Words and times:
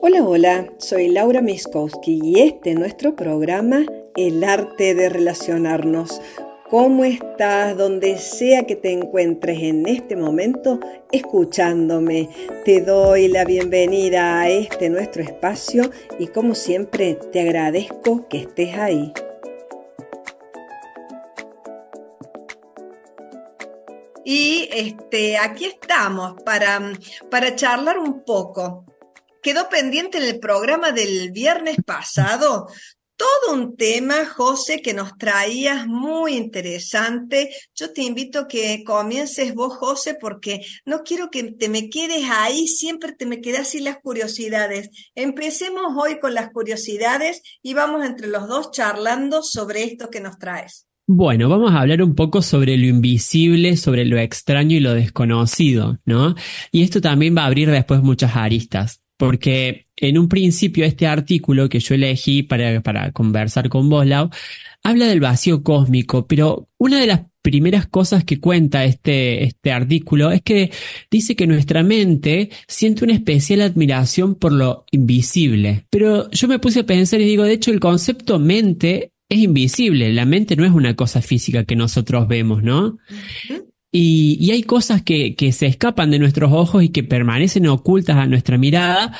Hola, 0.00 0.22
hola, 0.22 0.72
soy 0.78 1.08
Laura 1.08 1.40
Miskowski 1.40 2.20
y 2.22 2.40
este 2.40 2.70
es 2.70 2.78
nuestro 2.78 3.16
programa 3.16 3.84
El 4.14 4.44
arte 4.44 4.94
de 4.94 5.08
relacionarnos. 5.08 6.20
¿Cómo 6.68 7.04
estás 7.04 7.76
donde 7.76 8.18
sea 8.18 8.64
que 8.64 8.76
te 8.76 8.92
encuentres 8.92 9.62
en 9.62 9.86
este 9.86 10.16
momento 10.16 10.78
escuchándome? 11.10 12.28
Te 12.64 12.80
doy 12.80 13.28
la 13.28 13.44
bienvenida 13.44 14.40
a 14.40 14.50
este 14.50 14.90
nuestro 14.90 15.22
espacio 15.22 15.90
y 16.18 16.26
como 16.26 16.54
siempre 16.54 17.14
te 17.14 17.40
agradezco 17.40 18.28
que 18.28 18.40
estés 18.40 18.76
ahí. 18.76 19.12
Y 24.24 24.68
este, 24.72 25.38
aquí 25.38 25.64
estamos 25.64 26.40
para, 26.42 26.92
para 27.30 27.56
charlar 27.56 27.98
un 27.98 28.22
poco 28.22 28.84
quedó 29.42 29.68
pendiente 29.68 30.18
en 30.18 30.24
el 30.24 30.38
programa 30.38 30.92
del 30.92 31.30
viernes 31.32 31.76
pasado 31.84 32.66
todo 33.20 33.54
un 33.54 33.76
tema, 33.76 34.24
José, 34.24 34.80
que 34.80 34.94
nos 34.94 35.18
traías 35.18 35.86
muy 35.86 36.36
interesante. 36.36 37.50
Yo 37.74 37.92
te 37.92 38.02
invito 38.02 38.38
a 38.38 38.48
que 38.48 38.82
comiences 38.82 39.54
vos, 39.54 39.76
José, 39.76 40.16
porque 40.18 40.62
no 40.86 41.02
quiero 41.02 41.30
que 41.30 41.52
te 41.52 41.68
me 41.68 41.90
quedes 41.90 42.24
ahí, 42.30 42.66
siempre 42.66 43.12
te 43.12 43.26
me 43.26 43.42
quedas 43.42 43.68
sin 43.68 43.84
las 43.84 43.98
curiosidades. 43.98 44.88
Empecemos 45.14 45.82
hoy 45.98 46.18
con 46.18 46.32
las 46.32 46.48
curiosidades 46.50 47.42
y 47.62 47.74
vamos 47.74 48.06
entre 48.06 48.26
los 48.26 48.48
dos 48.48 48.70
charlando 48.70 49.42
sobre 49.42 49.84
esto 49.84 50.08
que 50.08 50.20
nos 50.20 50.38
traes. 50.38 50.86
Bueno, 51.06 51.50
vamos 51.50 51.72
a 51.72 51.80
hablar 51.80 52.02
un 52.02 52.14
poco 52.14 52.40
sobre 52.40 52.78
lo 52.78 52.86
invisible, 52.86 53.76
sobre 53.76 54.06
lo 54.06 54.16
extraño 54.16 54.76
y 54.76 54.80
lo 54.80 54.94
desconocido, 54.94 55.98
¿no? 56.06 56.36
Y 56.72 56.84
esto 56.84 57.02
también 57.02 57.36
va 57.36 57.42
a 57.42 57.46
abrir 57.46 57.70
después 57.70 58.00
muchas 58.00 58.34
aristas 58.34 59.02
porque 59.20 59.84
en 59.96 60.16
un 60.16 60.30
principio 60.30 60.86
este 60.86 61.06
artículo 61.06 61.68
que 61.68 61.78
yo 61.78 61.94
elegí 61.94 62.42
para, 62.42 62.80
para 62.80 63.12
conversar 63.12 63.68
con 63.68 63.90
vos, 63.90 64.06
Lau, 64.06 64.30
habla 64.82 65.08
del 65.08 65.20
vacío 65.20 65.62
cósmico, 65.62 66.26
pero 66.26 66.70
una 66.78 66.98
de 66.98 67.06
las 67.06 67.20
primeras 67.42 67.86
cosas 67.86 68.24
que 68.24 68.40
cuenta 68.40 68.86
este, 68.86 69.44
este 69.44 69.72
artículo 69.72 70.30
es 70.30 70.40
que 70.40 70.70
dice 71.10 71.36
que 71.36 71.46
nuestra 71.46 71.82
mente 71.82 72.48
siente 72.66 73.04
una 73.04 73.12
especial 73.12 73.60
admiración 73.60 74.36
por 74.36 74.52
lo 74.52 74.86
invisible. 74.90 75.84
Pero 75.90 76.30
yo 76.30 76.48
me 76.48 76.58
puse 76.58 76.80
a 76.80 76.86
pensar 76.86 77.20
y 77.20 77.26
digo, 77.26 77.44
de 77.44 77.52
hecho 77.52 77.72
el 77.72 77.80
concepto 77.80 78.38
mente 78.38 79.12
es 79.28 79.38
invisible, 79.38 80.14
la 80.14 80.24
mente 80.24 80.56
no 80.56 80.64
es 80.64 80.72
una 80.72 80.96
cosa 80.96 81.20
física 81.20 81.64
que 81.64 81.76
nosotros 81.76 82.26
vemos, 82.26 82.62
¿no? 82.62 82.96
Y, 83.92 84.50
hay 84.52 84.62
cosas 84.62 85.02
que, 85.02 85.34
se 85.52 85.66
escapan 85.66 86.10
de 86.10 86.18
nuestros 86.18 86.52
ojos 86.52 86.84
y 86.84 86.90
que 86.90 87.02
permanecen 87.02 87.66
ocultas 87.66 88.16
a 88.16 88.26
nuestra 88.26 88.56
mirada. 88.58 89.16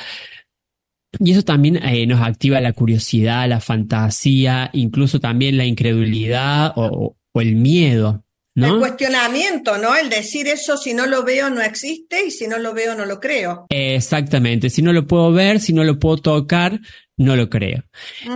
Y 1.19 1.31
eso 1.31 1.41
también 1.41 1.77
eh, 1.77 2.07
nos 2.07 2.21
activa 2.21 2.61
la 2.61 2.71
curiosidad, 2.71 3.49
la 3.49 3.59
fantasía, 3.59 4.69
incluso 4.73 5.19
también 5.19 5.57
la 5.57 5.65
incredulidad 5.65 6.73
o, 6.77 7.17
el 7.33 7.55
miedo. 7.55 8.23
¿no? 8.55 8.75
El 8.75 8.79
cuestionamiento, 8.79 9.77
¿no? 9.77 9.95
El 9.95 10.09
decir 10.09 10.47
eso, 10.47 10.77
si 10.77 10.93
no 10.93 11.05
lo 11.05 11.23
veo, 11.23 11.49
no 11.49 11.61
existe 11.61 12.25
y 12.25 12.31
si 12.31 12.47
no 12.47 12.57
lo 12.57 12.73
veo, 12.73 12.95
no 12.95 13.05
lo 13.05 13.19
creo. 13.19 13.65
Exactamente. 13.69 14.69
Si 14.69 14.81
no 14.81 14.93
lo 14.93 15.05
puedo 15.05 15.31
ver, 15.31 15.59
si 15.59 15.73
no 15.73 15.83
lo 15.83 15.99
puedo 15.99 16.17
tocar, 16.17 16.79
no 17.21 17.35
lo 17.35 17.49
creo. 17.49 17.83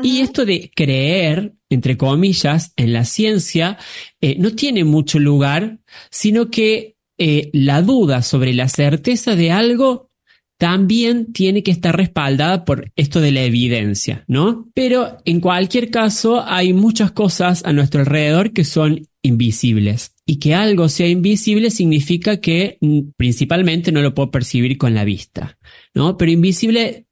Y 0.03 0.19
esto 0.19 0.45
de 0.45 0.71
creer, 0.73 1.53
entre 1.69 1.97
comillas, 1.97 2.71
en 2.75 2.93
la 2.93 3.03
ciencia, 3.05 3.77
eh, 4.21 4.35
no 4.37 4.51
tiene 4.51 4.83
mucho 4.83 5.19
lugar, 5.19 5.79
sino 6.11 6.49
que 6.49 6.95
eh, 7.17 7.49
la 7.53 7.81
duda 7.81 8.21
sobre 8.21 8.53
la 8.53 8.67
certeza 8.67 9.35
de 9.35 9.51
algo 9.51 10.11
también 10.57 11.33
tiene 11.33 11.63
que 11.63 11.71
estar 11.71 11.97
respaldada 11.97 12.63
por 12.63 12.91
esto 12.95 13.19
de 13.19 13.31
la 13.31 13.43
evidencia, 13.43 14.23
¿no? 14.27 14.69
Pero 14.73 15.17
en 15.25 15.41
cualquier 15.41 15.89
caso, 15.89 16.43
hay 16.45 16.71
muchas 16.71 17.11
cosas 17.11 17.65
a 17.65 17.73
nuestro 17.73 18.01
alrededor 18.01 18.53
que 18.53 18.63
son 18.63 19.07
invisibles. 19.21 20.13
Y 20.27 20.37
que 20.37 20.55
algo 20.55 20.89
sea 20.89 21.07
invisible 21.07 21.69
significa 21.69 22.37
que 22.37 22.77
mm, 22.81 22.99
principalmente 23.17 23.91
no 23.91 24.01
lo 24.01 24.15
puedo 24.15 24.31
percibir 24.31 24.77
con 24.77 24.93
la 24.93 25.03
vista, 25.03 25.57
¿no? 25.93 26.17
Pero 26.17 26.31
invisible 26.31 27.05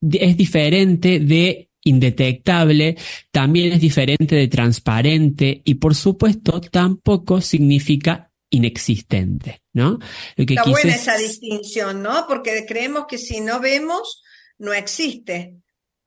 es 0.00 0.36
diferente 0.36 1.20
de 1.20 1.70
indetectable, 1.84 2.96
también 3.30 3.72
es 3.72 3.80
diferente 3.80 4.34
de 4.36 4.48
transparente 4.48 5.62
y 5.64 5.74
por 5.74 5.94
supuesto 5.94 6.60
tampoco 6.60 7.40
significa 7.40 8.30
inexistente, 8.50 9.62
¿no? 9.72 9.98
Está 10.36 10.64
buena 10.64 10.94
esa 10.94 11.16
distinción, 11.16 12.02
¿no? 12.02 12.26
Porque 12.26 12.64
creemos 12.66 13.06
que 13.08 13.18
si 13.18 13.40
no 13.40 13.60
vemos, 13.60 14.22
no 14.58 14.72
existe. 14.72 15.56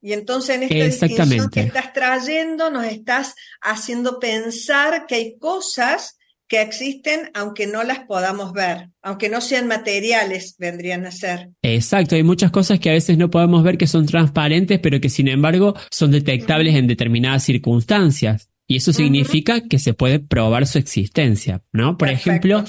Y 0.01 0.13
entonces 0.13 0.55
en 0.55 0.63
esta 0.63 1.07
distinción 1.07 1.49
que 1.49 1.61
estás 1.61 1.93
trayendo, 1.93 2.71
nos 2.71 2.85
estás 2.85 3.35
haciendo 3.61 4.19
pensar 4.19 5.05
que 5.05 5.15
hay 5.15 5.37
cosas 5.37 6.17
que 6.51 6.61
existen 6.61 7.31
aunque 7.33 7.65
no 7.65 7.81
las 7.83 7.99
podamos 7.99 8.51
ver, 8.51 8.89
aunque 9.01 9.29
no 9.29 9.39
sean 9.39 9.69
materiales, 9.69 10.57
vendrían 10.59 11.05
a 11.05 11.11
ser. 11.11 11.51
Exacto, 11.61 12.15
hay 12.15 12.23
muchas 12.23 12.51
cosas 12.51 12.77
que 12.77 12.89
a 12.89 12.93
veces 12.93 13.17
no 13.17 13.31
podemos 13.31 13.63
ver 13.63 13.77
que 13.77 13.87
son 13.87 14.05
transparentes, 14.05 14.77
pero 14.79 14.99
que 14.99 15.07
sin 15.07 15.29
embargo 15.29 15.75
son 15.89 16.11
detectables 16.11 16.75
en 16.75 16.87
determinadas 16.87 17.45
circunstancias. 17.45 18.49
Y 18.67 18.75
eso 18.75 18.91
significa 18.91 19.61
que 19.61 19.79
se 19.79 19.93
puede 19.93 20.19
probar 20.19 20.67
su 20.67 20.77
existencia, 20.77 21.63
¿no? 21.71 21.97
Por 21.97 22.09
ejemplo, 22.09 22.65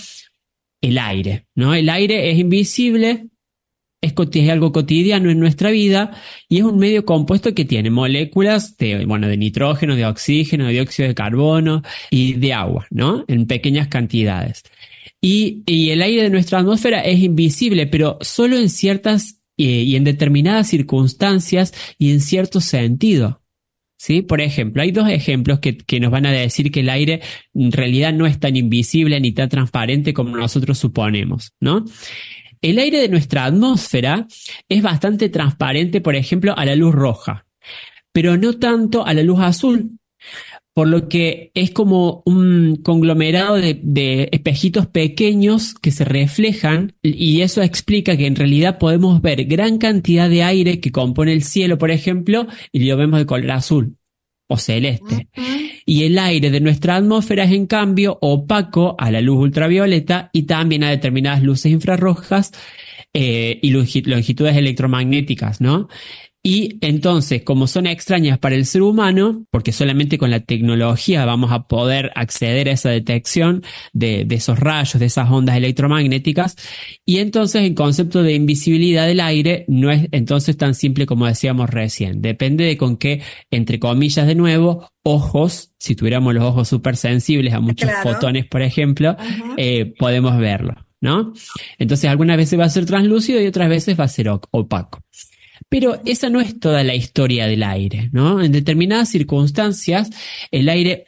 el 0.80 0.98
aire, 0.98 1.48
¿no? 1.56 1.74
El 1.74 1.88
aire 1.88 2.30
es 2.30 2.38
invisible, 2.38 3.30
es, 4.02 4.50
algo 4.50 4.72
cotidiano 4.72 5.30
en 5.30 5.38
nuestra 5.38 5.70
vida 5.70 6.10
y 6.48 6.58
es 6.58 6.64
un 6.64 6.78
medio 6.78 7.04
compuesto 7.04 7.54
que 7.54 7.64
tiene 7.64 7.90
moléculas 7.90 8.76
de, 8.76 9.06
bueno, 9.06 9.28
de 9.28 9.36
nitrógeno, 9.36 9.94
de 9.94 10.04
oxígeno, 10.04 10.66
de 10.66 10.72
dióxido 10.72 11.08
de 11.08 11.14
carbono 11.14 11.82
y 12.10 12.34
de 12.34 12.52
agua, 12.52 12.86
¿no? 12.90 13.24
En 13.28 13.46
pequeñas 13.46 13.88
cantidades. 13.88 14.64
Y, 15.20 15.62
el 15.90 16.02
aire 16.02 16.24
de 16.24 16.30
nuestra 16.30 16.58
atmósfera 16.58 17.00
es 17.00 17.20
invisible, 17.20 17.86
pero 17.86 18.18
solo 18.20 18.58
en 18.58 18.68
ciertas 18.68 19.40
eh, 19.56 19.64
y 19.64 19.94
en 19.94 20.02
determinadas 20.02 20.68
circunstancias 20.68 21.72
y 21.96 22.10
en 22.10 22.20
cierto 22.20 22.60
sentido. 22.60 23.40
¿Sí? 23.96 24.22
Por 24.22 24.40
ejemplo, 24.40 24.82
hay 24.82 24.90
dos 24.90 25.08
ejemplos 25.08 25.60
que, 25.60 25.76
que, 25.76 26.00
nos 26.00 26.10
van 26.10 26.26
a 26.26 26.32
decir 26.32 26.72
que 26.72 26.80
el 26.80 26.88
aire 26.88 27.20
en 27.54 27.70
realidad 27.70 28.12
no 28.12 28.26
es 28.26 28.40
tan 28.40 28.56
invisible 28.56 29.20
ni 29.20 29.30
tan 29.30 29.48
transparente 29.48 30.12
como 30.12 30.36
nosotros 30.36 30.76
suponemos, 30.76 31.52
¿no? 31.60 31.84
El 32.62 32.78
aire 32.78 33.00
de 33.00 33.08
nuestra 33.08 33.44
atmósfera 33.44 34.28
es 34.68 34.82
bastante 34.82 35.28
transparente, 35.28 36.00
por 36.00 36.14
ejemplo, 36.14 36.56
a 36.56 36.64
la 36.64 36.76
luz 36.76 36.94
roja, 36.94 37.44
pero 38.12 38.36
no 38.36 38.54
tanto 38.54 39.04
a 39.04 39.12
la 39.14 39.22
luz 39.24 39.40
azul, 39.40 39.98
por 40.72 40.86
lo 40.86 41.08
que 41.08 41.50
es 41.54 41.72
como 41.72 42.22
un 42.24 42.76
conglomerado 42.76 43.56
de, 43.56 44.28
espejitos 44.30 44.86
pequeños 44.86 45.74
que 45.74 45.90
se 45.90 46.04
reflejan 46.04 46.94
y 47.02 47.40
eso 47.40 47.62
explica 47.62 48.16
que 48.16 48.26
en 48.26 48.36
realidad 48.36 48.78
podemos 48.78 49.20
ver 49.20 49.44
gran 49.44 49.78
cantidad 49.78 50.30
de 50.30 50.44
aire 50.44 50.80
que 50.80 50.92
compone 50.92 51.32
el 51.32 51.42
cielo, 51.42 51.78
por 51.78 51.90
ejemplo, 51.90 52.46
y 52.70 52.84
lo 52.84 52.96
vemos 52.96 53.18
de 53.18 53.26
color 53.26 53.50
azul 53.50 53.96
o 54.46 54.56
celeste. 54.56 55.28
Y 55.84 56.04
el 56.04 56.18
aire 56.18 56.50
de 56.50 56.60
nuestra 56.60 56.96
atmósfera 56.96 57.44
es 57.44 57.52
en 57.52 57.66
cambio 57.66 58.18
opaco 58.20 58.94
a 58.98 59.10
la 59.10 59.20
luz 59.20 59.38
ultravioleta 59.38 60.30
y 60.32 60.44
también 60.44 60.84
a 60.84 60.90
determinadas 60.90 61.42
luces 61.42 61.72
infrarrojas 61.72 62.52
eh, 63.12 63.58
y 63.62 63.70
longitudes 63.70 64.56
electromagnéticas, 64.56 65.60
¿no? 65.60 65.88
Y 66.44 66.78
entonces, 66.80 67.42
como 67.44 67.68
son 67.68 67.86
extrañas 67.86 68.36
para 68.36 68.56
el 68.56 68.66
ser 68.66 68.82
humano, 68.82 69.46
porque 69.52 69.70
solamente 69.70 70.18
con 70.18 70.32
la 70.32 70.40
tecnología 70.40 71.24
vamos 71.24 71.52
a 71.52 71.68
poder 71.68 72.10
acceder 72.16 72.68
a 72.68 72.72
esa 72.72 72.90
detección 72.90 73.62
de, 73.92 74.26
esos 74.28 74.58
rayos, 74.58 74.98
de 74.98 75.06
esas 75.06 75.30
ondas 75.30 75.56
electromagnéticas, 75.56 76.56
y 77.06 77.18
entonces 77.18 77.62
el 77.62 77.76
concepto 77.76 78.24
de 78.24 78.34
invisibilidad 78.34 79.06
del 79.06 79.20
aire 79.20 79.64
no 79.68 79.92
es 79.92 80.08
entonces 80.10 80.56
tan 80.56 80.74
simple 80.74 81.06
como 81.06 81.26
decíamos 81.26 81.70
recién. 81.70 82.20
Depende 82.20 82.64
de 82.64 82.76
con 82.76 82.96
qué, 82.96 83.22
entre 83.52 83.78
comillas 83.78 84.26
de 84.26 84.34
nuevo, 84.34 84.88
ojos, 85.04 85.74
si 85.78 85.94
tuviéramos 85.94 86.34
los 86.34 86.42
ojos 86.42 86.66
súper 86.66 86.96
sensibles 86.96 87.54
a 87.54 87.60
muchos 87.60 87.88
fotones, 88.02 88.46
por 88.46 88.62
ejemplo, 88.62 89.16
eh, 89.56 89.94
podemos 89.96 90.36
verlo, 90.38 90.74
¿no? 91.00 91.34
Entonces 91.78 92.10
algunas 92.10 92.36
veces 92.36 92.58
va 92.58 92.64
a 92.64 92.70
ser 92.70 92.84
translúcido 92.84 93.40
y 93.40 93.46
otras 93.46 93.68
veces 93.68 93.98
va 93.98 94.04
a 94.04 94.08
ser 94.08 94.28
opaco. 94.28 94.98
Pero 95.68 96.00
esa 96.04 96.30
no 96.30 96.40
es 96.40 96.58
toda 96.60 96.84
la 96.84 96.94
historia 96.94 97.46
del 97.46 97.62
aire, 97.62 98.10
¿no? 98.12 98.42
En 98.42 98.52
determinadas 98.52 99.08
circunstancias, 99.08 100.10
el 100.50 100.68
aire 100.68 101.06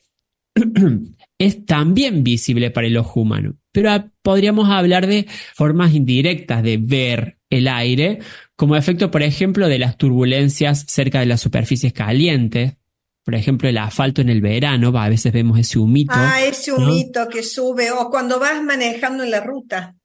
es 1.38 1.66
también 1.66 2.24
visible 2.24 2.70
para 2.70 2.86
el 2.86 2.96
ojo 2.96 3.20
humano. 3.20 3.56
Pero 3.72 4.10
podríamos 4.22 4.70
hablar 4.70 5.06
de 5.06 5.26
formas 5.54 5.94
indirectas 5.94 6.62
de 6.62 6.78
ver 6.78 7.38
el 7.50 7.68
aire, 7.68 8.20
como 8.56 8.76
efecto, 8.76 9.10
por 9.10 9.22
ejemplo, 9.22 9.68
de 9.68 9.78
las 9.78 9.96
turbulencias 9.96 10.84
cerca 10.88 11.20
de 11.20 11.26
las 11.26 11.40
superficies 11.40 11.92
calientes. 11.92 12.76
Por 13.24 13.34
ejemplo, 13.34 13.68
el 13.68 13.78
asfalto 13.78 14.20
en 14.20 14.28
el 14.28 14.40
verano, 14.40 14.96
a 14.96 15.08
veces 15.08 15.32
vemos 15.32 15.58
ese 15.58 15.78
humito. 15.78 16.12
Ah, 16.14 16.42
ese 16.42 16.72
humito 16.72 17.28
que 17.28 17.42
sube, 17.42 17.90
o 17.90 18.10
cuando 18.10 18.38
vas 18.38 18.62
manejando 18.62 19.24
en 19.24 19.30
la 19.30 19.40
ruta. 19.40 19.96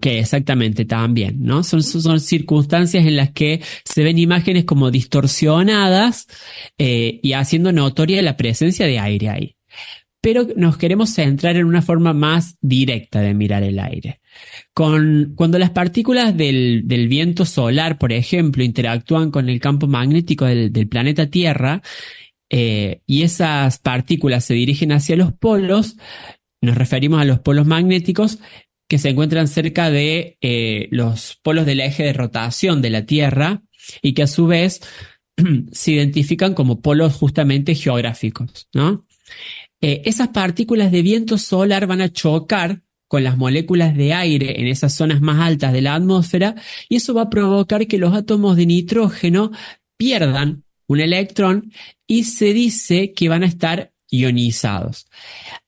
Que 0.00 0.18
exactamente 0.18 0.84
también, 0.84 1.42
¿no? 1.42 1.62
Son, 1.62 1.82
son 1.82 2.20
circunstancias 2.20 3.06
en 3.06 3.16
las 3.16 3.30
que 3.30 3.60
se 3.84 4.02
ven 4.02 4.18
imágenes 4.18 4.64
como 4.64 4.90
distorsionadas 4.90 6.26
eh, 6.78 7.20
y 7.22 7.32
haciendo 7.32 7.72
notoria 7.72 8.22
la 8.22 8.36
presencia 8.36 8.86
de 8.86 8.98
aire 8.98 9.28
ahí. 9.28 9.56
Pero 10.20 10.46
nos 10.56 10.76
queremos 10.76 11.10
centrar 11.10 11.56
en 11.56 11.64
una 11.64 11.82
forma 11.82 12.12
más 12.12 12.56
directa 12.60 13.20
de 13.20 13.34
mirar 13.34 13.64
el 13.64 13.80
aire. 13.80 14.20
Con, 14.72 15.32
cuando 15.34 15.58
las 15.58 15.70
partículas 15.70 16.36
del, 16.36 16.84
viento 17.08 17.44
solar, 17.44 17.98
por 17.98 18.12
ejemplo, 18.12 18.62
interactúan 18.62 19.32
con 19.32 19.48
el 19.48 19.58
campo 19.58 19.88
magnético 19.88 20.44
del, 20.44 20.88
planeta 20.88 21.26
Tierra, 21.26 21.82
eh, 22.50 23.00
y 23.06 23.22
esas 23.22 23.78
partículas 23.78 24.44
se 24.44 24.54
dirigen 24.54 24.92
hacia 24.92 25.16
los 25.16 25.32
polos, 25.32 25.96
nos 26.60 26.76
referimos 26.76 27.20
a 27.20 27.24
los 27.24 27.40
polos 27.40 27.66
magnéticos, 27.66 28.38
que 28.92 28.98
se 28.98 29.08
encuentran 29.08 29.48
cerca 29.48 29.90
de 29.90 30.36
eh, 30.42 30.88
los 30.90 31.38
polos 31.42 31.64
del 31.64 31.80
eje 31.80 32.02
de 32.02 32.12
rotación 32.12 32.82
de 32.82 32.90
la 32.90 33.06
Tierra 33.06 33.62
y 34.02 34.12
que 34.12 34.24
a 34.24 34.26
su 34.26 34.46
vez 34.46 34.82
se 35.72 35.92
identifican 35.92 36.52
como 36.52 36.82
polos 36.82 37.14
justamente 37.14 37.74
geográficos. 37.74 38.68
¿no? 38.74 39.06
Eh, 39.80 40.02
esas 40.04 40.28
partículas 40.28 40.92
de 40.92 41.00
viento 41.00 41.38
solar 41.38 41.86
van 41.86 42.02
a 42.02 42.12
chocar 42.12 42.82
con 43.08 43.24
las 43.24 43.38
moléculas 43.38 43.96
de 43.96 44.12
aire 44.12 44.60
en 44.60 44.66
esas 44.66 44.94
zonas 44.94 45.22
más 45.22 45.40
altas 45.40 45.72
de 45.72 45.80
la 45.80 45.94
atmósfera 45.94 46.54
y 46.90 46.96
eso 46.96 47.14
va 47.14 47.22
a 47.22 47.30
provocar 47.30 47.86
que 47.86 47.96
los 47.96 48.12
átomos 48.12 48.58
de 48.58 48.66
nitrógeno 48.66 49.52
pierdan 49.96 50.64
un 50.86 51.00
electrón 51.00 51.72
y 52.06 52.24
se 52.24 52.52
dice 52.52 53.14
que 53.14 53.30
van 53.30 53.42
a 53.42 53.46
estar 53.46 53.91
ionizados, 54.12 55.06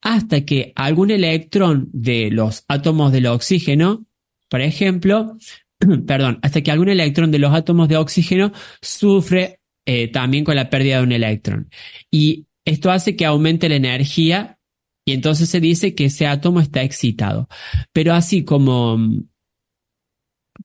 hasta 0.03 0.45
que 0.45 0.73
algún 0.77 1.11
electrón 1.11 1.89
de 1.93 2.31
los 2.31 2.65
átomos 2.69 3.11
del 3.11 3.27
oxígeno, 3.27 4.05
por 4.49 4.61
ejemplo, 4.61 5.37
perdón, 6.07 6.39
hasta 6.43 6.61
que 6.61 6.71
algún 6.71 6.91
electrón 6.91 7.33
de 7.33 7.39
los 7.39 7.53
átomos 7.55 7.89
de 7.89 7.97
oxígeno 7.97 8.53
sufre 8.83 9.61
eh, 9.87 10.09
también 10.09 10.45
con 10.45 10.57
la 10.57 10.71
pérdida 10.71 10.99
de 10.99 11.03
un 11.03 11.13
electrón. 11.13 11.71
Y 12.11 12.47
esto 12.65 12.91
hace 12.91 13.17
que 13.17 13.25
aumente 13.25 13.69
la 13.69 13.77
energía 13.77 14.59
y 15.07 15.13
entonces 15.13 15.49
se 15.49 15.61
dice 15.61 15.95
que 15.95 16.07
ese 16.07 16.27
átomo 16.27 16.61
está 16.61 16.83
excitado. 16.83 17.49
Pero 17.93 18.15
así 18.15 18.45
como... 18.45 18.99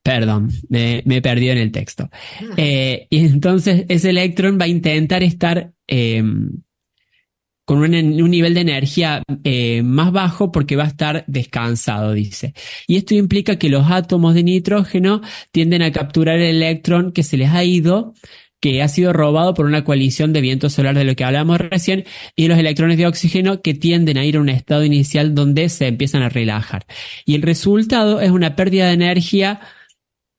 Perdón, 0.02 0.50
me, 0.68 1.02
perdido 1.20 1.52
en 1.52 1.58
el 1.58 1.72
texto. 1.72 2.08
Eh, 2.56 3.06
y 3.10 3.26
entonces 3.26 3.84
ese 3.88 4.10
electrón 4.10 4.56
va 4.58 4.64
a 4.64 4.68
intentar 4.68 5.22
estar 5.22 5.72
em, 5.88 6.62
con 7.70 7.78
un, 7.78 8.30
nivel 8.30 8.52
de 8.54 8.62
energía 8.62 9.22
eh, 9.44 9.82
más 9.84 10.10
bajo 10.10 10.50
porque 10.50 10.74
va 10.74 10.82
a 10.82 10.88
estar 10.88 11.22
descansado, 11.28 12.14
dice. 12.14 12.52
Y 12.88 12.96
esto 12.96 13.14
implica 13.14 13.60
que 13.60 13.68
los 13.68 13.88
átomos 13.92 14.34
de 14.34 14.42
nitrógeno 14.42 15.20
tienden 15.52 15.82
a 15.82 15.92
capturar 15.92 16.40
el 16.40 16.56
electrón 16.56 17.12
que 17.12 17.22
se 17.22 17.36
les 17.36 17.50
ha 17.50 17.62
ido 17.62 18.14
que 18.58 18.82
ha 18.82 18.88
sido 18.88 19.12
robado 19.12 19.54
por 19.54 19.66
una 19.66 19.84
coalición 19.84 20.32
de 20.32 20.40
viento 20.40 20.68
solar 20.68 20.98
de 20.98 21.04
lo 21.04 21.14
que 21.14 21.22
hablamos 21.22 21.58
recién, 21.58 22.06
y 22.34 22.48
los 22.48 22.58
electrones 22.58 22.98
de 22.98 23.06
oxígeno 23.06 23.62
que 23.62 23.72
tienden 23.72 24.18
a 24.18 24.24
ir 24.24 24.36
a 24.36 24.40
un 24.40 24.48
estado 24.48 24.84
inicial 24.84 25.36
donde 25.36 25.68
se 25.68 25.86
empiezan 25.86 26.22
a 26.22 26.28
relajar. 26.28 26.84
Y 27.24 27.36
el 27.36 27.42
resultado 27.42 28.20
es 28.20 28.32
una 28.32 28.56
pérdida 28.56 28.88
de 28.88 28.94
energía 28.94 29.60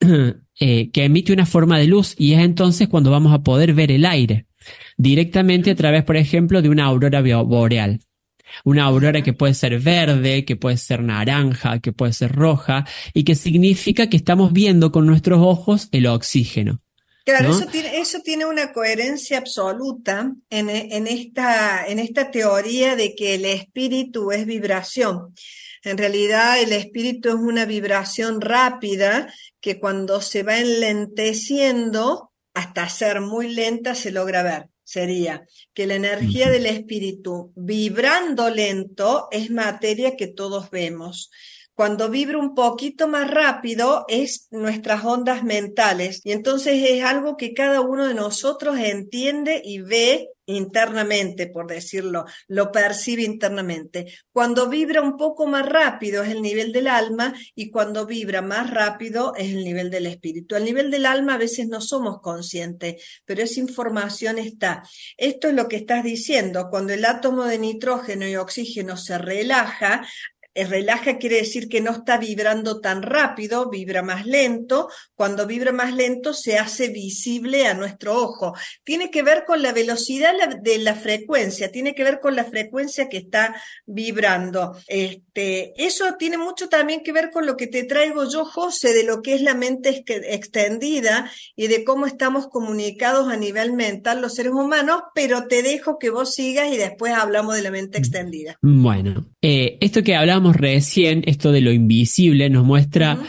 eh, 0.60 0.92
que 0.92 1.06
emite 1.06 1.32
una 1.32 1.46
forma 1.46 1.80
de 1.80 1.88
luz, 1.88 2.14
y 2.18 2.34
es 2.34 2.42
entonces 2.42 2.90
cuando 2.90 3.10
vamos 3.10 3.34
a 3.34 3.42
poder 3.42 3.74
ver 3.74 3.90
el 3.90 4.06
aire 4.06 4.48
directamente 4.98 5.72
a 5.72 5.76
través, 5.76 6.04
por 6.04 6.18
ejemplo, 6.18 6.62
de 6.62 6.70
una 6.70 6.86
aurora 6.86 7.22
boreal. 7.22 8.00
Una 8.64 8.84
aurora 8.84 9.22
que 9.22 9.34
puede 9.34 9.54
ser 9.54 9.80
verde, 9.80 10.44
que 10.46 10.56
puede 10.56 10.78
ser 10.78 11.02
naranja, 11.02 11.80
que 11.80 11.94
puede 11.94 12.14
ser 12.14 12.32
roja, 12.34 12.86
y 13.14 13.24
que 13.24 13.36
significa 13.36 14.10
que 14.10 14.18
estamos 14.18 14.52
viendo 14.52 14.92
con 14.92 15.06
nuestros 15.06 15.40
ojos 15.42 15.88
el 15.92 16.08
oxígeno. 16.08 16.80
Claro, 17.24 17.52
eso, 17.52 17.68
tiene, 17.68 18.00
eso 18.00 18.20
tiene 18.24 18.46
una 18.46 18.74
coherencia 18.74 19.38
absoluta 19.38 20.34
en, 20.50 20.70
en, 20.70 21.06
esta, 21.06 21.86
en 21.86 22.00
esta 22.00 22.32
teoría 22.32 22.96
de 22.96 23.14
que 23.14 23.36
el 23.36 23.46
espíritu 23.46 24.32
es 24.32 24.46
vibración. 24.46 25.34
En 25.84 25.98
realidad 25.98 26.60
el 26.60 26.74
espíritu 26.74 27.30
es 27.30 27.36
una 27.36 27.66
vibración 27.66 28.42
rápida 28.42 29.32
que 29.60 29.80
cuando 29.80 30.22
se 30.22 30.44
va 30.44 30.58
enlenteciendo 30.58 32.31
hasta 32.54 32.90
ser 32.90 33.22
muy 33.22 33.54
lenta 33.54 33.96
se 33.96 34.12
logra 34.12 34.44
ver 34.44 34.72
sería 34.92 35.48
que 35.74 35.88
la 35.88 35.96
energía 35.96 36.50
del 36.50 36.66
espíritu 36.66 37.54
vibrando 37.56 38.50
lento 38.50 39.30
es 39.32 39.50
materia 39.50 40.18
que 40.18 40.28
todos 40.28 40.70
vemos. 40.70 41.32
Cuando 41.74 42.10
vibra 42.10 42.38
un 42.38 42.54
poquito 42.54 43.08
más 43.08 43.30
rápido 43.32 44.06
es 44.08 44.48
nuestras 44.52 45.04
ondas 45.06 45.44
mentales 45.44 46.22
y 46.24 46.32
entonces 46.32 46.84
es 46.88 47.04
algo 47.04 47.38
que 47.38 47.54
cada 47.54 47.82
uno 47.82 48.08
de 48.08 48.14
nosotros 48.14 48.78
entiende 48.78 49.62
y 49.64 49.80
ve 49.80 50.30
internamente, 50.46 51.48
por 51.48 51.68
decirlo, 51.68 52.26
lo 52.48 52.72
percibe 52.72 53.24
internamente. 53.24 54.14
Cuando 54.32 54.68
vibra 54.68 55.02
un 55.02 55.18
poco 55.18 55.48
más 55.48 55.66
rápido 55.68 56.24
es 56.24 56.30
el 56.30 56.42
nivel 56.42 56.72
del 56.72 56.88
alma 56.88 57.34
y 57.56 57.70
cuando 57.72 58.06
vibra 58.06 58.42
más 58.42 58.70
rápido 58.70 59.34
es 59.36 59.52
el 59.52 59.64
nivel 59.64 59.90
del 59.90 60.08
espíritu. 60.08 60.56
Al 60.56 60.66
nivel 60.66 60.92
del 60.92 61.06
alma 61.06 61.36
a 61.36 61.38
veces 61.38 61.68
no 61.68 61.82
somos 61.82 62.22
conscientes, 62.22 63.22
pero 63.26 63.44
esa 63.44 63.60
información 63.60 64.38
está. 64.40 64.84
Esto 65.18 65.48
es 65.48 65.54
lo 65.54 65.68
que 65.68 65.78
estás 65.78 66.04
diciendo. 66.04 66.68
Cuando 66.70 66.94
el 66.94 67.06
átomo 67.06 67.46
de 67.46 67.60
nitrógeno 67.60 68.28
y 68.28 68.36
oxígeno 68.36 68.98
se 68.98 69.18
relaja, 69.18 70.06
el 70.54 70.68
relaja 70.70 71.18
quiere 71.18 71.38
decir 71.38 71.70
que 71.70 71.80
no 71.80 71.92
está 71.92 72.18
vibrando 72.18 72.82
tan 72.82 73.02
rápido, 73.02 73.70
vibra 73.70 74.02
más 74.02 74.26
lento. 74.26 74.90
Cuando 75.16 75.48
vibra 75.48 75.72
más 75.72 75.94
lento 75.96 76.34
se 76.34 76.58
hace 76.58 76.90
visible 76.90 77.68
a 77.68 77.74
nuestro 77.74 78.18
ojo. 78.18 78.54
Tiene 78.84 79.10
que 79.12 79.24
ver 79.24 79.46
con 79.46 79.62
la 79.62 79.72
velocidad 79.72 80.34
de 80.62 80.78
la 80.80 80.96
frecuencia, 80.96 81.72
tiene 81.72 81.96
que 81.96 82.04
ver 82.04 82.20
con 82.20 82.36
la 82.36 82.44
frecuencia 82.44 83.08
que 83.08 83.18
está 83.18 83.56
vibrando. 83.86 84.76
Este, 84.88 85.74
eso 85.82 86.16
tiene 86.20 86.38
mucho 86.38 86.68
también 86.68 87.02
que 87.02 87.14
ver 87.14 87.32
con 87.32 87.46
lo 87.46 87.56
que 87.56 87.68
te 87.68 87.84
traigo 87.84 88.30
yo, 88.30 88.44
José, 88.44 88.94
de 88.94 89.04
lo 89.04 89.22
que 89.22 89.36
es 89.36 89.42
la 89.42 89.56
mente 89.56 90.04
extendida 90.06 91.32
y 91.56 91.68
de 91.68 91.86
cómo 91.86 92.06
estamos 92.06 92.48
comunicados 92.48 93.30
a 93.30 93.38
nivel 93.38 93.74
mental 93.74 94.22
los 94.22 94.36
seres 94.36 94.52
humanos, 94.52 95.04
pero 95.16 95.48
te 95.48 95.64
dejo 95.64 95.98
que 95.98 96.10
vos 96.10 96.34
sigas 96.34 96.72
y 96.74 96.78
después 96.78 97.14
hablamos 97.14 97.56
de 97.56 97.62
la 97.62 97.72
mente 97.72 97.98
mm. 97.98 98.02
extendida. 98.02 98.58
Bueno, 98.62 99.28
eh, 99.42 99.78
esto 99.80 100.04
que 100.04 100.16
hablamos 100.16 100.41
recién, 100.50 101.24
esto 101.26 101.52
de 101.52 101.62
lo 101.62 101.72
invisible 101.72 102.50
nos 102.50 102.66
muestra 102.66 103.20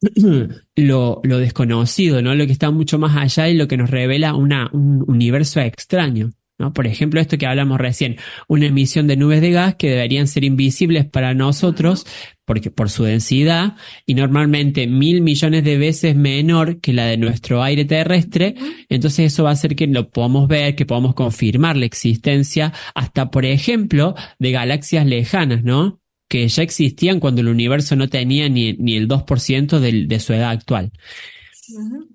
lo, 0.76 1.20
desconocido, 1.22 2.22
¿no? 2.22 2.34
Lo 2.34 2.46
que 2.46 2.52
está 2.52 2.70
mucho 2.70 2.98
más 2.98 3.16
allá 3.16 3.48
y 3.48 3.56
lo 3.56 3.68
que 3.68 3.76
nos 3.76 3.90
revela 3.90 4.34
una, 4.34 4.70
un 4.72 5.04
universo 5.06 5.60
extraño. 5.60 6.32
¿no? 6.58 6.72
Por 6.72 6.86
ejemplo, 6.86 7.20
esto 7.20 7.38
que 7.38 7.46
hablamos 7.46 7.78
recién, 7.78 8.16
una 8.48 8.66
emisión 8.66 9.06
de 9.06 9.16
nubes 9.16 9.40
de 9.40 9.52
gas 9.52 9.76
que 9.76 9.90
deberían 9.90 10.26
ser 10.26 10.42
invisibles 10.42 11.06
para 11.06 11.32
nosotros 11.32 12.04
porque 12.44 12.70
por 12.70 12.90
su 12.90 13.04
densidad 13.04 13.76
y 14.06 14.14
normalmente 14.14 14.86
mil 14.86 15.20
millones 15.20 15.62
de 15.64 15.78
veces 15.78 16.16
menor 16.16 16.80
que 16.80 16.92
la 16.92 17.04
de 17.04 17.18
nuestro 17.18 17.62
aire 17.62 17.84
terrestre, 17.84 18.54
entonces 18.88 19.32
eso 19.32 19.44
va 19.44 19.50
a 19.50 19.52
hacer 19.52 19.76
que 19.76 19.86
lo 19.86 20.10
podamos 20.10 20.48
ver, 20.48 20.74
que 20.74 20.86
podamos 20.86 21.14
confirmar 21.14 21.76
la 21.76 21.86
existencia 21.86 22.72
hasta, 22.94 23.30
por 23.30 23.44
ejemplo, 23.44 24.14
de 24.38 24.50
galaxias 24.50 25.06
lejanas, 25.06 25.62
¿no? 25.62 26.00
Que 26.28 26.46
ya 26.48 26.62
existían 26.62 27.20
cuando 27.20 27.40
el 27.40 27.48
universo 27.48 27.96
no 27.96 28.08
tenía 28.08 28.48
ni, 28.48 28.74
ni 28.74 28.96
el 28.96 29.08
2% 29.08 29.78
de, 29.78 30.06
de 30.06 30.20
su 30.20 30.32
edad 30.32 30.50
actual. 30.50 30.92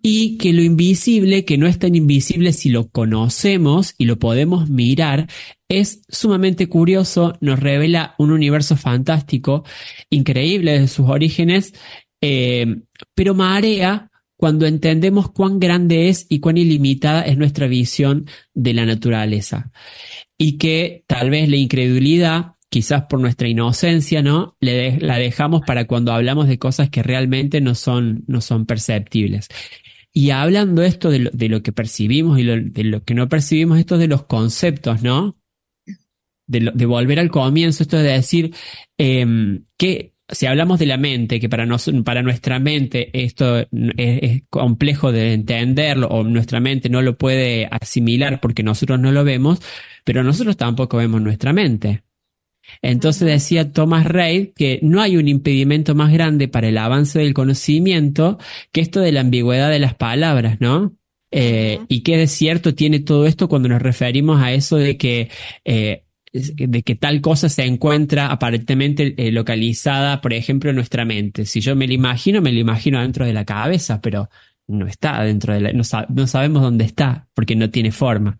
Y 0.02 0.38
que 0.38 0.52
lo 0.52 0.64
invisible, 0.64 1.46
que 1.46 1.58
no 1.58 1.68
es 1.68 1.78
tan 1.78 1.96
invisible 1.96 2.54
si 2.54 2.70
lo 2.70 2.90
conocemos 2.90 3.94
y 3.98 4.06
lo 4.06 4.18
podemos 4.18 4.70
mirar, 4.70 5.28
es 5.70 6.02
sumamente 6.10 6.68
curioso, 6.68 7.38
nos 7.40 7.60
revela 7.60 8.16
un 8.18 8.32
universo 8.32 8.76
fantástico, 8.78 9.64
increíble 10.10 10.80
de 10.80 10.88
sus 10.88 11.08
orígenes, 11.08 11.74
eh, 12.22 12.66
pero 13.14 13.36
marea 13.36 14.10
cuando 14.38 14.66
entendemos 14.66 15.32
cuán 15.32 15.60
grande 15.60 16.10
es 16.10 16.26
y 16.30 16.40
cuán 16.40 16.58
ilimitada 16.58 17.22
es 17.22 17.38
nuestra 17.38 17.68
visión 17.68 18.26
de 18.54 18.74
la 18.74 18.86
naturaleza. 18.86 19.72
Y 20.38 20.58
que 20.58 21.06
tal 21.08 21.30
vez 21.30 21.48
la 21.48 21.56
incredulidad 21.56 22.53
quizás 22.74 23.04
por 23.04 23.20
nuestra 23.20 23.48
inocencia, 23.48 24.24
¿no? 24.24 24.58
La 24.60 25.20
dejamos 25.20 25.62
para 25.62 25.86
cuando 25.86 26.12
hablamos 26.12 26.48
de 26.48 26.58
cosas 26.58 26.90
que 26.90 27.04
realmente 27.04 27.62
no 27.62 27.76
son, 27.76 28.24
no 28.26 28.42
son 28.42 28.66
perceptibles. 28.66 29.48
Y 30.12 30.32
hablando 30.32 30.82
esto 30.82 31.12
de 31.12 31.20
lo, 31.50 31.62
que 31.62 31.72
percibimos 31.72 32.40
y 32.40 32.44
de 32.44 32.84
lo 32.84 33.04
que 33.04 33.14
no 33.14 33.30
percibimos, 33.30 33.78
esto 33.78 34.00
de 34.00 34.08
los 34.08 34.24
conceptos, 34.24 35.04
¿no? 35.04 35.38
De, 36.48 36.86
volver 36.88 37.20
al 37.20 37.30
comienzo, 37.30 37.84
esto 37.84 37.98
de 37.98 38.12
decir 38.14 38.56
em, 38.98 39.66
que 39.78 40.16
si 40.28 40.48
hablamos 40.48 40.80
de 40.80 40.88
la 40.88 40.98
mente, 40.98 41.40
que 41.40 41.50
para, 41.50 41.68
para 42.04 42.24
nuestra 42.24 42.58
mente 42.58 43.12
esto 43.14 43.60
es, 43.60 43.68
es, 43.98 44.42
complejo 44.50 45.12
de 45.12 45.34
entenderlo 45.34 46.08
o 46.08 46.24
nuestra 46.24 46.60
mente 46.60 46.90
no 46.90 47.04
lo 47.04 47.20
puede 47.20 47.68
asimilar 47.70 48.42
porque 48.42 48.64
nosotros 48.64 49.00
no 49.00 49.12
lo 49.12 49.24
vemos, 49.24 49.60
pero 50.04 50.24
nosotros 50.24 50.58
tampoco 50.58 50.98
vemos 50.98 51.22
nuestra 51.22 51.54
mente. 51.54 52.02
Entonces 52.82 53.28
decía 53.28 53.72
Thomas 53.72 54.06
Reid 54.06 54.50
que 54.56 54.80
no 54.82 55.02
hay 55.02 55.18
un 55.18 55.28
impedimento 55.28 55.96
más 55.96 56.12
grande 56.12 56.48
para 56.48 56.70
el 56.70 56.78
avance 56.78 57.20
del 57.20 57.34
conocimiento 57.34 58.38
que 58.72 58.82
esto 58.82 59.00
de 59.00 59.12
la 59.12 59.22
ambigüedad 59.22 59.70
de 59.70 59.80
las 59.80 59.96
palabras, 59.96 60.58
¿no? 60.60 60.94
Eh, 61.32 61.80
y 61.88 62.02
qué 62.02 62.28
cierto 62.28 62.76
tiene 62.76 63.00
todo 63.00 63.26
esto 63.26 63.50
cuando 63.50 63.68
nos 63.68 63.82
referimos 63.82 64.42
a 64.42 64.52
eso 64.52 64.78
de 64.78 64.98
que 64.98 65.30
eh, 65.66 66.04
de 66.34 66.82
que 66.82 66.96
tal 66.96 67.22
cosa 67.22 67.48
se 67.48 67.64
encuentra 67.64 68.32
aparentemente 68.32 69.14
eh, 69.18 69.32
localizada, 69.32 70.20
por 70.20 70.34
ejemplo, 70.34 70.72
en 70.72 70.76
nuestra 70.76 71.06
mente. 71.06 71.46
Si 71.46 71.62
yo 71.62 71.76
me 71.76 71.86
lo 71.86 71.94
imagino, 71.94 72.42
me 72.42 72.52
lo 72.52 72.60
imagino 72.60 73.00
dentro 73.02 73.26
de 73.26 73.34
la 73.34 73.46
cabeza, 73.46 74.02
pero 74.02 74.30
no 74.68 74.88
está 74.88 75.24
dentro 75.24 75.54
de 75.54 75.62
la, 75.62 75.74
no, 75.74 75.84
no 76.10 76.28
sabemos 76.28 76.64
dónde 76.64 76.86
está 76.86 77.28
porque 77.36 77.56
no 77.56 77.70
tiene 77.70 77.92
forma. 77.92 78.40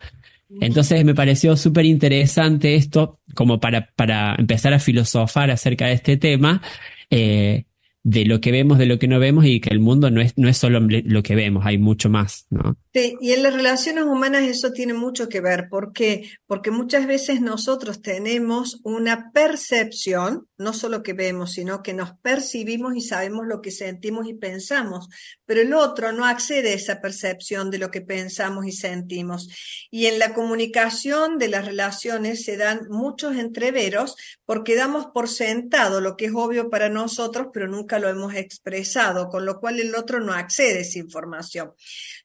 Entonces 0.62 1.04
me 1.06 1.16
pareció 1.16 1.56
súper 1.58 1.86
interesante 1.86 2.76
esto 2.76 3.20
como 3.34 3.60
para, 3.60 3.92
para 3.96 4.36
empezar 4.38 4.74
a 4.74 4.80
filosofar 4.80 5.52
acerca 5.52 5.88
de 5.88 5.94
este 5.94 6.18
tema. 6.18 6.62
Eh, 7.10 7.66
de 8.04 8.26
lo 8.26 8.42
que 8.42 8.52
vemos, 8.52 8.78
de 8.78 8.86
lo 8.86 9.00
que 9.00 9.08
no 9.08 9.18
vemos 9.20 9.46
y 9.46 9.62
que 9.62 9.70
el 9.70 9.80
mundo 9.80 10.12
no 10.12 10.20
es, 10.20 10.38
no 10.38 10.50
es 10.50 10.58
solo 10.58 10.82
lo 10.82 11.24
que 11.24 11.36
vemos, 11.36 11.66
hay 11.66 11.78
mucho 11.78 12.10
más, 12.10 12.48
¿no? 12.50 12.76
Sí, 12.96 13.18
y 13.20 13.32
en 13.32 13.42
las 13.42 13.56
relaciones 13.56 14.04
humanas 14.04 14.44
eso 14.44 14.72
tiene 14.72 14.94
mucho 14.94 15.28
que 15.28 15.42
ver. 15.42 15.68
¿Por 15.68 15.94
qué? 15.94 16.30
Porque 16.46 16.70
muchas 16.70 17.08
veces 17.08 17.42
nosotros 17.42 18.04
tenemos 18.04 18.82
una 18.84 19.32
percepción, 19.32 20.48
no 20.60 20.74
solo 20.74 21.02
que 21.02 21.14
vemos, 21.14 21.54
sino 21.54 21.82
que 21.82 21.96
nos 21.96 22.14
percibimos 22.20 22.96
y 22.96 23.02
sabemos 23.02 23.48
lo 23.48 23.64
que 23.64 23.72
sentimos 23.72 24.28
y 24.28 24.36
pensamos, 24.36 25.10
pero 25.44 25.62
el 25.62 25.74
otro 25.74 26.12
no 26.12 26.24
accede 26.26 26.70
a 26.70 26.76
esa 26.76 27.02
percepción 27.02 27.72
de 27.72 27.80
lo 27.80 27.90
que 27.90 28.02
pensamos 28.02 28.68
y 28.68 28.72
sentimos. 28.72 29.50
Y 29.90 30.06
en 30.06 30.20
la 30.20 30.36
comunicación 30.36 31.40
de 31.40 31.48
las 31.48 31.66
relaciones 31.66 32.46
se 32.46 32.58
dan 32.58 32.88
muchos 32.90 33.36
entreveros 33.38 34.16
porque 34.46 34.76
damos 34.76 35.08
por 35.08 35.30
sentado 35.30 36.00
lo 36.00 36.16
que 36.16 36.26
es 36.26 36.32
obvio 36.36 36.70
para 36.70 36.90
nosotros, 36.90 37.48
pero 37.52 37.68
nunca 37.68 37.98
lo 37.98 38.08
hemos 38.08 38.36
expresado, 38.36 39.30
con 39.30 39.48
lo 39.48 39.60
cual 39.60 39.80
el 39.80 39.96
otro 39.96 40.20
no 40.20 40.34
accede 40.34 40.78
a 40.78 40.82
esa 40.82 41.00
información. 41.00 41.74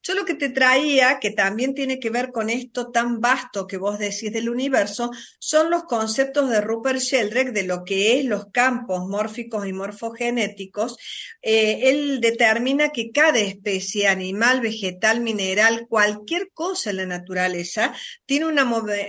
Yo 0.03 0.15
lo 0.15 0.27
que 0.27 0.35
te 0.35 0.58
traía, 0.59 1.21
que 1.21 1.31
también 1.31 1.73
tiene 1.73 2.01
que 2.01 2.11
ver 2.11 2.33
con 2.33 2.51
esto 2.51 2.91
tan 2.91 3.21
vasto 3.21 3.69
que 3.69 3.77
vos 3.77 3.97
decís 3.97 4.33
del 4.33 4.49
universo, 4.49 5.13
son 5.39 5.71
los 5.71 5.85
conceptos 5.85 6.51
de 6.51 6.61
Rupert 6.61 6.99
Sheldrake 6.99 7.53
de 7.53 7.63
lo 7.63 7.85
que 7.85 8.19
es 8.19 8.25
los 8.25 8.47
campos 8.51 9.07
mórficos 9.07 9.69
y 9.69 9.73
morfogenéticos. 9.73 10.97
Eh, 11.43 11.91
él 11.91 12.21
determina 12.21 12.89
que 12.89 13.13
cada 13.13 13.39
especie, 13.39 14.09
animal, 14.09 14.61
vegetal, 14.61 15.21
mineral, 15.21 15.87
cualquier 15.89 16.51
cosa 16.53 16.91
en 16.91 16.97
la 16.97 17.07
naturaleza, 17.07 17.95
tiene 18.27 18.47
una, 18.47 18.65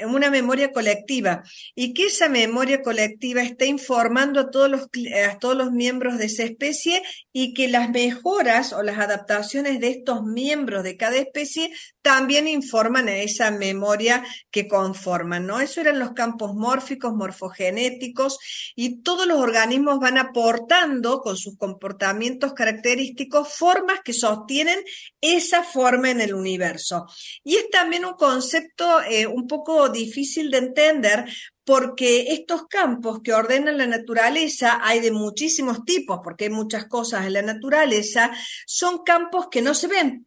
una 0.05 0.29
memoria 0.29 0.71
colectiva 0.71 1.41
y 1.73 1.95
que 1.95 2.05
esa 2.05 2.29
memoria 2.29 2.83
colectiva 2.83 3.41
está 3.41 3.65
informando 3.65 4.39
a 4.39 4.51
todos 4.51 4.69
los, 4.69 4.81
a 5.27 5.39
todos 5.39 5.57
los 5.57 5.71
miembros 5.71 6.19
de 6.19 6.25
esa 6.25 6.43
especie 6.43 7.01
y 7.41 7.53
que 7.53 7.69
las 7.69 7.89
mejoras 7.89 8.73
o 8.73 8.83
las 8.83 8.99
adaptaciones 8.99 9.79
de 9.79 9.87
estos 9.87 10.23
miembros 10.25 10.83
de 10.83 10.97
cada 10.97 11.15
especie 11.15 11.71
también 12.01 12.49
informan 12.49 13.07
a 13.07 13.15
esa 13.15 13.49
memoria 13.49 14.25
que 14.51 14.67
conforman, 14.67 15.47
¿no? 15.47 15.61
Eso 15.61 15.79
eran 15.79 15.99
los 15.99 16.11
campos 16.11 16.53
mórficos, 16.53 17.13
morfogenéticos 17.13 18.39
y 18.75 19.03
todos 19.03 19.25
los 19.25 19.39
organismos 19.39 19.99
van 19.99 20.17
aportando 20.17 21.21
con 21.21 21.37
sus 21.37 21.57
comportamientos 21.57 22.51
característicos 22.51 23.53
formas 23.53 24.01
que 24.03 24.11
sostienen 24.11 24.79
esa 25.21 25.63
forma 25.63 26.11
en 26.11 26.19
el 26.19 26.33
universo. 26.33 27.05
Y 27.45 27.55
es 27.55 27.69
también 27.69 28.03
un 28.03 28.15
concepto 28.15 29.01
eh, 29.03 29.27
un 29.27 29.47
poco 29.47 29.87
difícil 29.87 30.51
de 30.51 30.57
entender 30.57 31.25
porque 31.69 32.33
estos 32.33 32.65
campos 32.65 33.21
que 33.23 33.31
ordenan 33.31 33.77
la 33.77 33.85
naturaleza, 33.85 34.79
hay 34.81 35.01
de 35.01 35.11
muchísimos 35.11 35.85
tipos, 35.85 36.19
porque 36.23 36.45
hay 36.45 36.49
muchas 36.49 36.87
cosas 36.87 37.27
en 37.27 37.33
la 37.33 37.43
naturaleza, 37.43 38.31
son 38.65 39.03
campos 39.03 39.49
que 39.51 39.61
no 39.61 39.75
se 39.75 39.85
ven, 39.85 40.25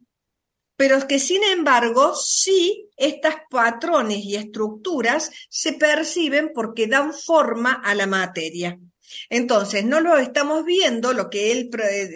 pero 0.77 1.05
que 1.05 1.19
sin 1.19 1.43
embargo 1.43 2.15
sí 2.15 2.87
estas 2.95 3.35
patrones 3.49 4.19
y 4.19 4.37
estructuras 4.37 5.31
se 5.49 5.73
perciben 5.73 6.51
porque 6.55 6.87
dan 6.87 7.13
forma 7.13 7.73
a 7.73 7.93
la 7.93 8.07
materia. 8.07 8.79
Entonces, 9.29 9.85
no 9.85 9.99
lo 9.99 10.17
estamos 10.17 10.65
viendo, 10.65 11.13
lo 11.13 11.29
que 11.29 11.51
él 11.51 11.69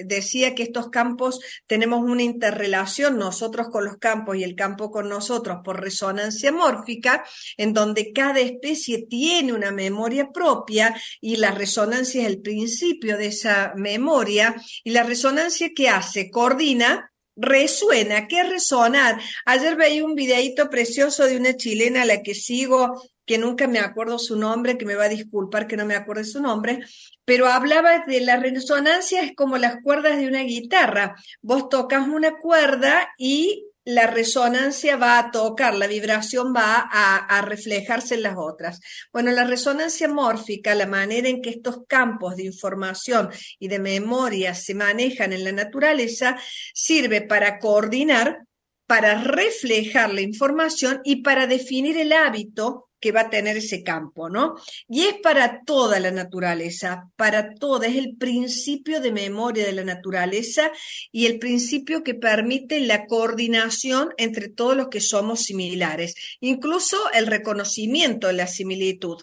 decía 0.05 0.55
que 0.55 0.63
estos 0.63 0.89
campos 0.89 1.39
tenemos 1.65 2.03
una 2.03 2.23
interrelación 2.23 3.17
nosotros 3.17 3.69
con 3.69 3.85
los 3.85 3.97
campos 3.97 4.37
y 4.37 4.43
el 4.43 4.55
campo 4.55 4.91
con 4.91 5.09
nosotros 5.09 5.59
por 5.63 5.81
resonancia 5.81 6.51
mórfica, 6.51 7.23
en 7.57 7.73
donde 7.73 8.13
cada 8.13 8.39
especie 8.39 9.05
tiene 9.09 9.53
una 9.53 9.71
memoria 9.71 10.31
propia 10.31 10.95
y 11.21 11.37
la 11.37 11.51
resonancia 11.51 12.21
es 12.21 12.27
el 12.27 12.41
principio 12.41 13.17
de 13.17 13.27
esa 13.27 13.73
memoria. 13.75 14.55
Y 14.83 14.91
la 14.91 15.03
resonancia 15.03 15.71
que 15.75 15.89
hace 15.89 16.29
coordina 16.29 17.11
resuena, 17.37 18.27
¿qué 18.27 18.43
resonar? 18.43 19.21
Ayer 19.45 19.75
veía 19.75 20.03
un 20.03 20.15
videíto 20.15 20.69
precioso 20.69 21.25
de 21.25 21.37
una 21.37 21.55
chilena 21.55 22.01
a 22.01 22.05
la 22.05 22.21
que 22.21 22.35
sigo 22.35 23.01
que 23.25 23.37
nunca 23.37 23.67
me 23.67 23.79
acuerdo 23.79 24.17
su 24.19 24.37
nombre, 24.37 24.77
que 24.77 24.85
me 24.85 24.95
va 24.95 25.03
a 25.03 25.09
disculpar 25.09 25.67
que 25.67 25.75
no 25.77 25.85
me 25.85 25.95
acuerde 25.95 26.23
su 26.23 26.41
nombre, 26.41 26.79
pero 27.25 27.47
hablaba 27.47 28.05
de 28.07 28.21
la 28.21 28.37
resonancia, 28.37 29.21
es 29.21 29.35
como 29.35 29.57
las 29.57 29.81
cuerdas 29.83 30.17
de 30.17 30.27
una 30.27 30.43
guitarra. 30.43 31.15
Vos 31.41 31.67
tocas 31.67 32.07
una 32.07 32.37
cuerda 32.37 33.09
y 33.17 33.66
la 33.87 34.05
resonancia 34.05 34.97
va 34.97 35.17
a 35.17 35.31
tocar, 35.31 35.73
la 35.73 35.87
vibración 35.87 36.53
va 36.53 36.89
a, 36.91 37.41
reflejarse 37.41 38.15
en 38.15 38.23
las 38.23 38.35
otras. 38.37 38.81
Bueno, 39.13 39.31
la 39.31 39.45
resonancia 39.45 40.09
mórfica, 40.09 40.75
la 40.75 40.87
manera 40.87 41.29
en 41.29 41.41
que 41.41 41.51
estos 41.51 41.85
campos 41.87 42.35
de 42.35 42.43
información 42.43 43.29
y 43.59 43.69
de 43.69 43.79
memoria 43.79 44.53
se 44.55 44.75
manejan 44.75 45.31
en 45.31 45.45
la 45.45 45.53
naturaleza, 45.53 46.37
sirve 46.73 47.21
para 47.21 47.59
coordinar, 47.59 48.39
para 48.87 49.23
reflejar 49.23 50.13
la 50.13 50.19
información 50.19 50.99
y 51.05 51.21
para 51.21 51.47
definir 51.47 51.97
el 51.97 52.11
hábito 52.11 52.86
que 52.99 53.11
va 53.11 53.21
a 53.21 53.29
tener 53.29 53.57
ese 53.57 53.83
campo, 53.83 54.29
¿no? 54.29 54.55
Y 54.87 55.03
es 55.03 55.15
para 55.21 55.61
toda 55.63 55.99
la 55.99 56.11
naturaleza, 56.11 57.09
para 57.15 57.53
toda, 57.53 57.87
es 57.87 57.95
el 57.95 58.15
principio 58.17 58.99
de 59.01 59.11
memoria 59.11 59.65
de 59.65 59.73
la 59.73 59.83
naturaleza 59.83 60.71
y 61.11 61.25
el 61.25 61.39
principio 61.39 62.03
que 62.03 62.15
permite 62.15 62.79
la 62.79 63.05
coordinación 63.05 64.09
entre 64.17 64.49
todos 64.49 64.75
los 64.75 64.87
que 64.87 65.01
somos 65.01 65.41
similares, 65.41 66.15
incluso 66.39 66.97
el 67.13 67.27
reconocimiento 67.27 68.27
de 68.27 68.33
la 68.33 68.47
similitud. 68.47 69.17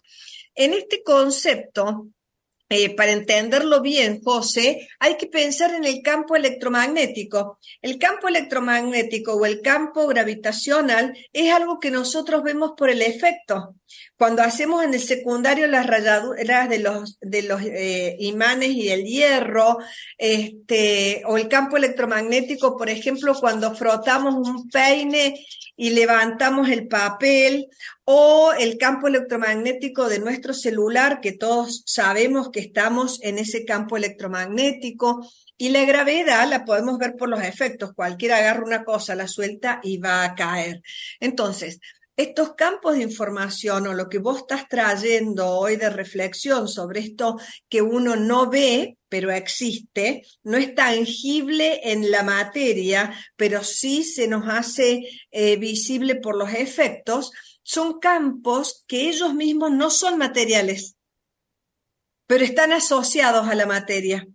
En 0.55 0.73
este 0.73 1.03
concepto, 1.03 2.09
eh, 2.71 2.95
para 2.97 3.13
entenderlo 3.13 3.83
bien, 3.83 4.21
José, 4.23 4.89
hay 4.99 5.17
que 5.17 5.27
pensar 5.27 5.75
en 5.75 5.85
el 5.85 6.03
campo 6.03 6.35
electromagnético. 6.35 7.59
El 7.83 7.99
campo 7.99 8.29
electromagnético 8.29 9.35
o 9.35 9.45
el 9.45 9.61
campo 9.61 10.07
gravitacional 10.07 11.17
es 11.33 11.53
algo 11.53 11.79
que 11.79 11.91
nosotros 11.91 12.43
vemos 12.43 12.73
por 12.77 12.89
el 12.89 13.03
efecto. 13.03 13.75
Cuando 14.17 14.43
hacemos 14.43 14.85
en 14.85 14.95
el 14.95 15.01
secundario 15.01 15.67
las 15.67 15.87
rayaduras 15.87 16.69
de 16.69 16.79
los, 16.79 17.19
de 17.21 17.43
los 17.43 17.61
eh, 17.63 18.17
imanes 18.21 18.71
y 18.71 18.91
el 18.91 19.05
hierro, 19.05 19.79
este, 20.17 21.23
o 21.27 21.37
el 21.37 21.49
campo 21.49 21.77
electromagnético, 21.77 22.77
por 22.77 22.89
ejemplo, 22.89 23.35
cuando 23.35 23.75
frotamos 23.75 24.35
un 24.35 24.69
peine 24.71 25.45
y 25.77 25.91
levantamos 25.91 26.69
el 26.69 26.87
papel, 26.87 27.69
o 28.05 28.53
el 28.53 28.77
campo 28.77 29.09
electromagnético 29.09 30.09
de 30.09 30.19
nuestro 30.19 30.53
celular, 30.53 31.21
que 31.21 31.33
todos 31.33 31.83
sabemos 31.87 32.51
que 32.51 32.61
estamos 32.61 33.19
en 33.23 33.39
ese 33.39 33.65
campo 33.65 33.97
electromagnético, 33.97 35.27
y 35.57 35.71
la 35.71 35.85
gravedad 35.85 36.49
la 36.49 36.65
podemos 36.65 36.99
ver 36.99 37.15
por 37.17 37.29
los 37.29 37.43
efectos. 37.43 37.93
Cualquiera 37.95 38.39
agarra 38.39 38.65
una 38.65 38.85
cosa, 38.85 39.15
la 39.15 39.29
suelta 39.29 39.81
y 39.83 39.99
va 39.99 40.25
a 40.25 40.35
caer. 40.35 40.83
Entonces, 41.21 41.79
estos 42.17 42.55
campos 42.55 42.95
de 42.95 43.03
información 43.03 43.87
o 43.87 43.95
lo 43.95 44.09
que 44.09 44.19
vos 44.19 44.39
estás 44.39 44.69
trayendo 44.69 45.49
hoy 45.49 45.77
de 45.77 45.91
reflexión 45.91 46.69
sobre 46.69 47.01
esto 47.01 47.39
que 47.69 47.83
uno 47.83 48.15
no 48.15 48.49
ve, 48.49 48.99
pero 49.09 49.33
existe, 49.33 50.23
no 50.43 50.57
es 50.57 50.75
tangible 50.75 51.81
en 51.91 52.11
la 52.11 52.23
materia, 52.23 53.17
pero 53.37 53.65
sí 53.65 54.05
se 54.05 54.29
nos 54.29 54.49
hace 54.49 55.03
eh, 55.31 55.57
visible 55.57 56.17
por 56.17 56.37
los 56.37 56.53
efectos, 56.53 57.33
son 57.63 57.99
campos 57.99 58.85
que 58.87 59.09
ellos 59.09 59.35
mismos 59.35 59.73
no 59.73 59.91
son 59.91 60.19
materiales, 60.19 60.97
pero 62.27 62.45
están 62.45 62.73
asociados 62.73 63.49
a 63.49 63.55
la 63.55 63.67
materia. 63.67 64.27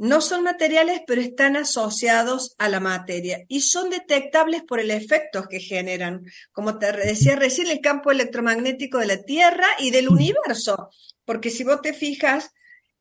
No 0.00 0.22
son 0.22 0.44
materiales, 0.44 1.02
pero 1.06 1.20
están 1.20 1.58
asociados 1.58 2.54
a 2.56 2.70
la 2.70 2.80
materia 2.80 3.44
y 3.48 3.60
son 3.60 3.90
detectables 3.90 4.62
por 4.62 4.80
el 4.80 4.90
efecto 4.90 5.44
que 5.46 5.60
generan. 5.60 6.24
Como 6.52 6.78
te 6.78 6.90
decía 6.90 7.36
recién, 7.36 7.66
el 7.66 7.82
campo 7.82 8.10
electromagnético 8.10 8.96
de 8.96 9.06
la 9.08 9.22
Tierra 9.22 9.66
y 9.78 9.90
del 9.90 10.08
universo. 10.08 10.88
Porque 11.26 11.50
si 11.50 11.64
vos 11.64 11.82
te 11.82 11.92
fijas, 11.92 12.50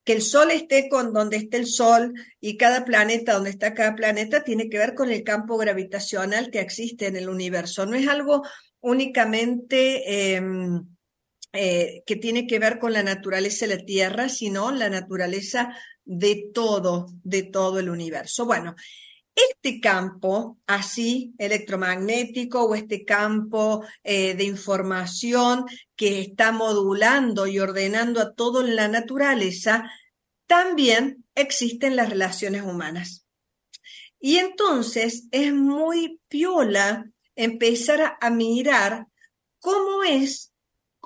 que 0.04 0.12
el 0.12 0.22
Sol 0.22 0.52
esté 0.52 0.90
con 0.90 1.14
donde 1.14 1.38
esté 1.38 1.56
el 1.56 1.68
Sol 1.68 2.14
y 2.42 2.58
cada 2.58 2.84
planeta 2.84 3.36
donde 3.36 3.52
está 3.52 3.74
cada 3.74 3.96
planeta 3.96 4.44
tiene 4.44 4.70
que 4.70 4.78
ver 4.78 4.94
con 4.94 5.10
el 5.10 5.24
campo 5.24 5.56
gravitacional 5.56 6.52
que 6.52 6.60
existe 6.60 7.08
en 7.08 7.16
el 7.16 7.30
universo. 7.30 7.86
No 7.86 7.96
es 7.96 8.10
algo 8.10 8.44
únicamente 8.82 10.34
em, 10.36 10.86
eh, 11.54 12.04
que 12.06 12.16
tiene 12.16 12.48
que 12.48 12.60
ver 12.60 12.80
con 12.80 12.94
la 12.94 13.04
naturaleza 13.04 13.66
de 13.68 13.78
la 13.78 13.86
Tierra, 13.86 14.30
sino 14.30 14.72
la 14.72 14.90
naturaleza 14.90 15.76
de 16.06 16.50
todo, 16.54 17.08
de 17.24 17.44
todo 17.44 17.80
el 17.80 17.90
universo. 17.90 18.46
Bueno, 18.46 18.76
este 19.36 19.80
campo 19.80 20.58
así 20.68 21.34
electromagnético 21.38 22.64
o 22.64 22.76
este 22.76 23.06
campo 23.06 23.86
eh, 24.04 24.36
de 24.36 24.44
información 24.44 25.66
que 25.96 26.22
está 26.22 26.52
modulando 26.52 27.48
y 27.48 27.60
ordenando 27.60 28.22
a 28.22 28.34
todo 28.34 28.66
en 28.66 28.76
la 28.76 28.88
naturaleza, 28.88 29.90
también 30.48 31.26
existen 31.36 31.96
las 31.96 32.10
relaciones 32.10 32.64
humanas. 32.64 33.26
Y 34.20 34.38
entonces 34.38 35.28
es 35.32 35.54
muy 35.54 36.20
piola 36.28 37.06
empezar 37.36 38.18
a, 38.20 38.30
mirar 38.30 39.08
cómo 39.60 40.04
es, 40.04 40.49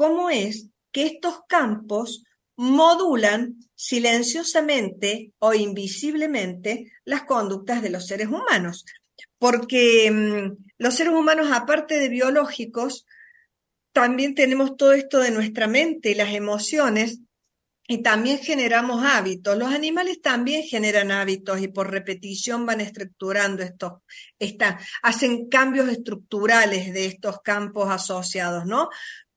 cómo 0.03 0.29
es 0.29 0.67
que 0.91 1.05
estos 1.05 1.43
campos 1.48 2.25
modulan 2.57 3.55
silenciosamente 3.74 5.31
o 5.39 5.53
invisiblemente 5.53 6.91
las 7.05 7.24
conductas 7.24 7.81
de 7.81 7.89
los 7.89 8.05
seres 8.05 8.27
humanos. 8.27 8.83
Porque 9.38 10.12
mm, 10.12 10.65
los 10.77 10.95
seres 10.95 11.13
humanos, 11.13 11.48
aparte 11.53 12.00
de 12.00 12.10
biológicos, 12.10 13.05
también 13.93 14.36
tenemos 14.36 14.75
todo 14.75 14.91
esto 14.91 15.19
de 15.19 15.31
nuestra 15.31 15.67
mente 15.67 16.12
y 16.12 16.15
las 16.15 16.33
emociones 16.33 17.19
y 17.88 18.01
también 18.01 18.39
generamos 18.39 19.03
hábitos. 19.05 19.57
Los 19.57 19.74
animales 19.74 20.22
también 20.22 20.63
generan 20.63 21.12
hábitos 21.12 21.62
y 21.62 21.67
por 21.67 21.91
repetición 21.91 22.65
van 22.65 22.81
estructurando 22.81 23.62
estos, 23.62 23.93
hacen 25.01 25.50
cambios 25.50 25.89
estructurales 25.89 26.93
de 26.93 27.05
estos 27.05 27.41
campos 27.41 27.89
asociados, 27.89 28.65
¿no? 28.65 28.89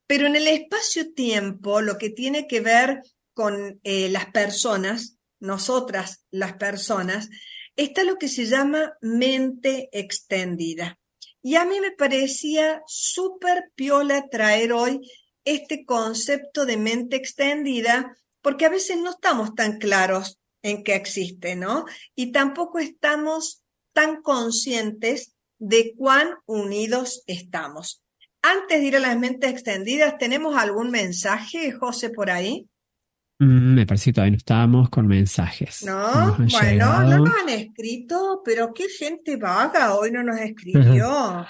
Pero 0.06 0.26
en 0.26 0.36
el 0.36 0.46
espacio-tiempo, 0.46 1.80
lo 1.80 1.98
que 1.98 2.10
tiene 2.10 2.46
que 2.46 2.60
ver 2.60 3.02
con 3.32 3.80
eh, 3.82 4.08
las 4.08 4.26
personas, 4.26 5.18
nosotras 5.40 6.24
las 6.30 6.54
personas, 6.54 7.28
está 7.76 8.04
lo 8.04 8.16
que 8.16 8.28
se 8.28 8.46
llama 8.46 8.94
mente 9.00 9.88
extendida. 9.92 10.98
Y 11.42 11.56
a 11.56 11.64
mí 11.64 11.80
me 11.80 11.92
parecía 11.92 12.82
súper 12.86 13.70
piola 13.74 14.28
traer 14.28 14.72
hoy 14.72 15.00
este 15.44 15.84
concepto 15.84 16.66
de 16.66 16.76
mente 16.76 17.16
extendida 17.16 18.16
porque 18.42 18.66
a 18.66 18.70
veces 18.70 18.96
no 18.98 19.10
estamos 19.10 19.54
tan 19.54 19.78
claros 19.78 20.40
en 20.62 20.82
que 20.82 20.94
existe, 20.94 21.54
¿no? 21.54 21.84
Y 22.14 22.32
tampoco 22.32 22.78
estamos 22.78 23.62
tan 23.92 24.22
conscientes 24.22 25.34
de 25.58 25.94
cuán 25.96 26.30
unidos 26.46 27.22
estamos. 27.26 28.02
Antes 28.48 28.80
de 28.80 28.86
ir 28.86 28.96
a 28.96 29.00
las 29.00 29.18
mentes 29.18 29.50
extendidas, 29.50 30.18
¿tenemos 30.18 30.56
algún 30.56 30.90
mensaje, 30.90 31.72
José, 31.72 32.10
por 32.10 32.30
ahí? 32.30 32.68
Mm, 33.40 33.74
me 33.74 33.86
parece 33.86 34.10
que 34.10 34.14
todavía 34.14 34.30
no 34.30 34.36
estábamos 34.36 34.88
con 34.88 35.08
mensajes. 35.08 35.82
No, 35.84 36.36
bueno, 36.36 37.02
no 37.02 37.18
nos 37.18 37.30
han 37.42 37.48
escrito, 37.48 38.42
pero 38.44 38.72
qué 38.72 38.88
gente 38.88 39.36
vaga 39.36 39.94
hoy 39.96 40.12
no 40.12 40.22
nos 40.22 40.38
escribió. 40.40 41.44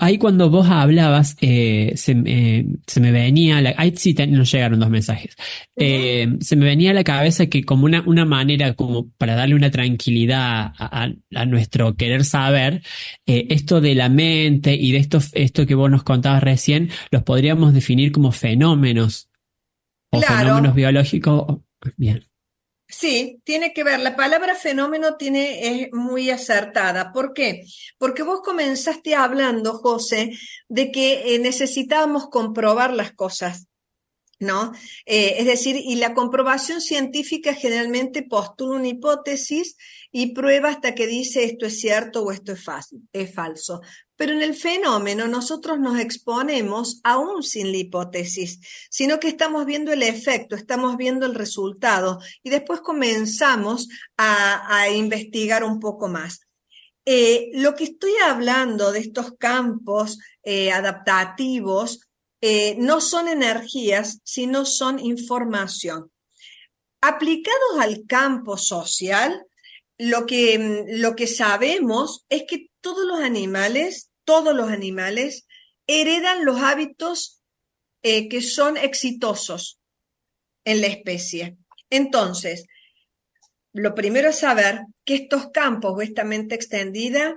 Ahí 0.00 0.18
cuando 0.18 0.48
vos 0.48 0.68
hablabas, 0.68 1.36
eh, 1.40 1.92
se, 1.96 2.14
me 2.14 3.12
venía, 3.12 3.60
la, 3.60 3.74
ahí 3.76 3.92
sí 3.96 4.14
nos 4.28 4.50
llegaron 4.52 4.78
dos 4.78 4.90
mensajes, 4.90 5.36
eh, 5.76 6.28
se 6.40 6.56
me 6.56 6.66
venía 6.66 6.92
a 6.92 6.94
la 6.94 7.04
cabeza 7.04 7.46
que 7.46 7.64
como 7.64 7.84
una, 7.84 8.02
una 8.06 8.24
manera 8.24 8.74
como 8.74 9.10
para 9.18 9.34
darle 9.34 9.54
una 9.54 9.70
tranquilidad 9.70 10.72
a, 10.78 11.10
nuestro 11.46 11.96
querer 11.96 12.24
saber, 12.24 12.82
eh, 13.26 13.46
esto 13.50 13.80
de 13.80 13.94
la 13.94 14.08
mente 14.08 14.74
y 14.74 14.92
de 14.92 14.98
esto, 14.98 15.18
esto 15.32 15.66
que 15.66 15.74
vos 15.74 15.90
nos 15.90 16.04
contabas 16.04 16.42
recién, 16.42 16.90
los 17.10 17.22
podríamos 17.22 17.74
definir 17.74 18.12
como 18.12 18.32
fenómenos 18.32 19.28
o 20.10 20.20
fenómenos 20.20 20.74
biológicos. 20.74 21.58
Bien. 21.96 22.29
Sí, 23.00 23.40
tiene 23.44 23.72
que 23.72 23.82
ver. 23.82 24.00
La 24.00 24.14
palabra 24.14 24.54
fenómeno 24.54 25.16
tiene, 25.16 25.84
es 25.84 25.88
muy 25.92 26.28
acertada. 26.28 27.12
¿Por 27.14 27.32
qué? 27.32 27.64
Porque 27.96 28.22
vos 28.22 28.42
comenzaste 28.44 29.14
hablando, 29.14 29.72
José, 29.78 30.32
de 30.68 30.92
que 30.92 31.34
eh, 31.34 31.38
necesitábamos 31.38 32.28
comprobar 32.28 32.92
las 32.92 33.12
cosas. 33.12 33.68
¿No? 34.38 34.72
Eh, 35.04 35.36
es 35.38 35.46
decir, 35.46 35.76
y 35.76 35.96
la 35.96 36.14
comprobación 36.14 36.80
científica 36.80 37.54
generalmente 37.54 38.22
postula 38.22 38.78
una 38.78 38.88
hipótesis 38.88 39.76
y 40.10 40.32
prueba 40.32 40.70
hasta 40.70 40.94
que 40.94 41.06
dice 41.06 41.44
esto 41.44 41.66
es 41.66 41.78
cierto 41.78 42.22
o 42.22 42.32
esto 42.32 42.52
es, 42.52 42.64
es 43.12 43.34
falso. 43.34 43.82
Pero 44.20 44.34
en 44.34 44.42
el 44.42 44.54
fenómeno 44.54 45.28
nosotros 45.28 45.80
nos 45.80 45.98
exponemos 45.98 47.00
aún 47.04 47.42
sin 47.42 47.72
la 47.72 47.78
hipótesis, 47.78 48.60
sino 48.90 49.18
que 49.18 49.28
estamos 49.28 49.64
viendo 49.64 49.94
el 49.94 50.02
efecto, 50.02 50.56
estamos 50.56 50.98
viendo 50.98 51.24
el 51.24 51.34
resultado 51.34 52.20
y 52.42 52.50
después 52.50 52.82
comenzamos 52.82 53.88
a, 54.18 54.90
investigar 54.90 55.64
un 55.64 55.80
poco 55.80 56.08
más. 56.08 56.40
Eh, 57.06 57.48
lo 57.54 57.74
que 57.74 57.84
estoy 57.84 58.12
hablando 58.22 58.92
de 58.92 58.98
estos 58.98 59.32
campos 59.38 60.18
eh, 60.42 60.70
adaptativos 60.70 62.06
eh, 62.42 62.76
no 62.78 63.00
son 63.00 63.26
energías, 63.26 64.18
sino 64.22 64.66
son 64.66 64.98
información. 64.98 66.12
Aplicados 67.00 67.78
al 67.80 68.04
campo 68.06 68.58
social, 68.58 69.46
lo 69.96 70.26
que, 70.26 70.84
lo 70.88 71.16
que 71.16 71.26
sabemos 71.26 72.26
es 72.28 72.44
que 72.46 72.66
todos 72.82 73.06
los 73.06 73.20
animales 73.20 74.09
todos 74.30 74.54
los 74.54 74.70
animales 74.70 75.48
heredan 75.88 76.44
los 76.44 76.62
hábitos 76.62 77.42
eh, 78.04 78.28
que 78.28 78.42
son 78.42 78.76
exitosos 78.76 79.80
en 80.64 80.80
la 80.82 80.86
especie. 80.86 81.56
Entonces, 81.90 82.66
lo 83.72 83.92
primero 83.92 84.28
es 84.28 84.38
saber 84.38 84.82
que 85.04 85.16
estos 85.16 85.50
campos 85.50 85.94
o 85.96 86.00
esta 86.00 86.22
mente 86.22 86.54
extendida 86.54 87.34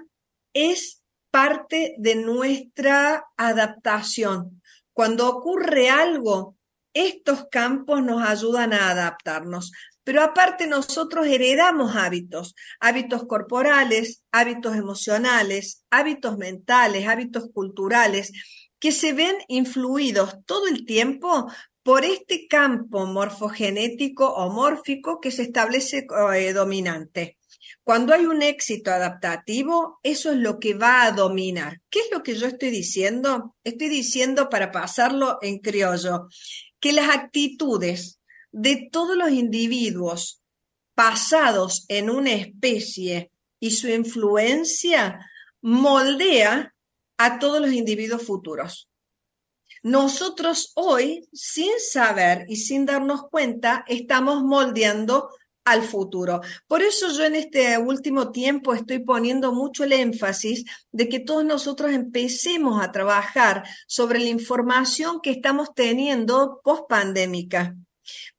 es 0.54 1.02
parte 1.32 1.96
de 1.98 2.14
nuestra 2.14 3.26
adaptación. 3.38 4.62
Cuando 4.94 5.28
ocurre 5.28 5.90
algo, 5.90 6.58
estos 6.94 7.48
campos 7.50 8.04
nos 8.04 8.22
ayudan 8.22 8.72
a 8.72 8.92
adaptarnos. 8.92 9.72
Pero 10.04 10.22
aparte 10.22 10.68
nosotros 10.68 11.28
heredamos 11.28 11.96
hábitos, 11.96 12.56
hábitos 12.80 13.26
corporales, 13.26 14.24
hábitos 14.32 14.76
emocionales, 14.76 15.84
hábitos 15.90 16.38
mentales, 16.38 17.08
hábitos 17.08 17.50
culturales, 17.54 18.32
que 18.80 18.92
se 18.92 19.14
ven 19.14 19.36
influidos 19.48 20.44
todo 20.46 20.68
el 20.68 20.86
tiempo 20.86 21.50
por 21.84 22.06
este 22.06 22.48
campo 22.48 23.06
morfogenético 23.06 24.28
o 24.28 24.50
mórfico 24.50 25.20
que 25.22 25.32
se 25.32 25.44
establece 25.44 26.08
eh, 26.36 26.54
dominante. 26.54 27.38
Cuando 27.84 28.14
hay 28.14 28.26
un 28.26 28.42
éxito 28.42 28.92
adaptativo, 28.92 30.00
eso 30.04 30.32
es 30.32 30.38
lo 30.38 30.60
que 30.60 30.74
va 30.74 31.04
a 31.04 31.12
dominar. 31.12 31.82
¿Qué 31.90 32.00
es 32.00 32.10
lo 32.12 32.24
que 32.24 32.36
yo 32.36 32.48
estoy 32.48 32.70
diciendo? 32.70 33.56
Estoy 33.64 33.90
diciendo, 33.90 34.50
para 34.50 34.72
pasarlo 34.72 35.38
en 35.42 35.60
criollo, 35.60 36.28
que 36.80 36.94
las 36.94 37.10
actitudes 37.10 38.20
de 38.54 38.88
todos 38.92 39.18
los 39.18 39.32
individuos 39.32 40.42
pasados 40.96 41.86
en 41.90 42.10
una 42.10 42.32
especie 42.34 43.32
y 43.60 43.72
su 43.72 43.90
influencia 43.90 45.20
moldea 45.62 46.74
a 47.18 47.40
todos 47.40 47.60
los 47.60 47.74
individuos 47.74 48.22
futuros. 48.24 48.90
Nosotros 49.82 50.72
hoy, 50.76 51.28
sin 51.34 51.72
saber 51.80 52.46
y 52.48 52.58
sin 52.58 52.86
darnos 52.86 53.24
cuenta, 53.30 53.84
estamos 53.88 54.44
moldeando 54.44 55.30
al 55.66 55.82
futuro. 55.84 56.42
Por 56.68 56.82
eso 56.82 57.12
yo 57.12 57.26
en 57.26 57.36
este 57.36 57.78
último 57.78 58.32
tiempo 58.32 58.74
estoy 58.74 59.00
poniendo 59.00 59.54
mucho 59.54 59.84
el 59.84 59.94
énfasis 59.94 60.66
de 60.92 61.10
que 61.10 61.20
todos 61.20 61.44
nosotros 61.44 61.92
empecemos 61.92 62.84
a 62.84 62.92
trabajar 62.92 63.64
sobre 63.88 64.20
la 64.20 64.30
información 64.30 65.22
que 65.22 65.32
estamos 65.32 65.74
teniendo 65.74 66.62
post 66.64 66.84
pandémica. 66.88 67.76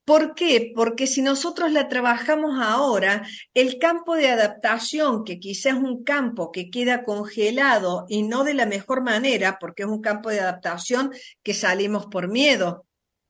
¿Por 0.04 0.34
qué? 0.34 0.72
Porque 0.74 1.06
si 1.06 1.22
nosotros 1.22 1.72
la 1.72 1.88
trabajamos 1.88 2.60
ahora, 2.62 3.26
el 3.54 3.78
campo 3.78 4.16
de 4.16 4.28
adaptación, 4.28 5.24
que 5.24 5.38
quizás 5.38 5.74
es 5.76 5.82
un 5.82 6.04
campo 6.04 6.52
que 6.52 6.70
queda 6.70 7.04
congelado 7.04 8.04
y 8.08 8.22
no 8.22 8.44
de 8.44 8.52
la 8.52 8.66
mejor 8.66 9.02
manera, 9.02 9.56
porque 9.58 9.84
es 9.84 9.88
un 9.88 10.02
campo 10.02 10.28
de 10.28 10.40
adaptación 10.40 11.10
que 11.42 11.54
salimos 11.54 12.06
por 12.06 12.28
miedo, 12.28 12.84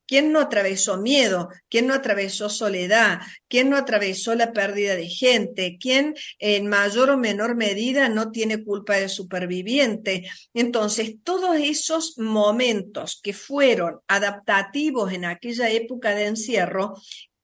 ¿Quién 0.06 0.32
no 0.32 0.40
atravesó 0.40 0.98
miedo? 0.98 1.48
¿Quién 1.68 1.86
no 1.86 1.94
atravesó 1.94 2.48
soledad? 2.48 3.20
¿Quién 3.48 3.70
no 3.70 3.76
atravesó 3.76 4.34
la 4.34 4.52
pérdida 4.52 4.96
de 4.96 5.08
gente? 5.08 5.78
¿Quién 5.80 6.14
en 6.38 6.66
mayor 6.66 7.10
o 7.10 7.16
menor 7.16 7.56
medida 7.56 8.08
no 8.08 8.30
tiene 8.30 8.62
culpa 8.62 8.96
de 8.96 9.08
superviviente? 9.08 10.28
Entonces, 10.52 11.16
todos 11.22 11.56
esos 11.58 12.18
momentos 12.18 13.20
que 13.22 13.32
fueron 13.32 14.00
adaptativos 14.06 15.12
en 15.12 15.24
aquella 15.24 15.70
época 15.70 16.14
de 16.14 16.26
encierro 16.26 16.94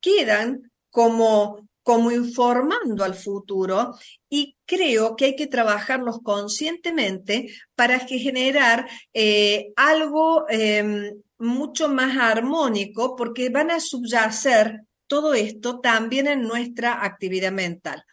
quedan 0.00 0.70
como 0.90 1.69
como 1.82 2.12
informando 2.12 3.04
al 3.04 3.14
futuro 3.14 3.94
y 4.28 4.56
creo 4.66 5.16
que 5.16 5.26
hay 5.26 5.36
que 5.36 5.46
trabajarlos 5.46 6.20
conscientemente 6.22 7.52
para 7.74 7.98
generar 8.00 8.88
eh, 9.14 9.72
algo 9.76 10.46
em, 10.48 11.20
mucho 11.38 11.88
más 11.88 12.16
armónico 12.18 13.16
porque 13.16 13.48
van 13.48 13.70
a 13.70 13.80
subyacer 13.80 14.82
todo 15.06 15.34
esto 15.34 15.80
también 15.80 16.28
en 16.28 16.42
nuestra 16.42 17.04
actividad 17.04 17.50
mental. 17.50 18.04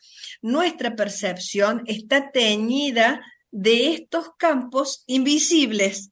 Nuestra 0.41 0.95
percepción 0.95 1.83
está 1.85 2.31
teñida 2.31 3.21
de 3.51 3.93
estos 3.93 4.31
campos 4.37 5.03
invisibles 5.05 6.09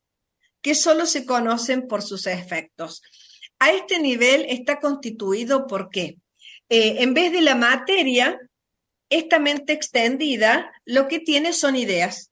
que 0.61 0.75
solo 0.75 1.05
se 1.05 1.25
conocen 1.25 1.87
por 1.87 2.01
sus 2.01 2.27
efectos. 2.27 3.01
A 3.59 3.71
este 3.71 3.99
nivel 3.99 4.45
está 4.49 4.79
constituido 4.79 5.67
por 5.67 5.89
qué? 5.89 6.17
Eh, 6.69 7.03
en 7.03 7.13
vez 7.13 7.31
de 7.31 7.41
la 7.41 7.55
materia, 7.55 8.39
esta 9.09 9.39
mente 9.39 9.73
extendida 9.73 10.71
lo 10.85 11.07
que 11.07 11.19
tiene 11.19 11.53
son 11.53 11.75
ideas, 11.75 12.31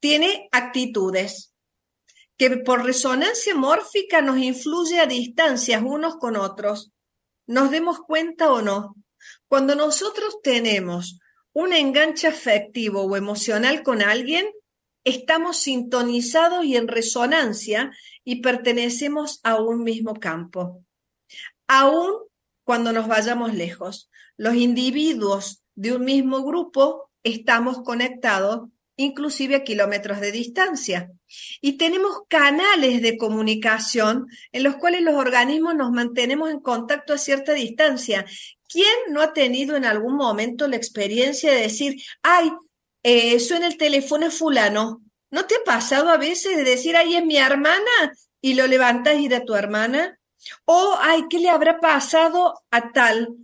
tiene 0.00 0.48
actitudes, 0.52 1.54
que 2.36 2.50
por 2.58 2.84
resonancia 2.84 3.54
mórfica 3.54 4.20
nos 4.20 4.38
influye 4.38 5.00
a 5.00 5.06
distancias 5.06 5.82
unos 5.82 6.16
con 6.16 6.36
otros, 6.36 6.92
nos 7.46 7.70
demos 7.70 8.00
cuenta 8.00 8.52
o 8.52 8.60
no. 8.60 8.96
Cuando 9.48 9.74
nosotros 9.74 10.38
tenemos 10.42 11.20
un 11.52 11.72
enganche 11.72 12.26
afectivo 12.26 13.02
o 13.02 13.16
emocional 13.16 13.82
con 13.82 14.02
alguien, 14.02 14.46
estamos 15.04 15.58
sintonizados 15.58 16.64
y 16.64 16.76
en 16.76 16.88
resonancia 16.88 17.92
y 18.24 18.42
pertenecemos 18.42 19.40
a 19.42 19.60
un 19.60 19.84
mismo 19.84 20.14
campo. 20.14 20.82
Aún 21.66 22.14
cuando 22.64 22.92
nos 22.92 23.06
vayamos 23.06 23.54
lejos, 23.54 24.10
los 24.36 24.54
individuos 24.54 25.62
de 25.74 25.92
un 25.92 26.04
mismo 26.04 26.42
grupo 26.42 27.10
estamos 27.22 27.82
conectados 27.82 28.68
inclusive 28.96 29.56
a 29.56 29.64
kilómetros 29.64 30.20
de 30.20 30.32
distancia. 30.32 31.10
Y 31.60 31.76
tenemos 31.76 32.22
canales 32.28 33.02
de 33.02 33.16
comunicación 33.16 34.26
en 34.52 34.62
los 34.62 34.76
cuales 34.76 35.02
los 35.02 35.14
organismos 35.14 35.74
nos 35.74 35.90
mantenemos 35.90 36.50
en 36.50 36.60
contacto 36.60 37.12
a 37.12 37.18
cierta 37.18 37.52
distancia. 37.52 38.24
¿Quién 38.68 38.94
no 39.10 39.20
ha 39.20 39.32
tenido 39.32 39.76
en 39.76 39.84
algún 39.84 40.16
momento 40.16 40.68
la 40.68 40.76
experiencia 40.76 41.52
de 41.52 41.62
decir, 41.62 42.00
ay, 42.22 42.52
eh, 43.02 43.38
suena 43.40 43.66
el 43.66 43.76
teléfono 43.76 44.30
fulano? 44.30 45.02
¿No 45.30 45.46
te 45.46 45.56
ha 45.56 45.64
pasado 45.64 46.10
a 46.10 46.16
veces 46.16 46.56
de 46.56 46.64
decir, 46.64 46.96
ay, 46.96 47.16
es 47.16 47.24
mi 47.24 47.36
hermana? 47.36 48.12
Y 48.40 48.54
lo 48.54 48.66
levantas 48.66 49.18
y 49.18 49.26
era 49.26 49.44
tu 49.44 49.54
hermana. 49.54 50.18
O, 50.64 50.96
ay, 51.00 51.24
¿qué 51.28 51.38
le 51.38 51.50
habrá 51.50 51.80
pasado 51.80 52.62
a 52.70 52.92
tal? 52.92 53.36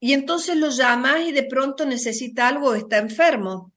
Y 0.00 0.12
entonces 0.12 0.56
lo 0.56 0.70
llamas 0.70 1.20
y 1.26 1.32
de 1.32 1.44
pronto 1.44 1.84
necesita 1.84 2.48
algo 2.48 2.74
está 2.74 2.98
enfermo 2.98 3.72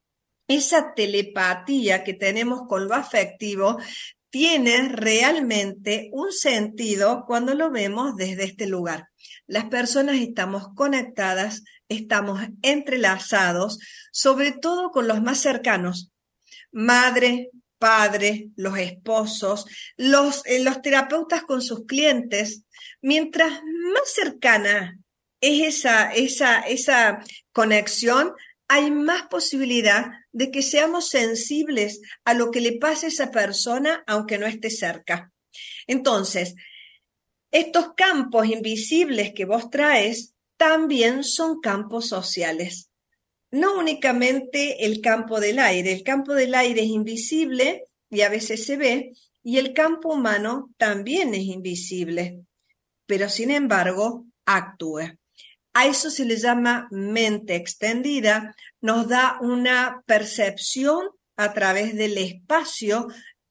esa 0.56 0.94
telepatía 0.94 2.04
que 2.04 2.14
tenemos 2.14 2.68
con 2.68 2.88
lo 2.88 2.96
afectivo 2.96 3.78
tiene 4.30 4.90
realmente 4.90 6.10
un 6.14 6.32
sentido 6.32 7.26
cuando 7.28 7.54
lo 7.54 7.70
vemos 7.70 8.16
desde 8.16 8.46
este 8.46 8.66
lugar. 8.66 9.10
Las 9.46 9.66
personas 9.66 10.16
estamos 10.16 10.70
conectadas, 10.74 11.64
estamos 11.90 12.42
entrelazados, 12.62 13.80
sobre 14.12 14.54
todo 14.54 14.92
con 14.92 15.08
los 15.08 15.22
más 15.22 15.40
cercanos, 15.40 16.12
madre, 16.72 17.50
padre, 17.82 18.50
los 18.56 18.78
esposos, 18.78 19.66
los, 19.98 20.46
eh, 20.46 20.64
los 20.64 20.84
terapeutas 20.84 21.42
con 21.42 21.64
sus 21.64 21.88
clientes. 21.88 22.64
Mientras 23.02 23.52
más 23.52 24.14
cercana 24.14 25.00
es 25.42 25.80
esa, 25.80 26.14
esa, 26.14 26.60
esa 26.60 27.26
conexión, 27.52 28.34
hay 28.68 28.92
más 28.92 29.24
posibilidad 29.24 30.12
de 30.32 30.52
que 30.52 30.62
seamos 30.62 31.10
sensibles 31.10 32.02
a 32.24 32.36
lo 32.36 32.52
que 32.52 32.62
le 32.62 32.78
pasa 32.78 33.08
a 33.08 33.10
esa 33.10 33.32
persona 33.32 34.04
aunque 34.06 34.38
no 34.38 34.46
esté 34.46 34.70
cerca. 34.70 35.34
Entonces, 35.88 36.54
estos 37.50 37.96
campos 37.98 38.46
invisibles 38.46 39.34
que 39.34 39.46
vos 39.46 39.72
traes 39.72 40.36
también 40.56 41.24
son 41.24 41.60
campos 41.60 42.08
sociales. 42.08 42.91
No 43.52 43.78
únicamente 43.78 44.86
el 44.86 45.02
campo 45.02 45.40
del 45.40 45.60
aire, 45.60 45.92
el 45.92 46.04
campo 46.04 46.34
del 46.34 46.56
aire 46.56 46.82
es 46.82 46.88
invisible 46.88 47.86
y 48.10 48.22
a 48.22 48.30
veces 48.30 48.66
se 48.66 48.78
ve, 48.78 49.14
y 49.44 49.58
el 49.58 49.74
campo 49.74 50.14
humano 50.14 50.72
también 50.78 51.34
es 51.34 51.44
invisible, 51.44 52.44
pero 53.06 53.30
sin 53.30 53.52
embargo 53.52 54.26
actúa. 54.46 55.16
A 55.74 55.88
eso 55.88 56.10
se 56.10 56.26
le 56.26 56.38
llama 56.38 56.88
mente 56.92 57.56
extendida, 57.56 58.56
nos 58.82 59.08
da 59.08 59.38
una 59.42 60.04
percepción 60.06 61.10
a 61.38 61.54
través 61.54 61.96
del 61.96 62.18
espacio, 62.18 63.08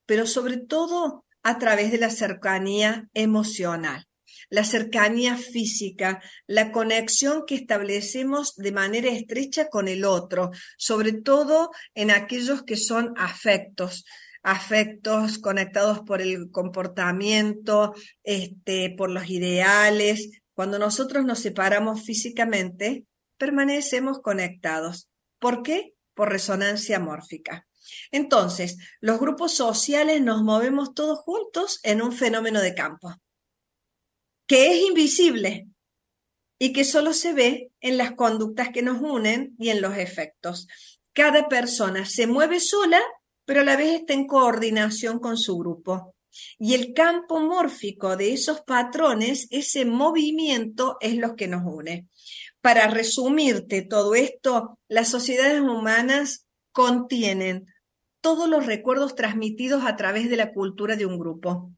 pero 0.07 0.27
sobre 0.27 0.59
todo 0.59 1.25
a 1.43 1.59
través 1.59 1.91
de 1.91 1.99
la 1.99 2.11
cercanía 2.11 3.09
emocional, 3.15 4.07
la 4.51 4.65
cercanía 4.65 5.37
física, 5.37 6.23
la 6.47 6.73
conexión 6.73 7.45
que 7.47 7.55
establecemos 7.55 8.55
de 8.57 8.73
manera 8.73 9.09
estrecha 9.09 9.69
con 9.69 9.89
el 9.89 10.05
otro, 10.05 10.51
sobre 10.77 11.13
todo 11.13 11.71
en 11.95 12.11
aquellos 12.11 12.63
que 12.65 12.77
son 12.77 13.15
afectos 13.17 14.05
afectos 14.43 15.39
conectados 15.39 16.01
por 16.01 16.23
el 16.23 16.51
comportamiento, 16.51 17.95
este, 18.23 18.95
por 18.97 19.11
los 19.11 19.29
ideales, 19.29 20.31
cuando 20.55 20.79
nosotros 20.79 21.25
nos 21.25 21.41
separamos 21.41 22.03
físicamente, 22.03 23.05
permanecemos 23.37 24.21
conectados. 24.21 25.09
¿Por 25.39 25.63
qué? 25.63 25.95
Por 26.15 26.31
resonancia 26.31 26.99
mórfica. 27.01 27.67
Entonces, 28.11 28.77
los 29.01 29.19
grupos 29.19 29.55
sociales 29.55 30.21
nos 30.21 30.43
movemos 30.43 30.95
todos 30.95 31.19
juntos 31.21 31.81
en 31.83 32.03
un 32.03 32.13
fenómeno 32.13 32.61
de 32.61 32.75
campo, 32.75 33.15
que 34.51 34.73
es 34.73 34.83
invisible 34.83 35.69
y 36.59 36.73
que 36.73 36.83
solo 36.83 37.13
se 37.13 37.33
ve 37.33 37.71
en 37.81 37.97
las 37.97 38.17
conductas 38.17 38.71
que 38.71 38.83
nos 38.83 39.01
unen 39.01 39.55
y 39.61 39.69
en 39.69 39.81
los 39.81 39.97
efectos. 39.97 40.67
Cada 41.13 41.49
persona 41.49 42.05
se 42.05 42.27
mueve 42.27 42.59
sola, 42.59 43.01
pero 43.45 43.61
a 43.61 43.65
la 43.65 43.77
vez 43.77 44.01
está 44.01 44.13
en 44.13 44.27
coordinación 44.27 45.21
con 45.21 45.39
su 45.39 45.57
grupo. 45.57 46.17
Y 46.59 46.75
el 46.75 46.95
campo 46.95 47.39
mórfico 47.39 48.17
de 48.17 48.33
esos 48.33 48.63
patrones, 48.63 49.47
ese 49.51 49.85
movimiento 49.85 50.97
es 51.01 51.15
lo 51.15 51.37
que 51.37 51.47
nos 51.47 51.63
une. 51.65 52.09
Para 52.61 52.89
resumirte 52.89 53.83
todo 53.83 54.17
esto, 54.17 54.81
las 54.89 55.07
sociedades 55.07 55.61
humanas 55.61 56.49
contienen 56.73 57.67
todos 58.21 58.49
los 58.49 58.67
recuerdos 58.67 59.15
transmitidos 59.15 59.85
a 59.85 59.95
través 59.95 60.29
de 60.29 60.37
la 60.37 60.53
cultura 60.53 60.97
de 60.97 61.07
un 61.07 61.21
grupo. 61.21 61.71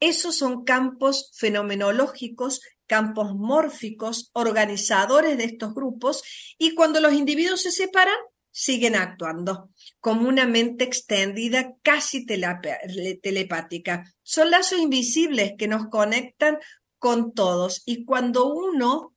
Esos 0.00 0.36
son 0.36 0.64
campos 0.64 1.32
fenomenológicos, 1.34 2.60
campos 2.86 3.34
mórficos, 3.34 4.30
organizadores 4.34 5.38
de 5.38 5.44
estos 5.44 5.74
grupos, 5.74 6.22
y 6.58 6.74
cuando 6.74 7.00
los 7.00 7.12
individuos 7.12 7.62
se 7.62 7.72
separan, 7.72 8.16
siguen 8.50 8.96
actuando 8.96 9.70
como 9.98 10.28
una 10.28 10.46
mente 10.46 10.84
extendida 10.84 11.74
casi 11.82 12.26
telepática. 12.26 14.04
Son 14.22 14.50
lazos 14.50 14.78
invisibles 14.78 15.54
que 15.56 15.68
nos 15.68 15.88
conectan 15.88 16.58
con 16.98 17.32
todos 17.32 17.82
y 17.86 18.04
cuando 18.04 18.52
uno 18.52 19.14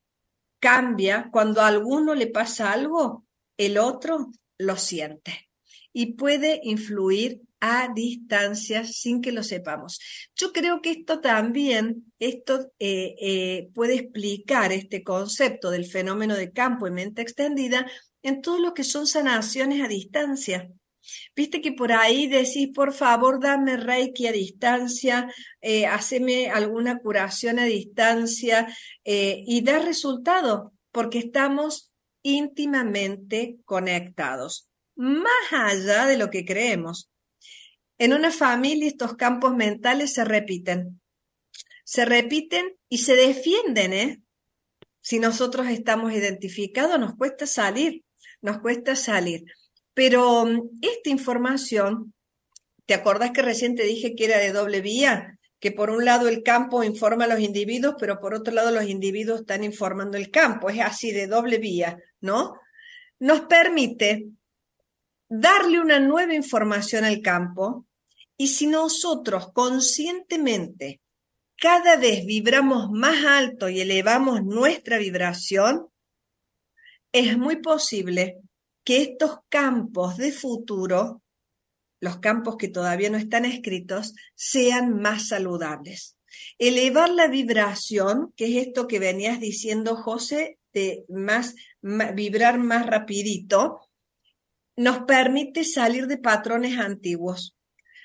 cambia, 0.58 1.28
cuando 1.30 1.60
a 1.60 1.68
alguno 1.68 2.14
le 2.14 2.28
pasa 2.28 2.72
algo, 2.72 3.26
el 3.58 3.78
otro 3.78 4.30
lo 4.58 4.76
siente 4.76 5.45
y 5.98 6.12
puede 6.12 6.60
influir 6.62 7.40
a 7.58 7.88
distancia 7.88 8.84
sin 8.84 9.22
que 9.22 9.32
lo 9.32 9.42
sepamos. 9.42 9.98
Yo 10.34 10.52
creo 10.52 10.82
que 10.82 10.90
esto 10.90 11.20
también, 11.20 12.12
esto 12.18 12.70
eh, 12.78 13.14
eh, 13.18 13.70
puede 13.72 13.94
explicar 13.94 14.72
este 14.72 15.02
concepto 15.02 15.70
del 15.70 15.86
fenómeno 15.86 16.36
de 16.36 16.52
campo 16.52 16.86
y 16.86 16.90
mente 16.90 17.22
extendida 17.22 17.90
en 18.22 18.42
todo 18.42 18.58
lo 18.58 18.74
que 18.74 18.84
son 18.84 19.06
sanaciones 19.06 19.82
a 19.82 19.88
distancia. 19.88 20.68
Viste 21.34 21.62
que 21.62 21.72
por 21.72 21.90
ahí 21.92 22.26
decís, 22.26 22.68
por 22.74 22.92
favor, 22.92 23.40
dame 23.40 23.78
reiki 23.78 24.26
a 24.26 24.32
distancia, 24.32 25.32
eh, 25.62 25.86
haceme 25.86 26.50
alguna 26.50 26.98
curación 26.98 27.58
a 27.58 27.64
distancia 27.64 28.68
eh, 29.02 29.42
y 29.46 29.62
da 29.62 29.78
resultado 29.78 30.74
porque 30.92 31.20
estamos 31.20 31.90
íntimamente 32.20 33.56
conectados, 33.64 34.68
más 34.96 35.52
allá 35.52 36.06
de 36.06 36.16
lo 36.16 36.30
que 36.30 36.44
creemos. 36.44 37.10
En 37.98 38.12
una 38.12 38.30
familia 38.30 38.88
estos 38.88 39.14
campos 39.16 39.54
mentales 39.54 40.12
se 40.12 40.24
repiten, 40.24 41.00
se 41.84 42.04
repiten 42.04 42.76
y 42.88 42.98
se 42.98 43.14
defienden, 43.14 43.92
¿eh? 43.92 44.22
Si 45.00 45.20
nosotros 45.20 45.68
estamos 45.68 46.12
identificados, 46.12 46.98
nos 46.98 47.14
cuesta 47.14 47.46
salir 47.46 48.02
nos 48.46 48.58
cuesta 48.60 48.96
salir. 48.96 49.44
Pero 49.94 50.46
mm, 50.46 50.78
esta 50.80 51.10
información, 51.10 52.14
¿te 52.86 52.94
acordás 52.94 53.32
que 53.32 53.42
recién 53.42 53.74
te 53.74 53.84
dije 53.84 54.14
que 54.14 54.24
era 54.24 54.38
de 54.38 54.52
doble 54.52 54.80
vía? 54.80 55.32
que 55.58 55.72
por 55.72 55.88
un 55.88 56.04
lado 56.04 56.28
el 56.28 56.42
campo 56.42 56.84
informa 56.84 57.24
a 57.24 57.28
los 57.28 57.40
individuos, 57.40 57.94
pero 57.98 58.20
por 58.20 58.34
otro 58.34 58.52
lado 58.52 58.70
los 58.70 58.84
individuos 58.84 59.40
están 59.40 59.64
informando 59.64 60.18
el 60.18 60.30
campo. 60.30 60.68
Es 60.68 60.80
así 60.80 61.12
de 61.12 61.26
doble 61.26 61.56
vía, 61.56 61.96
¿no? 62.20 62.60
Nos 63.18 63.40
permite 63.40 64.26
darle 65.28 65.80
una 65.80 66.00
nueva 66.00 66.34
información 66.34 67.04
al 67.04 67.20
campo 67.20 67.86
y 68.36 68.48
si 68.48 68.66
nosotros 68.66 69.52
conscientemente 69.52 71.00
cada 71.56 71.96
vez 71.96 72.24
vibramos 72.26 72.90
más 72.90 73.24
alto 73.24 73.68
y 73.68 73.80
elevamos 73.80 74.44
nuestra 74.44 74.98
vibración, 74.98 75.88
es 77.12 77.38
muy 77.38 77.56
posible 77.56 78.40
que 78.84 79.02
estos 79.02 79.38
campos 79.48 80.18
de 80.18 80.32
futuro, 80.32 81.22
los 81.98 82.18
campos 82.18 82.56
que 82.56 82.68
todavía 82.68 83.08
no 83.08 83.16
están 83.16 83.46
escritos, 83.46 84.12
sean 84.34 85.00
más 85.00 85.28
saludables. 85.28 86.18
Elevar 86.58 87.08
la 87.08 87.26
vibración, 87.26 88.34
que 88.36 88.46
es 88.46 88.66
esto 88.66 88.86
que 88.86 88.98
venías 88.98 89.40
diciendo, 89.40 89.96
José, 89.96 90.58
de 90.74 91.06
más, 91.08 91.54
vibrar 91.80 92.58
más 92.58 92.86
rapidito, 92.86 93.85
nos 94.76 95.00
permite 95.00 95.64
salir 95.64 96.06
de 96.06 96.18
patrones 96.18 96.78
antiguos, 96.78 97.56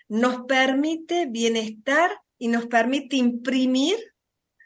nos 0.08 0.46
permite 0.48 1.26
bienestar 1.26 2.12
y 2.38 2.48
nos 2.48 2.68
permite 2.68 3.18
imprimir 3.18 3.98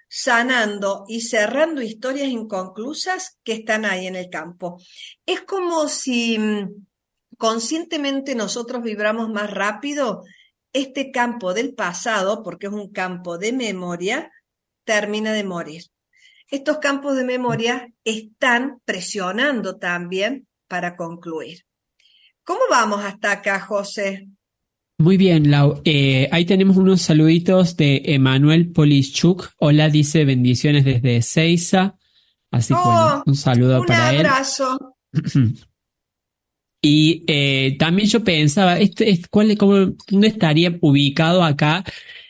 sanando 0.07 1.03
y 1.07 1.21
cerrando 1.21 1.81
historias 1.81 2.29
inconclusas 2.29 3.37
que 3.43 3.53
están 3.53 3.85
ahí 3.85 4.07
en 4.07 4.15
el 4.15 4.29
campo. 4.29 4.79
Es 5.25 5.41
como 5.41 5.87
si 5.87 6.37
mm, 6.39 6.85
conscientemente 7.37 8.35
nosotros 8.35 8.81
vibramos 8.81 9.29
más 9.29 9.51
rápido, 9.51 10.23
este 10.73 11.11
campo 11.11 11.53
del 11.53 11.73
pasado, 11.73 12.43
porque 12.43 12.67
es 12.67 12.73
un 12.73 12.91
campo 12.91 13.37
de 13.37 13.53
memoria, 13.53 14.31
termina 14.83 15.33
de 15.33 15.43
morir. 15.43 15.83
Estos 16.49 16.77
campos 16.77 17.15
de 17.15 17.23
memoria 17.23 17.87
están 18.03 18.81
presionando 18.85 19.77
también 19.77 20.47
para 20.67 20.95
concluir. 20.95 21.65
¿Cómo 22.45 22.59
vamos 22.69 23.03
hasta 23.03 23.31
acá, 23.31 23.59
José? 23.59 24.27
Muy 24.99 25.17
bien, 25.17 25.49
Lau. 25.49 25.81
Eh, 25.83 26.29
ahí 26.31 26.45
tenemos 26.45 26.77
unos 26.77 27.01
saluditos 27.01 27.75
de 27.75 28.03
Emanuel 28.05 28.71
Polischuk. 28.71 29.51
Hola, 29.57 29.89
dice 29.89 30.25
bendiciones 30.25 30.85
desde 30.85 31.21
Seiza. 31.23 31.97
Así 32.51 32.73
que 32.73 32.79
oh, 32.81 33.23
un 33.25 33.35
saludo 33.35 33.83
para 33.83 34.11
él. 34.11 34.19
Un 34.19 34.25
abrazo. 34.27 34.95
Y 36.87 37.23
eh, 37.25 37.77
también 37.79 38.07
yo 38.07 38.23
pensaba, 38.23 38.77
este, 38.77 39.09
es, 39.09 39.27
¿cuál, 39.27 39.57
cómo, 39.57 39.95
¿dónde 40.07 40.27
estaría 40.27 40.77
ubicado 40.81 41.43
acá 41.43 41.83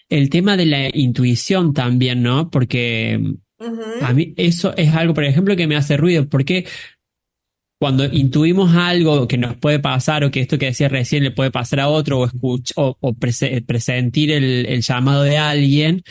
el 0.07 0.29
tema 0.29 0.55
de 0.55 0.65
la 0.65 0.89
intuición 0.97 1.73
también, 1.73 2.23
no? 2.23 2.49
Porque 2.49 3.19
a 4.01 4.13
mí 4.13 4.33
eso 4.37 4.73
es 4.77 4.93
algo, 4.93 5.13
por 5.13 5.25
ejemplo, 5.25 5.57
que 5.57 5.67
me 5.67 5.75
hace 5.75 5.97
ruido. 5.97 6.29
Porque 6.29 6.65
cuando 7.79 8.05
intuimos 8.05 8.75
algo 8.75 9.27
que 9.27 9.37
nos 9.37 9.57
puede 9.57 9.79
pasar 9.79 10.23
o 10.23 10.31
que 10.31 10.41
esto 10.41 10.57
que 10.57 10.67
decía 10.67 10.87
recién 10.89 11.23
le 11.23 11.31
puede 11.31 11.51
pasar 11.51 11.81
a 11.81 11.89
otro 11.89 12.21
o, 12.21 12.29
o, 12.75 12.97
o 12.99 13.13
presentir 13.13 14.31
el, 14.31 14.81
llamado 14.81 15.23
de 15.23 15.37
alguien, 15.37 16.03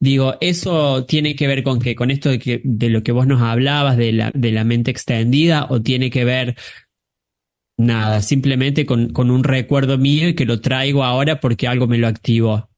digo, 0.00 0.36
eso 0.40 1.04
tiene 1.06 1.36
que 1.36 1.46
ver 1.46 1.62
con 1.62 1.80
que 1.80 1.94
con 1.94 2.10
esto 2.10 2.30
de 2.30 2.88
lo 2.90 3.02
que 3.02 3.12
vos 3.12 3.26
nos 3.26 3.42
hablabas 3.42 3.96
de 3.96 4.12
la, 4.12 4.32
de 4.34 4.52
la 4.52 4.64
mente 4.64 4.90
extendida 4.90 5.66
o 5.70 5.80
tiene 5.80 6.10
que 6.10 6.24
ver 6.24 6.56
nada, 7.76 8.20
simplemente 8.20 8.86
con, 8.86 9.12
con 9.12 9.30
un 9.30 9.44
recuerdo 9.44 9.98
mío 9.98 10.28
y 10.28 10.34
que 10.34 10.44
lo 10.44 10.60
traigo 10.60 11.04
ahora 11.04 11.40
porque 11.40 11.68
algo 11.68 11.86
me 11.86 11.98
lo 11.98 12.08
activó. 12.08 12.68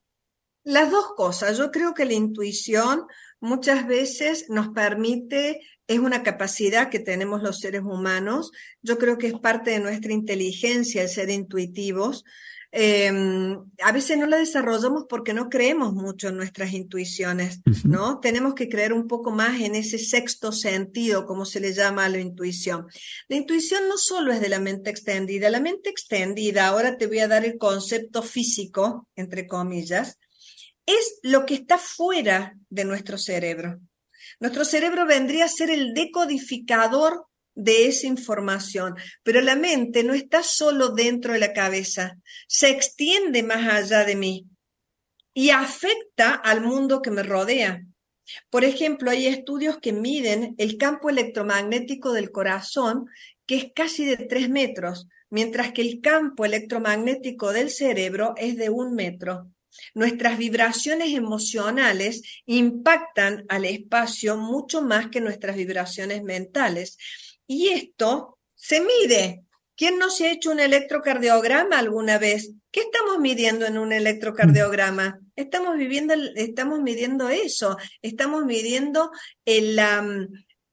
Las 0.65 0.91
dos 0.91 1.07
cosas. 1.17 1.57
Yo 1.59 1.71
creo 1.71 1.95
que 1.95 2.05
la 2.05 2.15
intuición 2.15 3.03
muchas 3.41 3.87
veces 3.87 4.47
nos 4.49 4.69
permite 4.69 5.61
es 5.87 5.99
una 5.99 6.23
capacidad 6.23 6.91
que 6.91 6.99
tenemos 6.99 7.43
los 7.43 7.59
seres 7.59 7.83
humanos. 7.83 8.51
Yo 8.83 8.99
creo 8.99 9.19
que 9.19 9.29
es 9.29 9.35
parte 9.35 9.71
de 9.71 9.81
nuestra 9.81 10.13
inteligencia 10.13 11.03
el 11.03 11.09
ser 11.09 11.31
intuitivos. 11.31 12.25
Em, 12.73 13.57
a 13.83 13.93
veces 13.93 14.19
no 14.19 14.27
la 14.27 14.37
desarrollamos 14.37 15.05
porque 15.09 15.33
no 15.33 15.49
creemos 15.49 15.95
mucho 15.95 16.29
en 16.29 16.37
nuestras 16.37 16.73
intuiciones, 16.73 17.61
¿no? 17.85 18.21
Tenemos 18.21 18.55
que 18.55 18.69
creer 18.69 18.93
un 18.93 19.07
poco 19.07 19.31
más 19.31 19.61
en 19.61 19.77
ese 19.77 19.99
sexto 19.99 20.53
sentido, 20.53 21.27
como 21.27 21.47
se 21.47 21.61
le 21.61 21.73
llama 21.73 22.05
a 22.05 22.09
la 22.09 22.19
intuición. 22.19 22.87
La 23.29 23.37
intuición 23.37 23.89
no 23.89 23.97
solo 23.97 24.33
es 24.33 24.41
de 24.41 24.49
la 24.49 24.61
mente 24.61 24.91
extendida, 24.91 25.49
la 25.49 25.61
mente 25.61 25.89
extendida, 25.89 26.67
ahora 26.67 26.99
te 26.99 27.07
voy 27.07 27.21
a 27.21 27.29
dar 27.29 27.47
el 27.47 27.57
concepto 27.57 28.23
físico, 28.23 29.09
entre 29.15 29.47
comillas, 29.47 30.19
es 30.85 31.19
lo 31.23 31.47
que 31.47 31.55
está 31.55 31.79
fuera 31.79 32.59
de 32.69 32.85
nuestro 32.85 33.17
cerebro. 33.17 33.81
Nuestro 34.39 34.65
cerebro 34.65 35.07
vendría 35.07 35.47
a 35.47 35.49
ser 35.49 35.71
el 35.71 35.95
decodificador 35.95 37.27
de 37.55 37.89
esa 37.89 38.07
información, 38.07 38.95
pero 39.23 39.41
la 39.41 39.57
mente 39.57 40.05
no 40.05 40.13
está 40.13 40.43
solo 40.43 40.91
dentro 40.91 41.33
de 41.33 41.39
la 41.39 41.55
cabeza, 41.55 42.19
se 42.47 42.69
extiende 42.69 43.43
más 43.43 43.67
allá 43.67 44.05
de 44.05 44.15
mí 44.15 44.47
y 45.33 45.51
afecta 45.51 46.35
al 46.35 46.61
mundo 46.61 47.01
que 47.01 47.11
me 47.11 47.23
rodea. 47.23 47.83
Por 48.51 48.65
ejemplo, 48.65 49.11
hay 49.11 49.27
estudios 49.27 49.79
que 49.79 49.93
miden 49.93 50.55
el 50.59 50.77
campo 50.77 51.09
electromagnético 51.09 52.13
del 52.13 52.31
corazón, 52.31 53.07
que 53.47 53.57
es 53.57 53.67
casi 53.75 54.05
de 54.05 54.17
tres 54.17 54.51
metros, 54.51 55.09
mientras 55.31 55.73
que 55.73 55.83
el 55.83 56.01
campo 56.01 56.45
electromagnético 56.45 57.53
del 57.53 57.71
cerebro 57.71 58.35
es 58.37 58.57
de 58.57 58.69
un 58.69 58.95
metro. 58.95 59.51
Nuestras 59.95 60.39
vibraciones 60.39 61.15
emocionales 61.15 62.23
impactan 62.47 63.45
al 63.49 63.65
espacio 63.65 64.37
mucho 64.37 64.83
más 64.83 65.09
que 65.09 65.21
nuestras 65.21 65.57
vibraciones 65.57 66.23
mentales. 66.23 66.99
Y 67.47 67.69
esto 67.69 68.39
se 68.55 68.81
mide. 68.81 69.43
¿Quién 69.77 69.99
no 69.99 70.09
se 70.09 70.27
ha 70.27 70.33
hecho 70.33 70.51
un 70.51 70.61
electrocardiograma 70.61 71.79
alguna 71.79 72.19
vez? 72.19 72.53
¿Qué 72.71 72.81
estamos 72.81 73.19
midiendo 73.19 73.67
en 73.67 73.77
un 73.77 73.93
electrocardiograma? 73.93 75.21
Estamos, 75.37 75.77
viviendo, 75.77 76.15
estamos 76.35 76.81
midiendo 76.81 77.29
eso, 77.29 77.77
estamos 78.01 78.47
midiendo 78.47 79.11
el, 79.45 79.79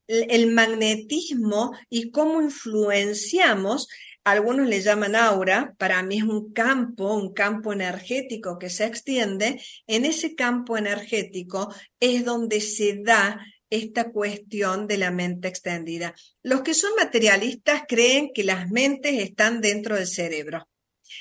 el 0.07 0.51
magnetismo 0.51 1.73
y 1.89 2.11
cómo 2.11 2.41
influenciamos 2.41 3.89
algunos 4.23 4.67
le 4.67 4.81
llaman 4.81 5.15
aura, 5.15 5.73
para 5.77 6.01
mí 6.03 6.17
es 6.17 6.23
un 6.23 6.53
campo, 6.53 7.13
un 7.13 7.33
campo 7.33 7.73
energético 7.73 8.57
que 8.57 8.69
se 8.69 8.85
extiende. 8.85 9.61
En 9.87 10.05
ese 10.05 10.35
campo 10.35 10.77
energético 10.77 11.73
es 11.99 12.23
donde 12.23 12.61
se 12.61 13.01
da 13.03 13.39
esta 13.69 14.11
cuestión 14.11 14.87
de 14.87 14.97
la 14.97 15.11
mente 15.11 15.47
extendida. 15.47 16.13
Los 16.43 16.61
que 16.61 16.73
son 16.73 16.91
materialistas 16.95 17.83
creen 17.87 18.31
que 18.33 18.43
las 18.43 18.69
mentes 18.69 19.13
están 19.13 19.61
dentro 19.61 19.95
del 19.95 20.07
cerebro. 20.07 20.67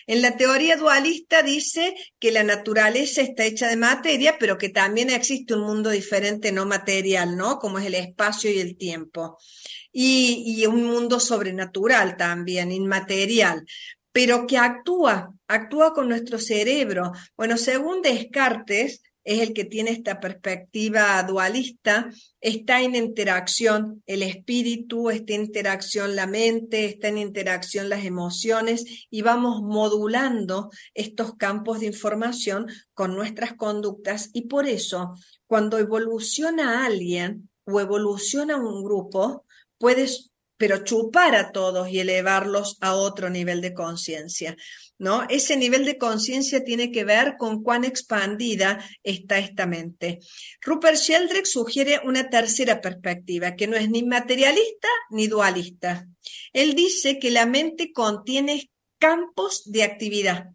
En 0.06 0.22
la 0.22 0.36
teoría 0.36 0.76
dualista 0.76 1.42
dice 1.42 1.94
que 2.18 2.30
la 2.30 2.42
naturaleza 2.42 3.22
está 3.22 3.44
hecha 3.44 3.68
de 3.68 3.76
materia, 3.76 4.36
pero 4.38 4.58
que 4.58 4.68
también 4.68 5.10
existe 5.10 5.54
un 5.54 5.62
mundo 5.62 5.90
diferente 5.90 6.52
no 6.52 6.66
material, 6.66 7.36
¿no? 7.36 7.58
Como 7.58 7.78
es 7.78 7.86
el 7.86 7.94
espacio 7.94 8.50
y 8.50 8.58
el 8.58 8.76
tiempo 8.76 9.38
y, 9.92 10.64
un 10.66 10.84
mundo 10.84 11.20
sobrenatural 11.20 12.16
también, 12.16 12.72
inmaterial 12.72 13.64
pero 14.12 14.46
que 14.46 14.58
actúa, 14.58 15.32
actúa 15.48 15.94
con 15.94 16.08
nuestro 16.08 16.38
cerebro. 16.38 17.12
Bueno, 17.34 17.56
según 17.56 18.02
Descartes, 18.02 19.02
es 19.24 19.40
el 19.40 19.52
que 19.52 19.64
tiene 19.64 19.90
esta 19.90 20.20
perspectiva 20.20 21.22
dualista, 21.22 22.10
está 22.40 22.82
en 22.82 22.94
interacción 22.96 24.02
el 24.06 24.22
espíritu, 24.22 25.10
está 25.10 25.34
en 25.34 25.42
interacción 25.42 26.16
la 26.16 26.26
mente, 26.26 26.86
está 26.86 27.08
en 27.08 27.18
interacción 27.18 27.88
las 27.88 28.04
emociones 28.04 29.06
y 29.10 29.22
vamos 29.22 29.62
modulando 29.62 30.70
estos 30.94 31.36
campos 31.36 31.80
de 31.80 31.86
información 31.86 32.66
con 32.94 33.14
nuestras 33.14 33.54
conductas 33.54 34.30
y 34.32 34.42
por 34.42 34.66
eso 34.66 35.14
cuando 35.46 35.78
evoluciona 35.78 36.86
alguien 36.86 37.50
o 37.64 37.80
evoluciona 37.80 38.56
un 38.56 38.82
grupo, 38.82 39.44
puedes, 39.78 40.32
pero 40.56 40.84
chupar 40.84 41.34
a 41.34 41.52
todos 41.52 41.88
y 41.88 42.00
elevarlos 42.00 42.78
a 42.80 42.94
otro 42.94 43.30
nivel 43.30 43.60
de 43.60 43.74
conciencia. 43.74 44.56
¿No? 45.02 45.24
Ese 45.28 45.56
nivel 45.56 45.84
de 45.84 45.98
conciencia 45.98 46.62
tiene 46.62 46.92
que 46.92 47.02
ver 47.02 47.34
con 47.36 47.64
cuán 47.64 47.82
expandida 47.84 48.88
está 49.02 49.36
esta 49.38 49.66
mente. 49.66 50.20
Rupert 50.60 50.96
Sheldrake 50.96 51.44
sugiere 51.44 52.00
una 52.04 52.30
tercera 52.30 52.80
perspectiva, 52.80 53.56
que 53.56 53.66
no 53.66 53.76
es 53.76 53.90
ni 53.90 54.04
materialista 54.04 54.86
ni 55.10 55.26
dualista. 55.26 56.06
Él 56.52 56.76
dice 56.76 57.18
que 57.18 57.32
la 57.32 57.46
mente 57.46 57.92
contiene 57.92 58.70
campos 59.00 59.64
de 59.64 59.82
actividad. 59.82 60.50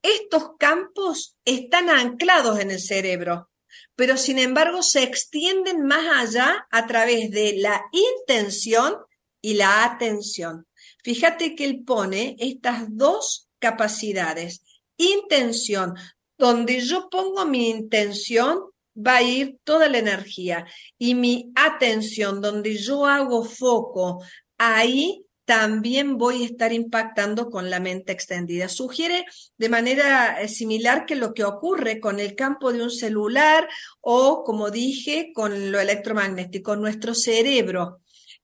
Estos 0.00 0.52
campos 0.56 1.36
están 1.44 1.90
anclados 1.90 2.60
en 2.60 2.70
el 2.70 2.78
cerebro, 2.78 3.50
pero 3.96 4.16
sin 4.16 4.38
embargo 4.38 4.84
se 4.84 5.02
extienden 5.02 5.86
más 5.86 6.06
allá 6.20 6.68
a 6.70 6.86
través 6.86 7.32
de 7.32 7.56
la 7.56 7.82
intención 7.90 8.94
y 9.42 9.54
la 9.54 9.82
atención. 9.82 10.68
Fíjate 11.02 11.54
que 11.54 11.64
él 11.64 11.82
pone 11.84 12.36
estas 12.38 12.84
dos 12.96 13.48
capacidades. 13.58 14.62
Intención. 14.96 15.94
donde 16.36 16.80
yo 16.80 17.10
pongo 17.10 17.44
mi 17.44 17.68
intención, 17.68 18.70
va 18.96 19.16
a 19.16 19.22
ir 19.22 19.58
toda 19.64 19.88
la 19.88 19.98
energía 19.98 20.66
y 20.98 21.14
mi 21.14 21.52
atención, 21.54 22.40
donde 22.40 22.76
yo 22.76 23.04
hago 23.06 23.44
foco, 23.44 24.22
ahí 24.58 25.26
también 25.44 26.16
voy 26.16 26.42
a 26.42 26.46
estar 26.46 26.72
impactando 26.72 27.50
con 27.50 27.70
la 27.70 27.80
mente 27.80 28.12
extendida. 28.12 28.68
Sugiere 28.68 29.24
de 29.58 29.68
manera 29.68 30.40
eh, 30.40 30.46
similar 30.46 31.06
que 31.06 31.16
lo 31.16 31.34
que 31.34 31.42
ocurre 31.42 31.98
con 31.98 32.20
el 32.20 32.36
campo 32.36 32.72
de 32.72 32.84
un 32.84 32.90
celular 32.90 33.68
o, 34.00 34.44
como 34.44 34.70
dije, 34.70 35.32
con 35.34 35.72
lo 35.72 35.80
electromagnético, 35.80 36.76
nuestro 36.76 37.14
cerebro. 37.14 38.00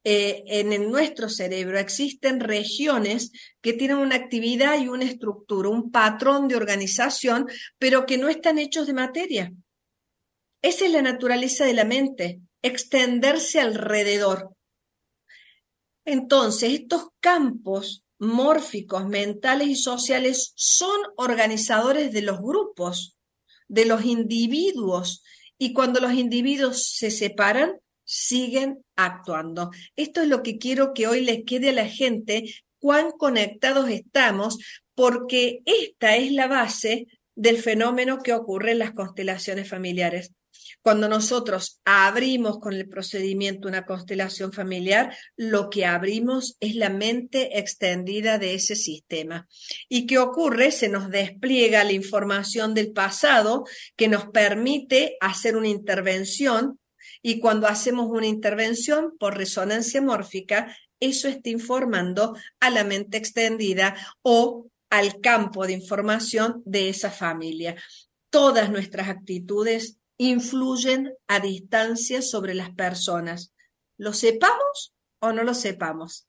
Eh, 0.08 0.44
en, 0.60 0.88
nuestro 0.88 1.28
cerebro 1.28 1.80
existen 1.80 2.38
regiones 2.38 3.32
que 3.60 3.72
tienen 3.72 3.96
una 3.96 4.14
actividad 4.14 4.80
y 4.80 4.86
una 4.86 5.04
estructura, 5.04 5.68
un 5.68 5.90
patrón 5.90 6.46
de 6.46 6.54
organización, 6.54 7.48
pero 7.76 8.06
que 8.06 8.16
no 8.16 8.28
están 8.28 8.60
hechos 8.60 8.86
de 8.86 8.92
materia. 8.92 9.52
Esa 10.62 10.84
es 10.84 10.92
la 10.92 11.02
naturaleza 11.02 11.64
de 11.64 11.74
la 11.74 11.84
mente, 11.84 12.40
extenderse 12.62 13.58
alrededor. 13.58 14.54
Entonces, 16.04 16.74
estos 16.74 17.08
campos 17.18 18.04
mórficos, 18.20 19.08
mentales 19.08 19.66
y 19.66 19.74
sociales 19.74 20.52
son 20.54 21.00
organizadores 21.16 22.12
de 22.12 22.22
los 22.22 22.38
grupos, 22.38 23.18
de 23.66 23.86
los 23.86 24.04
individuos, 24.04 25.24
y 25.58 25.72
cuando 25.72 25.98
los 25.98 26.12
individuos 26.12 26.92
se 26.92 27.10
separan, 27.10 27.80
siguen 28.06 28.82
actuando. 28.94 29.70
Esto 29.96 30.22
es 30.22 30.28
lo 30.28 30.42
que 30.42 30.56
quiero 30.56 30.94
que 30.94 31.06
hoy 31.06 31.20
les 31.20 31.44
quede 31.44 31.68
a 31.68 31.74
la 31.74 31.86
gente, 31.86 32.54
cuán 32.78 33.10
conectados 33.10 33.90
estamos, 33.90 34.58
porque 34.94 35.60
esta 35.66 36.16
es 36.16 36.32
la 36.32 36.46
base 36.46 37.06
del 37.34 37.58
fenómeno 37.58 38.18
que 38.18 38.32
ocurre 38.32 38.72
en 38.72 38.78
las 38.78 38.92
constelaciones 38.92 39.68
familiares. 39.68 40.32
Cuando 40.80 41.08
nosotros 41.08 41.80
abrimos 41.84 42.58
con 42.60 42.72
el 42.72 42.88
procedimiento 42.88 43.68
una 43.68 43.84
constelación 43.84 44.52
familiar, 44.52 45.14
lo 45.36 45.68
que 45.68 45.84
abrimos 45.84 46.56
es 46.60 46.76
la 46.76 46.90
mente 46.90 47.58
extendida 47.58 48.38
de 48.38 48.54
ese 48.54 48.76
sistema. 48.76 49.48
¿Y 49.88 50.06
qué 50.06 50.18
ocurre? 50.18 50.70
Se 50.70 50.88
nos 50.88 51.10
despliega 51.10 51.84
la 51.84 51.92
información 51.92 52.72
del 52.72 52.92
pasado 52.92 53.64
que 53.96 54.08
nos 54.08 54.26
permite 54.26 55.16
hacer 55.20 55.56
una 55.56 55.68
intervención 55.68 56.78
y 57.22 57.40
cuando 57.40 57.66
hacemos 57.66 58.06
una 58.10 58.26
intervención 58.26 59.16
por 59.18 59.36
resonancia 59.36 60.00
mórfica, 60.00 60.76
eso 61.00 61.28
está 61.28 61.50
informando 61.50 62.36
a 62.60 62.70
la 62.70 62.84
mente 62.84 63.18
extendida 63.18 63.96
o 64.22 64.68
al 64.90 65.20
campo 65.20 65.66
de 65.66 65.74
información 65.74 66.62
de 66.64 66.88
esa 66.88 67.10
familia. 67.10 67.76
Todas 68.30 68.70
nuestras 68.70 69.08
actitudes 69.08 69.98
influyen 70.18 71.12
a 71.26 71.40
distancia 71.40 72.22
sobre 72.22 72.54
las 72.54 72.70
personas, 72.70 73.52
lo 73.98 74.12
sepamos 74.12 74.94
o 75.18 75.32
no 75.32 75.42
lo 75.42 75.54
sepamos. 75.54 76.26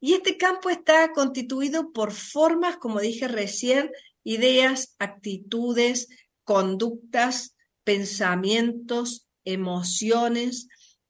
Y 0.00 0.14
este 0.14 0.36
campo 0.36 0.70
está 0.70 1.12
constituido 1.12 1.90
por 1.92 2.12
formas, 2.12 2.76
como 2.76 3.00
dije 3.00 3.28
recién, 3.28 3.90
ideas, 4.22 4.94
actitudes, 4.98 6.08
conductas, 6.44 7.56
pensamientos, 7.82 9.23
emociones, 9.44 10.68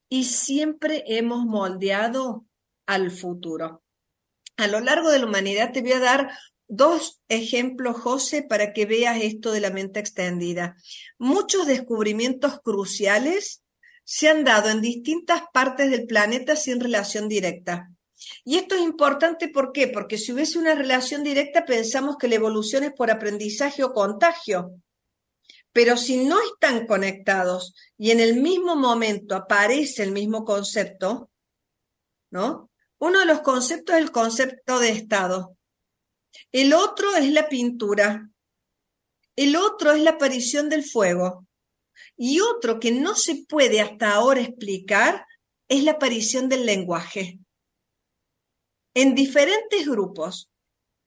y 0.09 0.25
siempre 0.25 1.03
hemos 1.07 1.45
moldeado 1.45 2.47
al 2.87 3.11
futuro. 3.11 3.83
A 4.57 4.67
lo 4.69 4.81
largo 4.81 5.11
de 5.11 5.19
la 5.19 5.27
humanidad 5.27 5.73
te 5.73 5.83
voy 5.83 5.93
a 5.93 6.01
dar 6.01 6.31
dos 6.69 7.21
ejemplos, 7.29 7.97
José, 7.97 8.43
para 8.43 8.73
que 8.73 8.87
veas 8.87 9.21
esto 9.23 9.53
de 9.53 9.61
la 9.61 9.71
mente 9.71 10.01
extendida. 10.01 10.77
Muchos 11.19 11.67
descubrimientos 11.67 12.61
cruciales 12.61 13.63
se 14.05 14.29
han 14.29 14.45
dado 14.45 14.71
en 14.71 14.81
distintas 14.81 15.43
partes 15.53 15.91
del 15.91 16.07
planeta 16.07 16.57
sin 16.57 16.81
relación 16.81 17.29
directa. 17.29 17.91
Y 18.45 18.57
esto 18.57 18.75
es 18.75 18.83
importante, 18.83 19.49
¿por 19.49 19.73
qué? 19.73 19.89
Porque 19.89 20.19
si 20.19 20.33
hubiese 20.33 20.59
una 20.59 20.75
relación 20.75 21.25
directa, 21.25 21.65
pensamos 21.65 22.17
que 22.17 22.29
la 22.29 22.37
evolución 22.37 22.85
es 22.85 22.93
por 22.93 23.11
aprendizaje 23.11 23.83
o 23.83 23.93
contagio. 23.93 24.81
Pero 25.75 25.97
si 25.97 26.25
no 26.25 26.39
están 26.41 26.87
conectados 26.87 27.75
y 27.99 28.13
en 28.13 28.21
el 28.21 28.37
mismo 28.41 28.77
momento 28.77 29.35
aparece 29.35 30.05
el 30.05 30.13
mismo 30.13 30.45
concepto, 30.45 31.31
¿no? 32.31 32.71
Uno 32.99 33.19
de 33.19 33.27
los 33.27 33.41
conceptos 33.41 33.97
es 33.97 34.03
el 34.03 34.13
concepto 34.13 34.79
de 34.79 34.91
estado. 34.91 35.59
El 36.53 36.75
otro 36.75 37.17
es 37.17 37.29
la 37.33 37.49
pintura. 37.49 38.31
El 39.35 39.57
otro 39.57 39.91
es 39.91 40.01
la 40.01 40.11
aparición 40.11 40.69
del 40.69 40.85
fuego. 40.85 41.45
Y 42.17 42.39
otro 42.39 42.79
que 42.79 42.93
no 42.93 43.17
se 43.17 43.45
puede 43.49 43.81
hasta 43.81 44.15
ahora 44.15 44.43
explicar 44.43 45.27
es 45.67 45.83
la 45.83 45.93
aparición 45.93 46.49
del 46.49 46.67
lenguaje. 46.67 47.41
En 48.95 49.17
diferentes 49.17 49.89
grupos 49.89 50.53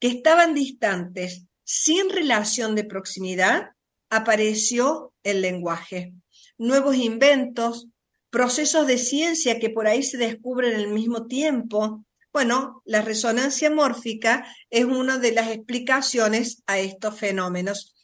que 0.01 0.09
estaban 0.09 0.53
distantes, 0.53 1.45
sin 1.63 2.09
relación 2.09 2.75
de 2.75 2.83
proximidad, 2.83 3.76
apareció 4.09 5.13
el 5.23 5.41
lenguaje. 5.41 6.13
Nuevos 6.57 6.95
inventos, 6.95 7.87
procesos 8.29 8.87
de 8.87 8.97
ciencia 8.97 9.59
que 9.59 9.69
por 9.69 9.87
ahí 9.87 10.03
se 10.03 10.17
descubren 10.17 10.75
al 10.75 10.89
mismo 10.89 11.27
tiempo, 11.27 12.05
bueno, 12.37 12.83
la 12.85 13.01
resonancia 13.01 13.71
mórfica 13.71 14.45
es 14.69 14.85
una 14.85 15.17
de 15.17 15.31
las 15.31 15.49
explicaciones 15.49 16.61
a 16.67 16.77
estos 16.77 17.17
fenómenos. 17.17 17.95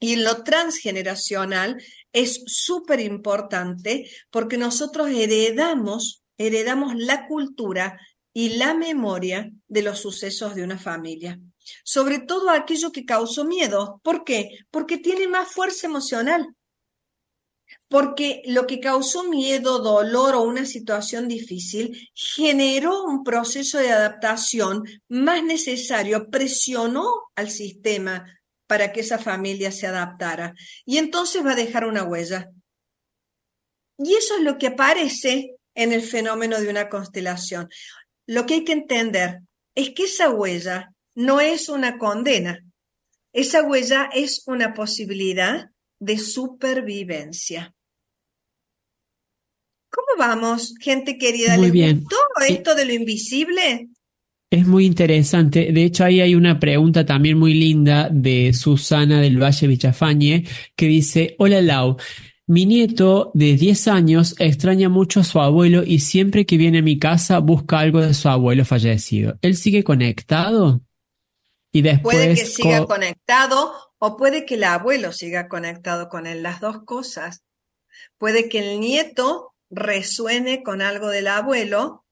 Y 0.00 0.16
lo 0.16 0.42
transgeneracional 0.42 1.80
es 2.12 2.42
súper 2.46 2.98
importante 2.98 4.10
porque 4.30 4.58
nosotros 4.58 5.10
heredamos, 5.10 6.24
heredamos 6.36 6.94
la 6.96 7.28
cultura 7.28 8.00
y 8.32 8.56
la 8.56 8.74
memoria 8.74 9.52
de 9.68 9.82
los 9.82 10.00
sucesos 10.00 10.54
de 10.54 10.64
una 10.64 10.78
familia. 10.78 11.38
Sobre 11.84 12.20
todo 12.20 12.50
aquello 12.50 12.92
que 12.92 13.04
causó 13.04 13.44
miedo. 13.44 14.00
¿Por 14.02 14.24
qué? 14.24 14.58
Porque 14.70 14.98
tiene 14.98 15.28
más 15.28 15.48
fuerza 15.48 15.86
emocional 15.86 16.54
porque 17.90 18.42
lo 18.46 18.68
que 18.68 18.78
causó 18.78 19.24
miedo, 19.24 19.80
dolor 19.80 20.36
o 20.36 20.42
una 20.42 20.64
situación 20.64 21.26
difícil 21.26 22.08
generó 22.14 23.02
un 23.02 23.24
proceso 23.24 23.78
de 23.78 23.90
adaptación 23.90 24.84
más 25.08 25.42
necesario, 25.42 26.30
presionó 26.30 27.10
al 27.34 27.50
sistema 27.50 28.40
para 28.68 28.92
que 28.92 29.00
esa 29.00 29.18
familia 29.18 29.72
se 29.72 29.88
adaptara 29.88 30.54
y 30.86 30.98
entonces 30.98 31.44
va 31.44 31.52
a 31.52 31.56
dejar 31.56 31.84
una 31.84 32.04
huella. 32.04 32.50
Y 33.98 34.14
eso 34.14 34.36
es 34.36 34.42
lo 34.42 34.56
que 34.56 34.68
aparece 34.68 35.56
en 35.74 35.92
el 35.92 36.02
fenómeno 36.02 36.60
de 36.60 36.68
una 36.68 36.88
constelación. 36.88 37.68
Lo 38.24 38.46
que 38.46 38.54
hay 38.54 38.64
que 38.64 38.72
entender 38.72 39.40
es 39.74 39.90
que 39.90 40.04
esa 40.04 40.30
huella 40.30 40.92
no 41.14 41.40
es 41.40 41.68
una 41.68 41.98
condena, 41.98 42.64
esa 43.32 43.62
huella 43.62 44.10
es 44.12 44.42
una 44.46 44.74
posibilidad 44.74 45.70
de 46.00 46.18
supervivencia. 46.18 47.74
¿Cómo 49.90 50.18
vamos, 50.18 50.74
gente 50.80 51.18
querida? 51.18 51.56
Muy 51.56 51.70
bien. 51.70 52.00
gustó 52.00 52.16
esto 52.48 52.74
de 52.74 52.84
lo 52.84 52.92
invisible? 52.92 53.88
Es 54.50 54.66
muy 54.66 54.84
interesante. 54.84 55.72
De 55.72 55.84
hecho, 55.84 56.04
ahí 56.04 56.20
hay 56.20 56.34
una 56.34 56.58
pregunta 56.58 57.06
también 57.06 57.38
muy 57.38 57.54
linda 57.54 58.08
de 58.10 58.52
Susana 58.52 59.20
del 59.20 59.40
Valle 59.40 59.66
Vichafañe 59.68 60.44
que 60.74 60.86
dice, 60.86 61.36
hola 61.38 61.60
Lau, 61.60 61.96
mi 62.48 62.66
nieto 62.66 63.30
de 63.34 63.56
10 63.56 63.86
años 63.88 64.34
extraña 64.40 64.88
mucho 64.88 65.20
a 65.20 65.24
su 65.24 65.38
abuelo 65.40 65.84
y 65.84 66.00
siempre 66.00 66.46
que 66.46 66.56
viene 66.56 66.78
a 66.78 66.82
mi 66.82 66.98
casa 66.98 67.38
busca 67.38 67.78
algo 67.78 68.00
de 68.00 68.12
su 68.12 68.28
abuelo 68.28 68.64
fallecido. 68.64 69.38
¿Él 69.40 69.56
sigue 69.56 69.84
conectado? 69.84 70.82
Y 71.72 71.82
después... 71.82 72.16
Puede 72.16 72.34
que 72.34 72.46
siga 72.46 72.86
conectado 72.86 73.74
o 73.98 74.16
puede 74.16 74.44
que 74.46 74.54
el 74.54 74.64
abuelo 74.64 75.12
siga 75.12 75.48
conectado 75.48 76.08
con 76.08 76.26
él, 76.26 76.42
las 76.42 76.60
dos 76.60 76.84
cosas. 76.84 77.42
Puede 78.18 78.48
que 78.48 78.58
el 78.58 78.80
nieto 78.80 79.54
resuene 79.70 80.62
con 80.62 80.82
algo 80.82 81.08
del 81.08 81.28
abuelo 81.28 82.04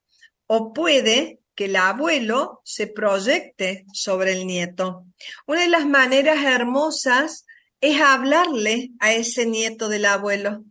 o 0.47 0.73
puede 0.73 1.41
que 1.55 1.65
el 1.65 1.77
abuelo 1.77 2.61
se 2.65 2.87
proyecte 2.87 3.85
sobre 3.93 4.33
el 4.33 4.47
nieto. 4.47 5.05
Una 5.47 5.63
de 5.63 5.69
las 5.69 5.87
maneras 5.87 6.45
hermosas 6.45 7.47
es 7.81 8.01
hablarle 8.01 8.91
a 9.01 9.13
ese 9.13 9.45
nieto 9.45 9.89
del 9.89 10.05
abuelo, 10.05 10.65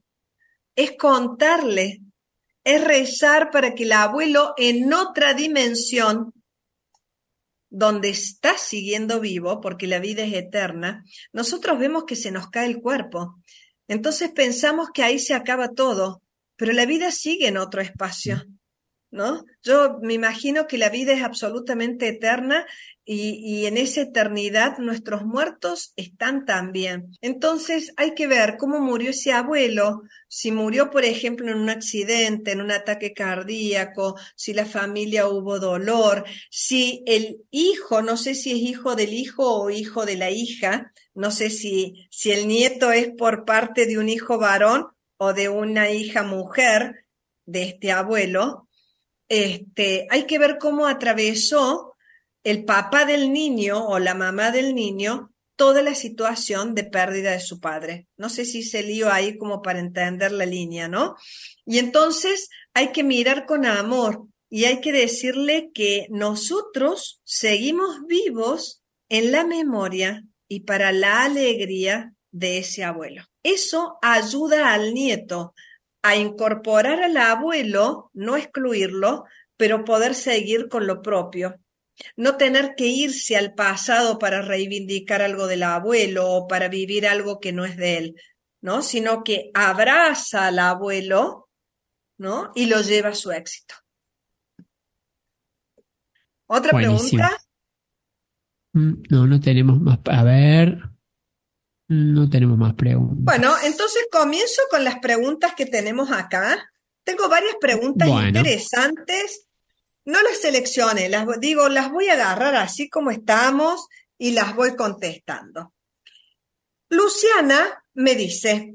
es 0.76 0.94
contarle, 0.98 2.02
es 2.64 2.84
rezar 2.84 3.52
para 3.52 3.76
que 3.76 3.84
el 3.84 3.92
abuelo 3.92 4.54
en 4.58 4.94
otra 4.94 5.34
dimensión, 5.34 6.34
donde 7.70 8.10
está 8.10 8.58
siguiendo 8.58 9.20
vivo, 9.20 9.62
porque 9.62 9.88
la 9.88 10.00
vida 10.00 10.24
es 10.24 10.34
eterna, 10.34 11.04
nosotros 11.34 11.80
vemos 11.80 12.06
que 12.06 12.16
se 12.16 12.32
nos 12.32 12.50
cae 12.50 12.68
el 12.68 12.82
cuerpo. 12.82 13.42
Entonces 13.88 14.32
pensamos 14.32 14.90
que 14.94 15.04
ahí 15.04 15.20
se 15.20 15.34
acaba 15.34 15.70
todo, 15.70 16.22
pero 16.56 16.74
la 16.74 16.86
vida 16.86 17.12
sigue 17.12 17.48
en 17.48 17.58
otro 17.58 17.82
espacio. 17.82 18.46
¿no? 19.12 19.46
Yo 19.64 20.00
me 20.02 20.14
imagino 20.14 20.68
que 20.68 20.78
la 20.78 20.90
vida 20.90 21.14
es 21.14 21.24
absolutamente 21.24 22.08
eterna 22.10 22.66
y, 23.10 23.66
en 23.68 23.78
esa 23.78 24.02
eternidad 24.02 24.80
nuestros 24.80 25.26
muertos 25.26 25.94
están 25.96 26.44
también. 26.46 27.14
Entonces 27.22 27.94
hay 27.96 28.14
que 28.14 28.28
ver 28.28 28.58
cómo 28.58 28.82
murió 28.82 29.12
ese 29.12 29.32
abuelo, 29.32 30.02
si 30.28 30.52
murió, 30.52 30.90
por 30.90 31.06
ejemplo, 31.06 31.50
en 31.50 31.58
un 31.58 31.70
accidente, 31.70 32.52
en 32.52 32.60
un 32.60 32.72
ataque 32.72 33.14
cardíaco, 33.14 34.20
si 34.36 34.54
la 34.54 34.66
familia 34.66 35.30
hubo 35.30 35.58
dolor, 35.58 36.26
si 36.52 37.02
el 37.06 37.46
hijo, 37.50 38.02
no 38.02 38.18
sé 38.18 38.36
si 38.36 38.52
es 38.52 38.58
hijo 38.58 38.96
del 38.96 39.14
hijo 39.14 39.64
o 39.64 39.70
hijo 39.70 40.06
de 40.06 40.18
la 40.18 40.30
hija, 40.30 40.92
no 41.14 41.32
sé 41.32 41.50
si, 41.50 42.10
si 42.12 42.34
el 42.34 42.46
nieto 42.46 42.92
es 42.92 43.10
por 43.18 43.46
parte 43.46 43.86
de 43.86 43.98
un 43.98 44.10
hijo 44.10 44.38
varón 44.38 44.88
o 45.16 45.32
de 45.34 45.48
una 45.48 45.92
hija 45.92 46.24
mujer 46.24 47.06
de 47.46 47.64
este 47.64 47.94
abuelo, 47.94 48.68
este, 49.30 50.08
hay 50.10 50.26
que 50.26 50.40
ver 50.40 50.58
cómo 50.58 50.88
atravesó 50.88 51.97
el 52.50 52.64
papá 52.64 53.04
del 53.04 53.34
niño 53.34 53.86
o 53.86 54.00
la 54.00 54.14
mamá 54.14 54.52
del 54.52 54.74
niño 54.74 55.32
toda 55.58 55.82
la 55.82 55.96
situación 55.96 56.76
de 56.76 56.86
pérdida 56.86 57.32
de 57.32 57.42
su 57.42 57.60
padre. 57.60 58.08
No 58.16 58.30
sé 58.30 58.46
si 58.46 58.64
se 58.64 58.84
lío 58.84 59.12
ahí 59.12 59.38
como 59.38 59.62
para 59.62 59.80
entender 59.80 60.32
la 60.32 60.46
línea, 60.46 60.88
¿no? 60.88 61.16
Y 61.66 61.80
entonces 61.80 62.50
hay 62.74 62.94
que 62.94 63.04
mirar 63.04 63.46
con 63.46 63.66
amor 63.66 64.28
y 64.50 64.64
hay 64.64 64.80
que 64.80 64.94
decirle 64.94 65.72
que 65.74 66.08
nosotros 66.10 67.20
seguimos 67.26 68.06
vivos 68.08 68.82
en 69.10 69.32
la 69.32 69.44
memoria 69.44 70.24
y 70.48 70.62
para 70.62 70.94
la 70.94 71.26
alegría 71.26 72.14
de 72.32 72.60
ese 72.60 72.86
abuelo. 72.86 73.24
Eso 73.44 73.98
ayuda 74.02 74.74
al 74.74 74.94
nieto 74.94 75.54
a 76.02 76.16
incorporar 76.16 77.04
al 77.04 77.18
abuelo, 77.18 78.10
no 78.14 78.38
excluirlo, 78.38 79.26
pero 79.58 79.84
poder 79.84 80.16
seguir 80.16 80.70
con 80.70 80.88
lo 80.88 81.02
propio. 81.02 81.60
No 82.16 82.38
tener 82.38 82.76
que 82.76 82.88
irse 82.88 83.36
al 83.38 83.54
pasado 83.54 84.20
para 84.20 84.42
reivindicar 84.42 85.22
algo 85.22 85.48
del 85.48 85.64
abuelo 85.64 86.30
o 86.30 86.48
para 86.48 86.68
vivir 86.68 87.08
algo 87.08 87.40
que 87.40 87.54
no 87.54 87.66
es 87.66 87.78
de 87.78 87.98
él, 87.98 88.22
¿no? 88.62 88.82
Sino 88.82 89.24
que 89.24 89.52
abraza 89.54 90.48
al 90.48 90.60
abuelo, 90.60 91.50
¿no? 92.18 92.52
Y 92.56 92.68
lo 92.68 92.82
lleva 92.82 93.10
a 93.10 93.16
su 93.16 93.32
éxito. 93.32 93.76
¿Otra 96.48 96.72
pregunta? 96.72 97.38
Mm, 98.74 99.04
no, 99.10 99.28
no 99.28 99.40
tenemos 99.40 99.80
más. 99.80 100.00
A 100.06 100.24
ver. 100.24 100.80
No 101.90 102.30
tenemos 102.30 102.58
más 102.58 102.74
preguntas. 102.74 103.18
Bueno, 103.20 103.56
entonces 103.64 104.08
comienzo 104.12 104.62
con 104.70 104.84
las 104.84 105.00
preguntas 105.00 105.54
que 105.56 105.66
tenemos 105.66 106.12
acá. 106.12 106.70
Tengo 107.04 107.30
varias 107.30 107.56
preguntas 107.62 108.10
interesantes. 108.10 109.47
No 110.08 110.22
las 110.24 110.38
seleccione, 110.38 111.10
las 111.10 111.28
digo, 111.40 111.70
las 111.70 111.92
voy 111.92 112.08
a 112.08 112.14
agarrar 112.14 112.56
así 112.56 112.90
como 112.90 113.12
estamos 113.12 113.88
y 114.18 114.32
las 114.32 114.56
voy 114.56 114.76
contestando. 114.76 115.74
Luciana 116.90 117.84
me 117.94 118.16
dice, 118.16 118.74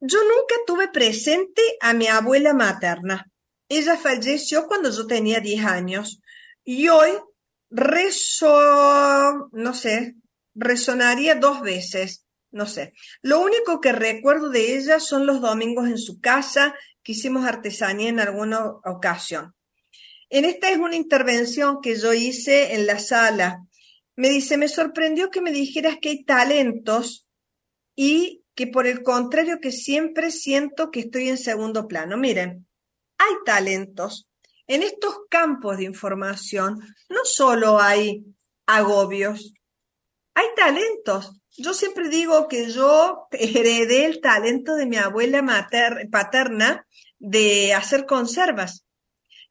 yo 0.00 0.18
nunca 0.24 0.56
tuve 0.66 0.88
presente 0.88 1.62
a 1.80 1.94
mi 1.94 2.08
abuela 2.08 2.52
materna. 2.52 3.30
Ella 3.68 3.96
falleció 3.96 4.66
cuando 4.66 4.90
yo 4.90 5.06
tenía 5.06 5.38
10 5.38 5.64
años 5.64 6.20
y 6.64 6.88
hoy 6.88 7.12
rezo, 7.70 9.48
no 9.52 9.74
sé, 9.74 10.16
resonaría 10.54 11.36
dos 11.36 11.62
veces 11.62 12.26
no 12.52 12.66
sé. 12.66 12.92
Lo 13.22 13.40
único 13.40 13.80
que 13.80 13.92
recuerdo 13.92 14.50
de 14.50 14.76
ella 14.76 15.00
son 15.00 15.26
los 15.26 15.40
domingos 15.40 15.88
en 15.88 15.98
su 15.98 16.20
casa, 16.20 16.74
que 17.02 17.12
hicimos 17.12 17.46
artesanía 17.46 18.10
en 18.10 18.20
alguna 18.20 18.64
ocasión. 18.84 19.54
En 20.32 20.46
esta 20.46 20.70
es 20.70 20.78
una 20.78 20.96
intervención 20.96 21.82
que 21.82 21.94
yo 21.94 22.14
hice 22.14 22.74
en 22.74 22.86
la 22.86 22.98
sala. 22.98 23.66
Me 24.16 24.30
dice, 24.30 24.56
me 24.56 24.66
sorprendió 24.66 25.30
que 25.30 25.42
me 25.42 25.52
dijeras 25.52 25.98
que 26.00 26.08
hay 26.08 26.24
talentos 26.24 27.28
y 27.94 28.42
que 28.54 28.66
por 28.66 28.86
el 28.86 29.02
contrario 29.02 29.58
que 29.60 29.72
siempre 29.72 30.30
siento 30.30 30.90
que 30.90 31.00
estoy 31.00 31.28
en 31.28 31.36
segundo 31.36 31.86
plano. 31.86 32.16
Miren, 32.16 32.66
hay 33.18 33.34
talentos. 33.44 34.26
En 34.66 34.82
estos 34.82 35.14
campos 35.28 35.76
de 35.76 35.84
información 35.84 36.80
no 37.10 37.24
solo 37.24 37.78
hay 37.78 38.24
agobios, 38.64 39.52
hay 40.32 40.46
talentos. 40.56 41.42
Yo 41.58 41.74
siempre 41.74 42.08
digo 42.08 42.48
que 42.48 42.70
yo 42.70 43.26
heredé 43.32 44.06
el 44.06 44.22
talento 44.22 44.76
de 44.76 44.86
mi 44.86 44.96
abuela 44.96 45.68
paterna 46.10 46.86
de 47.18 47.74
hacer 47.74 48.06
conservas. 48.06 48.86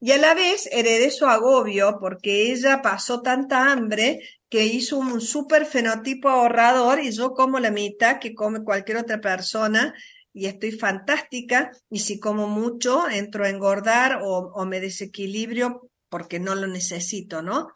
Y 0.04 0.12
a 0.14 0.18
la 0.18 0.34
vez 0.34 0.68
heredé 0.72 1.12
su 1.12 1.28
agobio 1.28 1.98
porque 2.00 2.52
ella 2.52 2.82
pasó 2.82 3.22
tanta 3.22 3.72
hambre 3.72 4.20
que 4.50 4.66
hizo 4.66 4.98
un 4.98 5.22
súper 5.22 5.68
fenotipo 5.68 6.28
ahorrador 6.28 7.00
y 7.00 7.12
yo 7.12 7.34
como 7.34 7.60
la 7.60 7.70
mitad 7.70 8.20
que 8.20 8.34
come 8.34 8.64
cualquier 8.64 8.98
otra 8.98 9.22
persona 9.22 9.94
y 10.34 10.48
estoy 10.48 10.72
fantástica 10.72 11.70
y 11.88 12.00
si 12.00 12.20
como 12.20 12.48
mucho 12.48 13.08
entro 13.10 13.46
a 13.46 13.50
engordar 13.50 14.22
o, 14.24 14.52
o 14.56 14.66
me 14.66 14.80
desequilibrio 14.80 15.92
porque 16.10 16.40
no 16.40 16.56
lo 16.56 16.66
necesito, 16.66 17.44
¿no? 17.44 17.70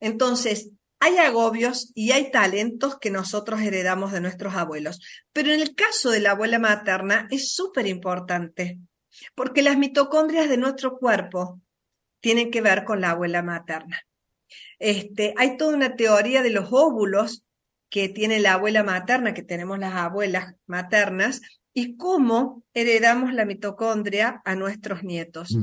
Entonces, 0.00 0.72
hay 1.00 1.16
agobios 1.16 1.92
y 1.94 2.12
hay 2.12 2.30
talentos 2.30 2.98
que 2.98 3.10
nosotros 3.10 3.62
heredamos 3.62 4.12
de 4.12 4.20
nuestros 4.20 4.54
abuelos. 4.54 5.00
Pero 5.32 5.50
en 5.50 5.60
el 5.60 5.74
caso 5.74 6.10
de 6.10 6.20
la 6.20 6.32
abuela 6.32 6.58
materna 6.58 7.26
es 7.30 7.52
súper 7.54 7.86
importante, 7.86 8.78
porque 9.34 9.62
las 9.62 9.78
mitocondrias 9.78 10.50
de 10.50 10.58
nuestro 10.58 10.98
cuerpo 10.98 11.58
tienen 12.20 12.50
que 12.50 12.60
ver 12.60 12.84
con 12.84 13.00
la 13.00 13.10
abuela 13.10 13.42
materna. 13.42 14.00
Este, 14.78 15.34
hay 15.36 15.56
toda 15.56 15.74
una 15.74 15.96
teoría 15.96 16.42
de 16.42 16.50
los 16.50 16.68
óvulos 16.72 17.44
que 17.90 18.08
tiene 18.08 18.40
la 18.40 18.54
abuela 18.54 18.82
materna, 18.82 19.34
que 19.34 19.42
tenemos 19.42 19.78
las 19.78 19.94
abuelas 19.94 20.54
maternas, 20.66 21.42
y 21.72 21.96
cómo 21.96 22.64
heredamos 22.74 23.32
la 23.32 23.44
mitocondria 23.44 24.42
a 24.44 24.54
nuestros 24.54 25.02
nietos. 25.04 25.56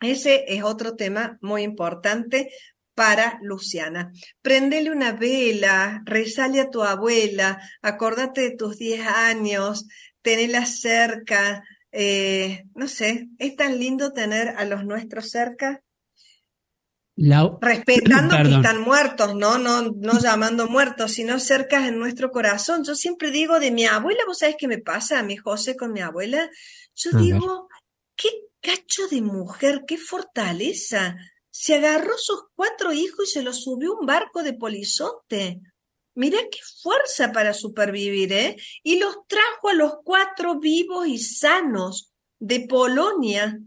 Ese 0.00 0.44
es 0.48 0.62
otro 0.62 0.96
tema 0.96 1.38
muy 1.40 1.62
importante 1.62 2.50
para 2.94 3.38
Luciana. 3.42 4.12
Prendele 4.42 4.90
una 4.90 5.12
vela, 5.12 6.02
rezale 6.04 6.60
a 6.60 6.70
tu 6.70 6.82
abuela, 6.82 7.60
acordate 7.82 8.42
de 8.42 8.56
tus 8.56 8.76
10 8.78 9.06
años, 9.06 9.86
tenela 10.22 10.66
cerca. 10.66 11.62
Eh, 11.92 12.64
no 12.74 12.88
sé, 12.88 13.28
es 13.38 13.56
tan 13.56 13.78
lindo 13.78 14.12
tener 14.12 14.48
a 14.50 14.64
los 14.64 14.84
nuestros 14.84 15.30
cerca. 15.30 15.82
Respetando 17.60 18.36
que 18.36 18.54
están 18.54 18.80
muertos, 18.80 19.34
¿no? 19.34 19.58
¿no? 19.58 19.82
No 19.82 20.18
llamando 20.18 20.68
muertos, 20.68 21.12
sino 21.12 21.38
cerca 21.38 21.86
en 21.86 21.98
nuestro 21.98 22.30
corazón. 22.30 22.84
Yo 22.84 22.94
siempre 22.94 23.30
digo 23.30 23.60
de 23.60 23.70
mi 23.70 23.84
abuela, 23.84 24.20
¿vos 24.26 24.38
sabés 24.38 24.56
qué 24.58 24.68
me 24.68 24.78
pasa 24.78 25.18
a 25.18 25.22
mi 25.22 25.36
José 25.36 25.76
con 25.76 25.92
mi 25.92 26.00
abuela? 26.00 26.48
Yo 26.94 27.10
digo, 27.18 27.68
qué 28.16 28.28
cacho 28.60 29.06
de 29.08 29.20
mujer, 29.20 29.84
qué 29.86 29.98
fortaleza 29.98 31.16
se 31.50 31.74
agarró 31.74 32.16
sus 32.16 32.44
cuatro 32.54 32.92
hijos 32.92 33.28
y 33.28 33.32
se 33.32 33.42
los 33.42 33.62
subió 33.62 33.94
un 33.94 34.06
barco 34.06 34.42
de 34.42 34.54
polizote. 34.54 35.60
Mirá 36.14 36.38
qué 36.50 36.58
fuerza 36.82 37.32
para 37.32 37.54
supervivir, 37.54 38.32
¿eh? 38.32 38.56
Y 38.82 38.98
los 38.98 39.16
trajo 39.26 39.68
a 39.68 39.74
los 39.74 39.94
cuatro 40.04 40.58
vivos 40.58 41.06
y 41.06 41.18
sanos 41.18 42.12
de 42.38 42.60
Polonia 42.60 43.58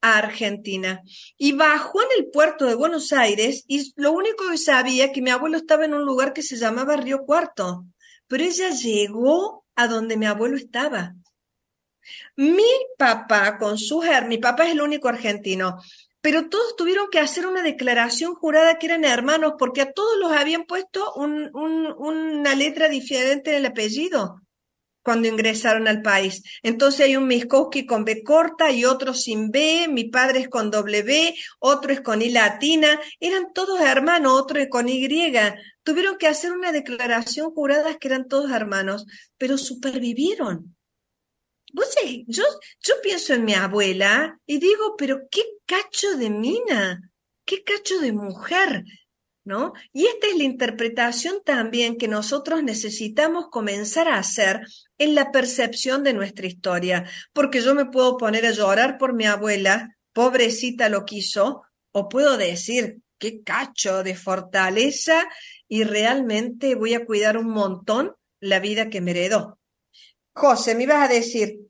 a 0.00 0.18
Argentina. 0.18 1.02
Y 1.36 1.52
bajó 1.52 2.02
en 2.02 2.08
el 2.18 2.30
puerto 2.30 2.66
de 2.66 2.74
Buenos 2.74 3.12
Aires 3.12 3.64
y 3.68 3.92
lo 3.96 4.12
único 4.12 4.48
que 4.50 4.58
sabía 4.58 5.12
que 5.12 5.22
mi 5.22 5.30
abuelo 5.30 5.56
estaba 5.56 5.84
en 5.84 5.94
un 5.94 6.04
lugar 6.04 6.32
que 6.32 6.42
se 6.42 6.56
llamaba 6.56 6.96
Río 6.96 7.24
Cuarto. 7.24 7.86
Pero 8.26 8.44
ella 8.44 8.70
llegó 8.70 9.64
a 9.74 9.86
donde 9.86 10.16
mi 10.16 10.26
abuelo 10.26 10.56
estaba. 10.56 11.14
Mi 12.36 12.62
papá 12.98 13.58
con 13.58 13.78
su 13.78 14.02
mi 14.26 14.38
papá 14.38 14.66
es 14.66 14.72
el 14.72 14.82
único 14.82 15.08
argentino, 15.08 15.80
pero 16.24 16.48
todos 16.48 16.74
tuvieron 16.74 17.10
que 17.10 17.18
hacer 17.18 17.46
una 17.46 17.60
declaración 17.60 18.34
jurada 18.34 18.78
que 18.78 18.86
eran 18.86 19.04
hermanos 19.04 19.56
porque 19.58 19.82
a 19.82 19.92
todos 19.92 20.18
los 20.18 20.32
habían 20.32 20.64
puesto 20.64 21.12
una 21.12 22.54
letra 22.54 22.88
diferente 22.88 23.50
del 23.50 23.66
apellido 23.66 24.40
cuando 25.02 25.28
ingresaron 25.28 25.86
al 25.86 26.00
país. 26.00 26.42
Entonces 26.62 27.02
hay 27.02 27.16
un 27.16 27.26
Miskowski 27.26 27.84
con 27.84 28.06
B 28.06 28.22
corta 28.22 28.72
y 28.72 28.86
otro 28.86 29.12
sin 29.12 29.50
B, 29.50 29.86
mi 29.90 30.04
padre 30.04 30.40
es 30.40 30.48
con 30.48 30.70
W, 30.70 31.34
otro 31.58 31.92
es 31.92 32.00
con 32.00 32.22
I 32.22 32.30
latina, 32.30 32.98
eran 33.20 33.52
todos 33.52 33.82
hermanos, 33.82 34.32
otro 34.32 34.58
es 34.58 34.70
con 34.70 34.88
Y. 34.88 35.06
Tuvieron 35.82 36.16
que 36.16 36.26
hacer 36.26 36.52
una 36.52 36.72
declaración 36.72 37.50
jurada 37.50 37.98
que 37.98 38.08
eran 38.08 38.28
todos 38.28 38.50
hermanos, 38.50 39.04
pero 39.36 39.58
supervivieron. 39.58 40.74
Vos 41.74 41.88
yo, 42.28 42.44
yo 42.84 42.94
pienso 43.02 43.34
en 43.34 43.44
mi 43.44 43.52
abuela 43.52 44.38
y 44.46 44.60
digo, 44.60 44.94
pero 44.96 45.22
qué 45.28 45.42
cacho 45.66 46.16
de 46.16 46.30
mina, 46.30 47.10
qué 47.44 47.64
cacho 47.64 47.98
de 47.98 48.12
mujer, 48.12 48.84
¿no? 49.42 49.72
Y 49.92 50.06
esta 50.06 50.28
es 50.28 50.36
la 50.36 50.44
interpretación 50.44 51.42
también 51.44 51.96
que 51.96 52.06
nosotros 52.06 52.62
necesitamos 52.62 53.46
comenzar 53.50 54.06
a 54.06 54.18
hacer 54.18 54.60
en 54.98 55.16
la 55.16 55.32
percepción 55.32 56.04
de 56.04 56.12
nuestra 56.12 56.46
historia, 56.46 57.10
porque 57.32 57.60
yo 57.60 57.74
me 57.74 57.86
puedo 57.86 58.18
poner 58.18 58.46
a 58.46 58.52
llorar 58.52 58.96
por 58.96 59.12
mi 59.12 59.26
abuela, 59.26 59.96
pobrecita 60.12 60.88
lo 60.88 61.04
quiso, 61.04 61.62
o 61.90 62.08
puedo 62.08 62.36
decir, 62.36 62.98
qué 63.18 63.42
cacho 63.42 64.04
de 64.04 64.14
fortaleza 64.14 65.24
y 65.66 65.82
realmente 65.82 66.76
voy 66.76 66.94
a 66.94 67.04
cuidar 67.04 67.36
un 67.36 67.48
montón 67.48 68.12
la 68.38 68.60
vida 68.60 68.90
que 68.90 69.00
me 69.00 69.10
heredó. 69.10 69.58
José, 70.34 70.74
me 70.74 70.82
ibas 70.82 71.08
a 71.08 71.12
decir. 71.12 71.60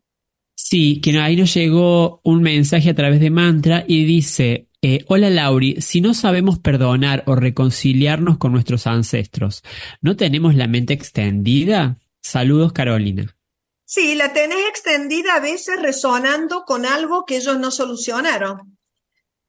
Sí, 0.57 1.01
que 1.01 1.19
ahí 1.19 1.37
nos 1.37 1.53
llegó 1.55 2.21
un 2.25 2.43
mensaje 2.43 2.91
a 2.91 2.95
través 2.95 3.21
de 3.21 3.31
mantra 3.31 3.85
y 3.87 4.05
dice, 4.05 4.69
eh, 4.81 5.05
hola 5.09 5.29
Lauri, 5.29 5.81
si 5.81 6.01
no 6.01 6.15
sabemos 6.15 6.59
perdonar 6.59 7.25
o 7.27 7.35
reconciliarnos 7.35 8.39
con 8.39 8.53
nuestros 8.53 8.87
ancestros, 8.87 9.62
¿no 10.01 10.17
tenemos 10.17 10.55
la 10.55 10.69
mente 10.69 10.95
extendida? 10.95 11.97
Saludos 12.23 12.73
Carolina. 12.73 13.37
Sí, 13.85 14.15
la 14.15 14.33
tenés 14.33 14.67
extendida 14.69 15.35
a 15.35 15.41
veces 15.41 15.81
resonando 15.81 16.65
con 16.65 16.87
algo 16.87 17.27
que 17.27 17.37
ellos 17.37 17.59
no 17.59 17.71
solucionaron. 17.71 18.79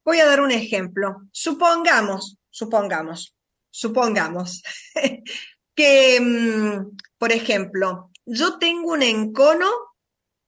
Voy 0.03 0.19
a 0.19 0.25
dar 0.25 0.41
un 0.41 0.51
ejemplo. 0.51 1.21
Supongamos, 1.31 2.37
supongamos, 2.49 3.35
supongamos 3.71 4.61
que, 5.75 6.19
mm, 6.19 6.97
por 7.17 7.31
ejemplo, 7.31 8.11
yo 8.25 8.57
tengo 8.57 8.93
un 8.93 9.03
encono, 9.03 9.67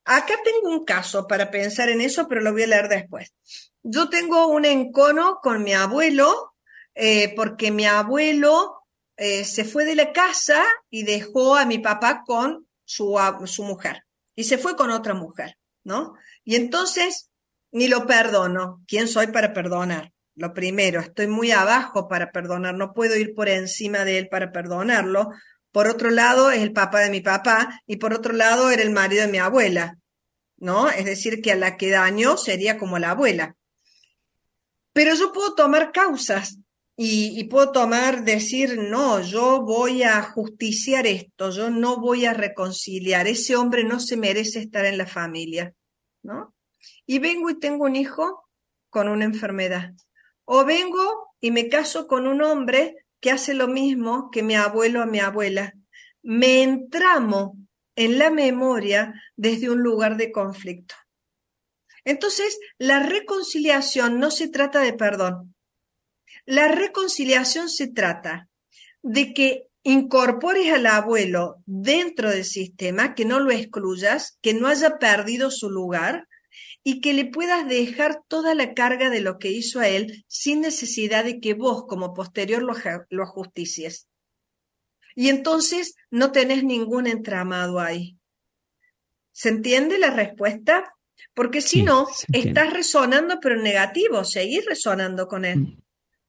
acá 0.03 0.35
tengo 0.43 0.69
un 0.69 0.85
caso 0.85 1.27
para 1.27 1.51
pensar 1.51 1.89
en 1.89 2.01
eso, 2.01 2.27
pero 2.27 2.41
lo 2.41 2.51
voy 2.51 2.63
a 2.63 2.67
leer 2.67 2.89
después. 2.89 3.33
Yo 3.83 4.09
tengo 4.09 4.47
un 4.47 4.65
encono 4.65 5.39
con 5.41 5.63
mi 5.63 5.73
abuelo, 5.73 6.55
eh, 6.95 7.33
porque 7.35 7.71
mi 7.71 7.85
abuelo 7.85 8.81
eh, 9.15 9.45
se 9.45 9.63
fue 9.63 9.85
de 9.85 9.95
la 9.95 10.11
casa 10.11 10.63
y 10.89 11.03
dejó 11.03 11.55
a 11.55 11.65
mi 11.65 11.79
papá 11.79 12.23
con 12.25 12.67
su, 12.83 13.17
su 13.45 13.63
mujer 13.63 14.03
y 14.35 14.43
se 14.45 14.57
fue 14.57 14.75
con 14.75 14.91
otra 14.91 15.13
mujer, 15.13 15.57
¿no? 15.83 16.13
Y 16.43 16.55
entonces 16.55 17.29
ni 17.71 17.87
lo 17.87 18.05
perdono. 18.05 18.83
¿Quién 18.87 19.07
soy 19.07 19.27
para 19.27 19.53
perdonar? 19.53 20.13
Lo 20.35 20.53
primero, 20.53 20.99
estoy 20.99 21.27
muy 21.27 21.51
abajo 21.51 22.07
para 22.07 22.31
perdonar, 22.31 22.75
no 22.75 22.93
puedo 22.93 23.15
ir 23.15 23.33
por 23.33 23.49
encima 23.49 24.05
de 24.05 24.19
él 24.19 24.29
para 24.29 24.51
perdonarlo. 24.51 25.29
Por 25.77 25.89
otro 25.89 26.09
lado, 26.09 26.49
es 26.49 26.63
el 26.63 26.73
papá 26.73 27.01
de 27.01 27.11
mi 27.11 27.21
papá 27.21 27.83
y 27.85 27.97
por 27.97 28.11
otro 28.11 28.33
lado, 28.33 28.71
era 28.71 28.81
el 28.81 28.89
marido 28.89 29.21
de 29.21 29.31
mi 29.31 29.37
abuela, 29.37 29.99
¿no? 30.57 30.89
Es 30.89 31.05
decir, 31.05 31.39
que 31.39 31.51
a 31.51 31.55
la 31.55 31.77
que 31.77 31.91
daño 31.91 32.35
sería 32.35 32.79
como 32.79 32.97
la 32.97 33.11
abuela. 33.11 33.55
Pero 34.91 35.13
yo 35.13 35.31
puedo 35.31 35.53
tomar 35.53 35.91
causas 35.91 36.57
y, 36.95 37.39
y, 37.39 37.43
puedo 37.43 37.71
tomar, 37.71 38.23
decir, 38.23 38.79
no, 38.79 39.21
yo 39.21 39.61
voy 39.61 40.01
a 40.01 40.23
justiciar 40.23 41.05
esto, 41.05 41.51
yo 41.51 41.69
no 41.69 41.97
voy 41.97 42.25
a 42.25 42.33
reconciliar, 42.33 43.27
ese 43.27 43.55
hombre 43.55 43.83
no 43.83 43.99
se 43.99 44.17
merece 44.17 44.57
estar 44.57 44.83
en 44.83 44.97
la 44.97 45.05
familia, 45.05 45.75
¿no? 46.23 46.55
y 47.05 47.19
vengo 47.19 47.51
y 47.51 47.59
tengo 47.59 47.85
un 47.85 47.95
hijo 47.95 48.49
con 48.89 49.09
una 49.09 49.25
enfermedad. 49.25 49.93
O 50.43 50.65
vengo 50.65 51.35
y 51.39 51.51
me 51.51 51.69
caso 51.69 52.07
con 52.07 52.25
un 52.25 52.41
hombre 52.41 52.95
que 53.19 53.31
hace 53.31 53.53
lo 53.53 53.67
mismo 53.67 54.29
que 54.31 54.43
mi 54.43 54.55
abuelo 54.55 55.01
a 55.01 55.05
mi 55.05 55.19
abuela. 55.19 55.73
Me 56.21 56.63
entramo 56.63 57.57
en 57.95 58.19
la 58.19 58.29
memoria 58.29 59.13
desde 59.35 59.69
un 59.69 59.81
lugar 59.81 60.17
de 60.17 60.31
conflicto. 60.31 60.95
Entonces, 62.05 62.57
la 62.77 63.01
reconciliación 63.01 64.19
no 64.19 64.31
se 64.31 64.47
trata 64.47 64.79
de 64.79 64.93
perdón. 64.93 65.55
La 66.45 66.69
reconciliación 66.69 67.69
se 67.69 67.87
trata 67.87 68.47
de 69.01 69.33
que 69.33 69.67
incorpores 69.83 70.71
al 70.73 70.85
abuelo 70.85 71.63
dentro 71.65 72.29
del 72.29 72.45
sistema, 72.45 73.15
que 73.15 73.25
no 73.25 73.39
lo 73.39 73.51
excluyas, 73.51 74.37
que 74.41 74.53
no 74.53 74.67
haya 74.67 74.99
perdido 74.99 75.51
su 75.51 75.69
lugar, 75.69 76.26
y 76.89 77.01
que 77.01 77.11
le 77.11 77.25
puedas 77.25 77.67
dejar 77.67 78.23
toda 78.29 78.55
la 78.55 78.73
carga 78.73 79.09
de 79.09 79.19
lo 79.19 79.39
que 79.39 79.51
hizo 79.51 79.81
a 79.81 79.89
él 79.89 80.23
sin 80.29 80.61
necesidad 80.61 81.25
de 81.25 81.41
que 81.41 81.53
vos 81.53 81.83
como 81.85 82.13
posterior 82.13 82.63
lo, 82.63 82.75
lo 83.09 83.23
ajusticies. 83.23 84.07
Y 85.13 85.27
entonces 85.27 85.95
no 86.11 86.31
tenés 86.31 86.63
ningún 86.63 87.05
entramado 87.05 87.81
ahí. 87.81 88.17
¿Se 89.33 89.49
entiende 89.49 89.99
la 89.99 90.11
respuesta? 90.11 90.95
Porque 91.33 91.59
si 91.59 91.83
no, 91.83 92.07
estás 92.31 92.71
resonando 92.71 93.39
pero 93.41 93.55
en 93.55 93.63
negativo, 93.63 94.23
seguís 94.23 94.65
resonando 94.65 95.27
con 95.27 95.43
él. 95.43 95.59
Mm. 95.59 95.81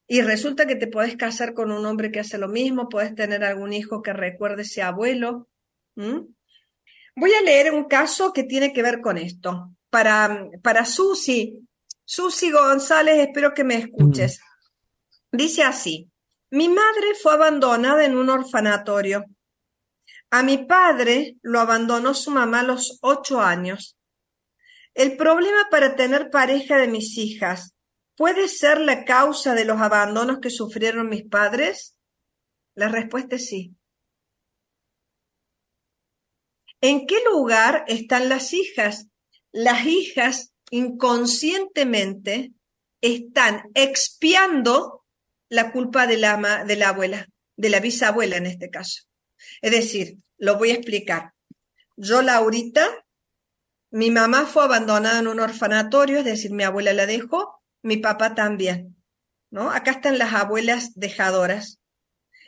Y 0.09 0.23
resulta 0.23 0.67
que 0.67 0.75
te 0.75 0.89
podés 0.89 1.17
casar 1.17 1.55
con 1.55 1.71
un 1.71 1.87
hombre 1.87 2.11
que 2.11 2.19
hace 2.19 2.37
lo 2.37 2.49
mismo, 2.49 2.89
puedes 2.89 3.15
tener 3.15 3.45
algún 3.45 3.73
hijo 3.73 4.03
que 4.03 4.13
recuerde 4.13 4.63
ese 4.63 4.83
abuelo. 4.83 5.47
Voy 5.95 7.33
a 7.33 7.43
leer 7.43 7.73
un 7.73 7.85
caso 7.85 8.33
que 8.33 8.43
tiene 8.43 8.73
que 8.73 8.83
ver 8.83 9.01
con 9.01 9.19
esto 9.19 9.73
para, 9.91 10.49
para 10.63 10.85
Susi. 10.85 11.67
Susi 12.05 12.51
González, 12.51 13.19
espero 13.19 13.53
que 13.55 13.65
me 13.65 13.77
escuches. 13.77 14.41
Dice 15.31 15.63
así, 15.63 16.11
mi 16.51 16.69
madre 16.69 17.15
fue 17.21 17.35
abandonada 17.35 18.05
en 18.05 18.17
un 18.17 18.31
orfanatorio. 18.31 19.25
A 20.31 20.43
mi 20.43 20.59
padre 20.59 21.37
lo 21.43 21.61
abandonó 21.61 22.15
su 22.15 22.31
mamá 22.31 22.61
a 22.61 22.65
los 22.65 22.99
ocho 23.03 23.41
años. 23.41 23.99
El 24.95 25.17
problema 25.17 25.69
para 25.71 25.97
tener 25.97 26.31
pareja 26.31 26.77
de 26.79 26.89
mis 26.89 27.17
hijas 27.19 27.75
puede 28.17 28.49
ser 28.49 28.81
la 28.81 29.05
causa 29.05 29.55
de 29.55 29.65
los 29.65 29.81
abandonos 29.81 30.39
que 30.41 30.51
sufrieron 30.51 31.09
mis 31.09 31.25
padres. 31.29 31.97
La 32.75 32.89
respuesta 32.89 33.37
es 33.37 33.47
sí. 33.47 33.75
¿En 36.81 37.07
qué 37.07 37.23
lugar 37.25 37.85
están 37.89 38.29
las 38.29 38.53
hijas 38.53 39.09
las 39.53 39.87
hijas 39.87 40.53
inconscientemente 40.71 42.53
están 43.01 43.63
expiando 43.75 45.05
la 45.49 45.73
culpa 45.73 46.07
de 46.07 46.19
la, 46.19 46.65
de 46.65 46.77
la 46.77 46.91
abuela, 46.91 47.29
de 47.57 47.71
la 47.71 47.81
bisabuela 47.81 48.37
en 48.37 48.47
este 48.47 48.71
caso. 48.71 49.03
Es 49.63 49.71
decir, 49.71 50.19
lo 50.37 50.59
voy 50.59 50.71
a 50.71 50.75
explicar. 50.75 51.33
Yo, 51.97 52.23
Laurita, 52.23 53.05
mi 53.91 54.11
mamá 54.11 54.47
fue 54.47 54.65
abandonada 54.65 55.21
en 55.21 55.29
un 55.29 55.41
orfanatorio, 55.41 56.19
es 56.19 56.25
decir, 56.25 56.53
mi 56.53 56.65
abuela 56.65 56.93
la 56.93 57.07
dejó, 57.07 57.63
mi 57.83 57.97
papá 57.97 58.35
también. 58.35 58.97
¿no? 59.51 59.71
Acá 59.71 59.93
están 59.93 60.19
las 60.19 60.35
abuelas 60.35 60.93
dejadoras. 60.95 61.81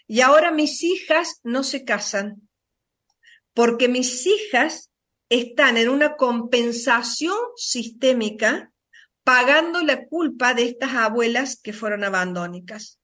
Y 0.06 0.20
ahora 0.20 0.50
mis 0.50 0.82
hijas 0.82 1.40
no 1.42 1.62
se 1.62 1.84
casan, 1.84 2.48
porque 3.54 3.88
mis 3.88 4.26
hijas 4.26 4.89
están 5.30 5.78
en 5.78 5.88
una 5.88 6.16
compensación 6.16 7.38
sistémica 7.56 8.72
pagando 9.24 9.80
la 9.80 10.06
culpa 10.06 10.54
de 10.54 10.64
estas 10.64 10.92
abuelas 10.94 11.58
que 11.58 11.72
fueron 11.72 12.04
abandónicas. 12.04 13.00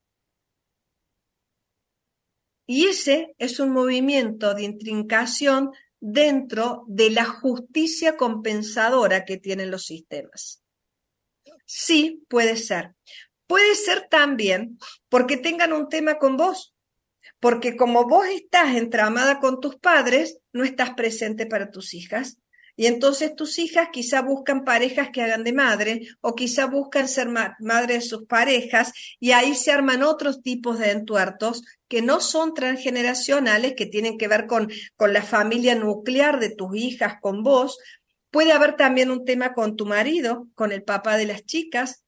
Y 2.67 2.87
ese 2.87 3.35
es 3.39 3.61
un 3.61 3.71
movimiento 3.71 4.55
de 4.55 4.65
intrincación 4.65 5.71
dentro 6.01 6.85
de 6.89 7.11
la 7.11 7.25
justicia 7.25 8.17
compensadora 8.17 9.25
que 9.25 9.37
tienen 9.37 9.71
los 9.71 9.85
sistemas. 9.85 10.63
Sí, 11.65 12.25
puede 12.29 12.57
ser. 12.57 12.95
Puede 13.47 13.77
ser 13.77 14.09
también 14.09 14.79
porque 15.09 15.37
tengan 15.37 15.73
un 15.73 15.89
tema 15.89 16.19
con 16.19 16.37
vos, 16.37 16.75
porque 17.39 17.77
como 17.77 18.09
vos 18.09 18.27
estás 18.27 18.75
entramada 18.75 19.39
con 19.39 19.61
tus 19.61 19.77
padres, 19.77 20.41
no 20.57 20.65
estás 20.65 20.95
presente 20.95 21.47
para 21.47 21.71
tus 21.71 21.95
hijas. 21.95 22.39
Y 22.79 22.87
entonces 22.87 23.35
tus 23.35 23.59
hijas 23.59 23.89
quizá 23.91 24.21
buscan 24.21 24.63
parejas 24.65 25.09
que 25.11 25.23
hagan 25.23 25.45
de 25.45 25.55
madre 25.55 26.09
o 26.21 26.35
quizá 26.35 26.67
buscan 26.67 27.09
ser 27.09 27.29
madre 27.29 27.95
de 27.95 28.01
sus 28.03 28.27
parejas 28.27 28.93
y 29.19 29.33
ahí 29.33 29.55
se 29.55 29.73
arman 29.73 30.03
otros 30.03 30.43
tipos 30.43 30.79
de 30.79 30.91
entuertos 30.91 31.65
que 31.89 32.03
no 32.03 32.21
son 32.21 32.53
transgeneracionales, 32.53 33.75
que 33.75 33.87
tienen 33.87 34.19
que 34.19 34.29
ver 34.29 34.47
con, 34.47 34.71
con 34.97 35.15
la 35.15 35.23
familia 35.23 35.75
nuclear 35.75 36.39
de 36.39 36.51
tus 36.51 36.77
hijas, 36.77 37.15
con 37.23 37.43
vos. 37.43 37.79
Puede 38.31 38.53
haber 38.53 38.77
también 38.77 39.11
un 39.11 39.25
tema 39.25 39.55
con 39.55 39.77
tu 39.77 39.87
marido, 39.87 40.49
con 40.55 40.71
el 40.71 40.83
papá 40.83 41.17
de 41.17 41.25
las 41.25 41.47
chicas, 41.47 42.05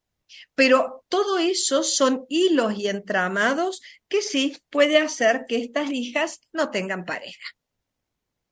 pero 0.55 1.05
todo 1.09 1.39
eso 1.39 1.83
son 1.83 2.27
hilos 2.29 2.75
y 2.77 2.89
entramados 2.89 3.81
que 4.09 4.21
sí 4.21 4.59
puede 4.69 4.99
hacer 4.99 5.47
que 5.49 5.57
estas 5.57 5.91
hijas 5.91 6.43
no 6.53 6.71
tengan 6.71 7.07
pareja. 7.07 7.58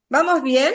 ¿Vamos 0.08 0.42
bien? 0.42 0.72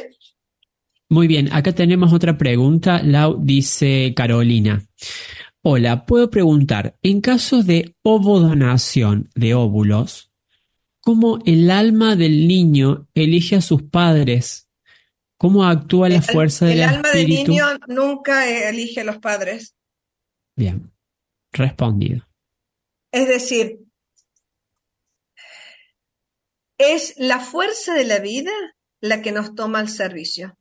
Muy 1.09 1.27
bien, 1.27 1.51
acá 1.53 1.73
tenemos 1.73 2.13
otra 2.13 2.37
pregunta. 2.37 3.01
Lau 3.03 3.37
dice 3.41 4.13
Carolina. 4.15 4.81
Hola, 5.61 6.05
puedo 6.05 6.29
preguntar, 6.29 6.97
en 7.01 7.21
caso 7.21 7.63
de 7.63 7.95
ovodonación 8.01 9.29
de 9.35 9.53
óvulos, 9.53 10.31
¿cómo 11.01 11.39
el 11.45 11.69
alma 11.69 12.15
del 12.15 12.47
niño 12.47 13.07
elige 13.13 13.57
a 13.57 13.61
sus 13.61 13.83
padres? 13.83 14.69
¿Cómo 15.37 15.65
actúa 15.65 16.09
la 16.09 16.21
fuerza 16.21 16.65
del 16.65 16.81
espíritu? 16.81 16.97
El 16.97 17.05
alma 17.05 17.11
del 17.11 17.27
niño 17.27 17.65
nunca 17.87 18.69
elige 18.69 19.01
a 19.01 19.03
los 19.03 19.17
padres. 19.17 19.75
Bien, 20.55 20.91
respondido. 21.51 22.27
Es 23.11 23.27
decir, 23.27 23.79
es 26.77 27.15
la 27.17 27.39
fuerza 27.39 27.93
de 27.93 28.05
la 28.05 28.19
vida 28.19 28.51
la 29.01 29.21
que 29.21 29.33
nos 29.33 29.53
toma 29.55 29.79
al 29.79 29.89
servicio. 29.89 30.57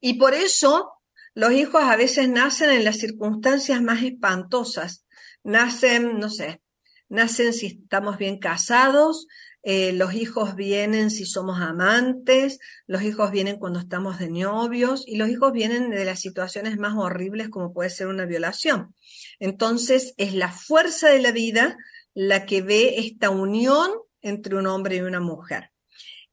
Y 0.00 0.14
por 0.14 0.34
eso 0.34 0.90
Los 1.36 1.52
hijos 1.52 1.82
a 1.82 1.96
veces 1.96 2.28
nacen 2.28 2.70
en 2.70 2.84
las 2.84 2.98
circunstancias 2.98 3.82
más 3.82 4.04
espantosas. 4.04 5.04
Nacen, 5.42 6.20
no 6.20 6.30
sé, 6.30 6.62
nacen 7.08 7.52
si 7.52 7.66
estamos 7.66 8.18
bien 8.18 8.38
casados, 8.38 9.26
eh, 9.62 9.92
los 9.92 10.14
hijos 10.14 10.54
vienen 10.54 11.10
si 11.10 11.24
somos 11.24 11.60
amantes, 11.60 12.60
los 12.86 13.02
hijos 13.02 13.30
vienen 13.30 13.58
cuando 13.58 13.80
estamos 13.80 14.18
de 14.18 14.30
novios 14.30 15.04
y 15.06 15.16
los 15.16 15.28
hijos 15.28 15.52
vienen 15.52 15.90
de 15.90 16.04
las 16.04 16.20
situaciones 16.20 16.78
más 16.78 16.94
horribles 16.96 17.48
como 17.48 17.72
puede 17.72 17.90
ser 17.90 18.06
una 18.06 18.26
violación. 18.26 18.94
Entonces 19.40 20.14
es 20.18 20.34
la 20.34 20.52
fuerza 20.52 21.08
de 21.08 21.20
la 21.20 21.32
vida 21.32 21.76
la 22.14 22.46
que 22.46 22.62
ve 22.62 22.98
esta 22.98 23.30
unión 23.30 23.90
entre 24.20 24.54
un 24.54 24.66
hombre 24.68 24.96
y 24.96 25.00
una 25.00 25.20
mujer. 25.20 25.73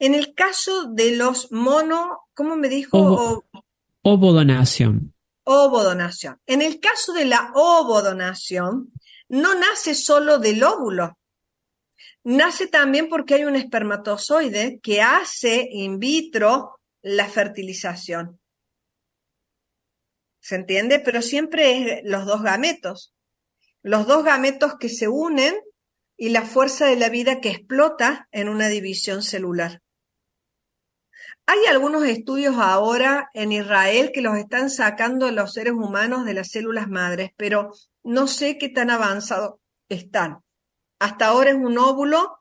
En 0.02 0.16
el 0.16 0.34
caso 0.34 0.86
de 0.86 1.16
los 1.16 1.52
mono, 1.52 2.22
¿cómo 2.34 2.56
me 2.56 2.70
dijo? 2.70 2.97
Ovo, 2.97 3.45
ovodonación. 4.02 5.14
Ovodonación. 5.43 6.41
En 6.47 6.64
el 6.64 6.80
caso 6.80 7.14
de 7.14 7.26
la 7.26 7.52
ovodonación, 7.54 8.91
no 9.30 9.54
nace 9.54 9.93
solo 9.93 10.39
del 10.39 10.64
óvulo, 10.64 11.20
nace 12.24 12.66
también 12.66 13.10
porque 13.10 13.36
hay 13.36 13.43
un 13.43 13.56
espermatozoide 13.56 14.80
que 14.82 15.04
hace 15.04 15.70
in 15.72 15.99
vitro 15.99 16.80
la 17.04 17.28
fertilización. 17.28 18.39
¿Se 20.39 20.56
entiende? 20.56 20.99
Pero 20.99 21.22
siempre 21.22 21.99
es 21.99 22.02
los 22.06 22.26
dos 22.26 22.41
gametos. 22.41 23.14
Los 23.84 24.08
dos 24.08 24.24
gametos 24.24 24.78
que 24.80 24.89
se 24.89 25.08
unen 25.08 25.54
y 26.18 26.30
la 26.30 26.41
fuerza 26.41 26.88
de 26.88 26.95
la 26.95 27.10
vida 27.10 27.39
que 27.39 27.52
explota 27.52 28.28
en 28.32 28.49
una 28.49 28.68
división 28.68 29.22
celular. 29.22 29.80
Hay 31.52 31.66
algunos 31.66 32.06
estudios 32.06 32.56
ahora 32.58 33.30
en 33.34 33.52
Israel 33.52 34.12
que 34.14 34.22
los 34.22 34.38
están 34.38 34.70
sacando 34.70 35.30
los 35.32 35.52
seres 35.52 35.74
humanos 35.74 36.24
de 36.24 36.34
las 36.34 36.47
células 36.47 36.88
madres, 36.88 37.32
pero 37.36 37.74
no 38.04 38.28
sé 38.28 38.58
qué 38.58 38.70
tan 38.70 38.89
avanzados 38.89 39.56
están. 39.89 40.39
Hasta 40.99 41.26
ahora 41.26 41.49
es 41.49 41.58
un 41.58 41.78
óvulo 41.78 42.39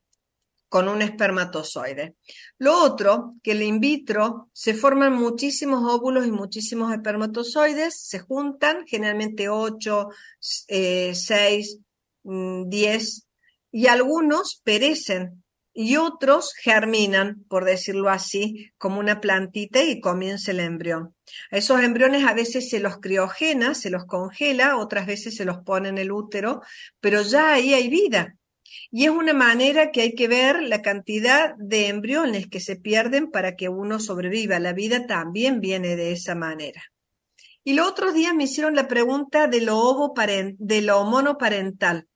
con 0.69 0.89
un 0.89 1.03
espermatozoide. 1.03 2.15
Lo 2.59 2.81
otro, 2.85 3.35
que 3.43 3.51
el 3.51 3.63
in 3.63 3.81
vitro 3.81 4.49
se 4.53 4.75
forman 4.75 5.15
muchísimos 5.15 5.83
óvulos 5.93 6.25
y 6.25 6.31
muchísimos 6.31 6.93
espermatozoides, 6.93 8.01
se 8.01 8.21
juntan, 8.21 8.87
generalmente 8.87 9.49
8, 9.49 10.09
6, 10.39 11.79
10, 12.23 13.27
y 13.73 13.87
algunos 13.89 14.61
perecen 14.63 15.43
y 15.83 15.97
otros 15.97 16.53
germinan, 16.53 17.43
por 17.49 17.65
decirlo 17.65 18.11
así, 18.11 18.71
como 18.77 19.01
una 19.01 19.19
plantita 19.19 19.83
y 19.83 19.99
comienza 19.99 20.51
el 20.51 20.61
embrión. 20.61 21.15
A 21.51 21.57
esos 21.57 21.81
embriones 21.81 22.27
a 22.27 22.35
veces 22.35 22.69
se 22.69 22.81
los 22.81 22.99
criogena, 22.99 23.75
se 23.75 23.89
los 23.89 24.05
congela, 24.05 24.77
otras 24.77 25.07
veces 25.07 25.37
se 25.37 25.47
los 25.47 25.61
pone 25.65 25.89
en 25.89 25.97
el 25.97 26.13
útero, 26.13 26.61
pero 27.01 27.23
ya 27.23 27.55
ahí 27.55 27.73
hay 27.73 27.89
vida. 27.89 28.37
Y 28.91 29.05
es 29.05 29.11
una 29.11 29.33
manera 29.33 29.91
que 29.91 30.03
hay 30.03 30.15
que 30.15 30.29
ver 30.29 30.63
la 30.63 30.83
cantidad 30.83 31.55
de 31.57 31.89
embriones 31.89 32.47
que 32.49 32.61
se 32.61 32.77
pierden 32.77 33.31
para 33.31 33.57
que 33.57 33.71
uno 33.71 34.01
sobreviva. 34.01 34.59
La 34.59 34.75
vida 34.75 35.07
también 35.07 35.63
viene 35.63 35.97
de 35.97 36.13
esa 36.13 36.35
manera. 36.35 36.83
Y 37.65 37.73
los 37.73 37.89
otros 37.89 38.13
días 38.13 38.35
me 38.35 38.45
hicieron 38.45 38.77
la 38.77 38.87
pregunta 38.87 39.47
de 39.47 39.63
lo, 39.63 39.79
ovo 39.79 40.15
monoparental, 41.07 42.07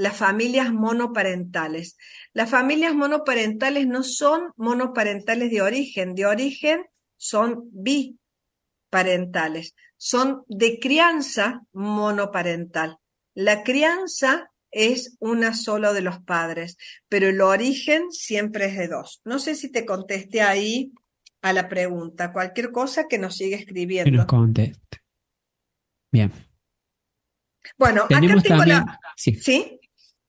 las 0.00 0.16
familias 0.16 0.72
monoparentales. 0.72 1.98
Las 2.32 2.48
familias 2.48 2.94
monoparentales 2.94 3.86
no 3.86 4.02
son 4.02 4.54
monoparentales 4.56 5.50
de 5.50 5.60
origen, 5.60 6.14
de 6.14 6.24
origen 6.24 6.86
son 7.18 7.68
biparentales, 7.70 9.74
son 9.98 10.42
de 10.48 10.78
crianza 10.78 11.66
monoparental. 11.72 12.96
La 13.34 13.62
crianza 13.62 14.50
es 14.70 15.18
una 15.18 15.54
sola 15.54 15.92
de 15.92 16.00
los 16.00 16.20
padres, 16.20 16.78
pero 17.10 17.28
el 17.28 17.42
origen 17.42 18.10
siempre 18.10 18.64
es 18.66 18.78
de 18.78 18.88
dos. 18.88 19.20
No 19.26 19.38
sé 19.38 19.54
si 19.54 19.70
te 19.70 19.84
contesté 19.84 20.40
ahí 20.40 20.94
a 21.42 21.52
la 21.52 21.68
pregunta. 21.68 22.32
Cualquier 22.32 22.72
cosa 22.72 23.06
que 23.06 23.18
nos 23.18 23.36
siga 23.36 23.58
escribiendo. 23.58 24.10
Que 24.10 24.16
nos 24.16 24.24
conteste. 24.24 25.02
Bien. 26.10 26.32
Bueno, 27.76 28.04
acá 28.04 28.18
tengo 28.42 28.64
la... 28.64 28.98
Sí. 29.14 29.34
¿Sí? 29.34 29.79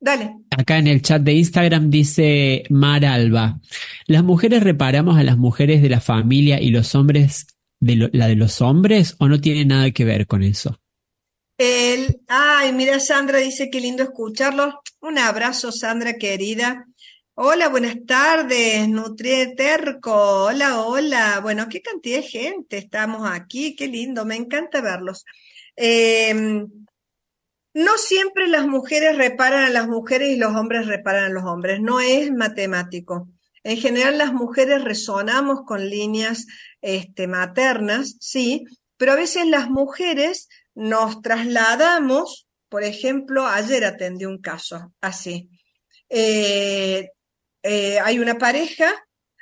Dale. 0.03 0.37
Acá 0.49 0.79
en 0.79 0.87
el 0.87 1.03
chat 1.03 1.21
de 1.21 1.33
Instagram 1.33 1.91
dice 1.91 2.63
Mar 2.71 3.05
Alba. 3.05 3.59
¿Las 4.07 4.23
mujeres 4.23 4.63
reparamos 4.63 5.17
a 5.19 5.23
las 5.23 5.37
mujeres 5.37 5.83
de 5.83 5.89
la 5.89 6.01
familia 6.01 6.59
y 6.59 6.71
los 6.71 6.95
hombres 6.95 7.45
de 7.79 8.09
la 8.11 8.27
de 8.27 8.35
los 8.35 8.61
hombres 8.61 9.15
o 9.19 9.27
no 9.27 9.39
tiene 9.39 9.63
nada 9.63 9.91
que 9.91 10.03
ver 10.03 10.25
con 10.25 10.41
eso? 10.41 10.75
El, 11.55 12.19
ay, 12.27 12.73
mira, 12.73 12.99
Sandra 12.99 13.37
dice 13.37 13.69
que 13.69 13.79
lindo 13.79 14.01
escucharlo. 14.01 14.81
Un 15.01 15.19
abrazo, 15.19 15.71
Sandra 15.71 16.15
querida. 16.15 16.87
Hola, 17.35 17.69
buenas 17.69 17.97
tardes, 18.07 18.89
Nutrieterco. 18.89 20.45
Hola, 20.45 20.81
hola. 20.81 21.39
Bueno, 21.43 21.69
qué 21.69 21.79
cantidad 21.79 22.17
de 22.17 22.23
gente 22.23 22.77
estamos 22.79 23.29
aquí, 23.29 23.75
qué 23.75 23.87
lindo, 23.87 24.25
me 24.25 24.35
encanta 24.35 24.81
verlos. 24.81 25.25
Em, 25.75 26.67
no 27.73 27.97
siempre 27.97 28.47
las 28.47 28.67
mujeres 28.67 29.17
reparan 29.17 29.63
a 29.63 29.69
las 29.69 29.87
mujeres 29.87 30.29
y 30.29 30.37
los 30.37 30.55
hombres 30.55 30.87
reparan 30.87 31.25
a 31.25 31.29
los 31.29 31.43
hombres, 31.43 31.79
no 31.79 31.99
es 31.99 32.31
matemático. 32.31 33.29
En 33.63 33.77
general 33.77 34.17
las 34.17 34.33
mujeres 34.33 34.83
resonamos 34.83 35.61
con 35.65 35.89
líneas 35.89 36.47
este, 36.81 37.27
maternas, 37.27 38.17
sí, 38.19 38.65
pero 38.97 39.13
a 39.13 39.15
veces 39.15 39.45
las 39.47 39.69
mujeres 39.69 40.49
nos 40.73 41.21
trasladamos, 41.21 42.47
por 42.69 42.83
ejemplo, 42.83 43.45
ayer 43.47 43.85
atendí 43.85 44.25
un 44.25 44.39
caso 44.39 44.93
así. 45.01 45.49
Eh, 46.09 47.09
eh, 47.63 47.99
hay 47.99 48.19
una 48.19 48.37
pareja, 48.37 48.91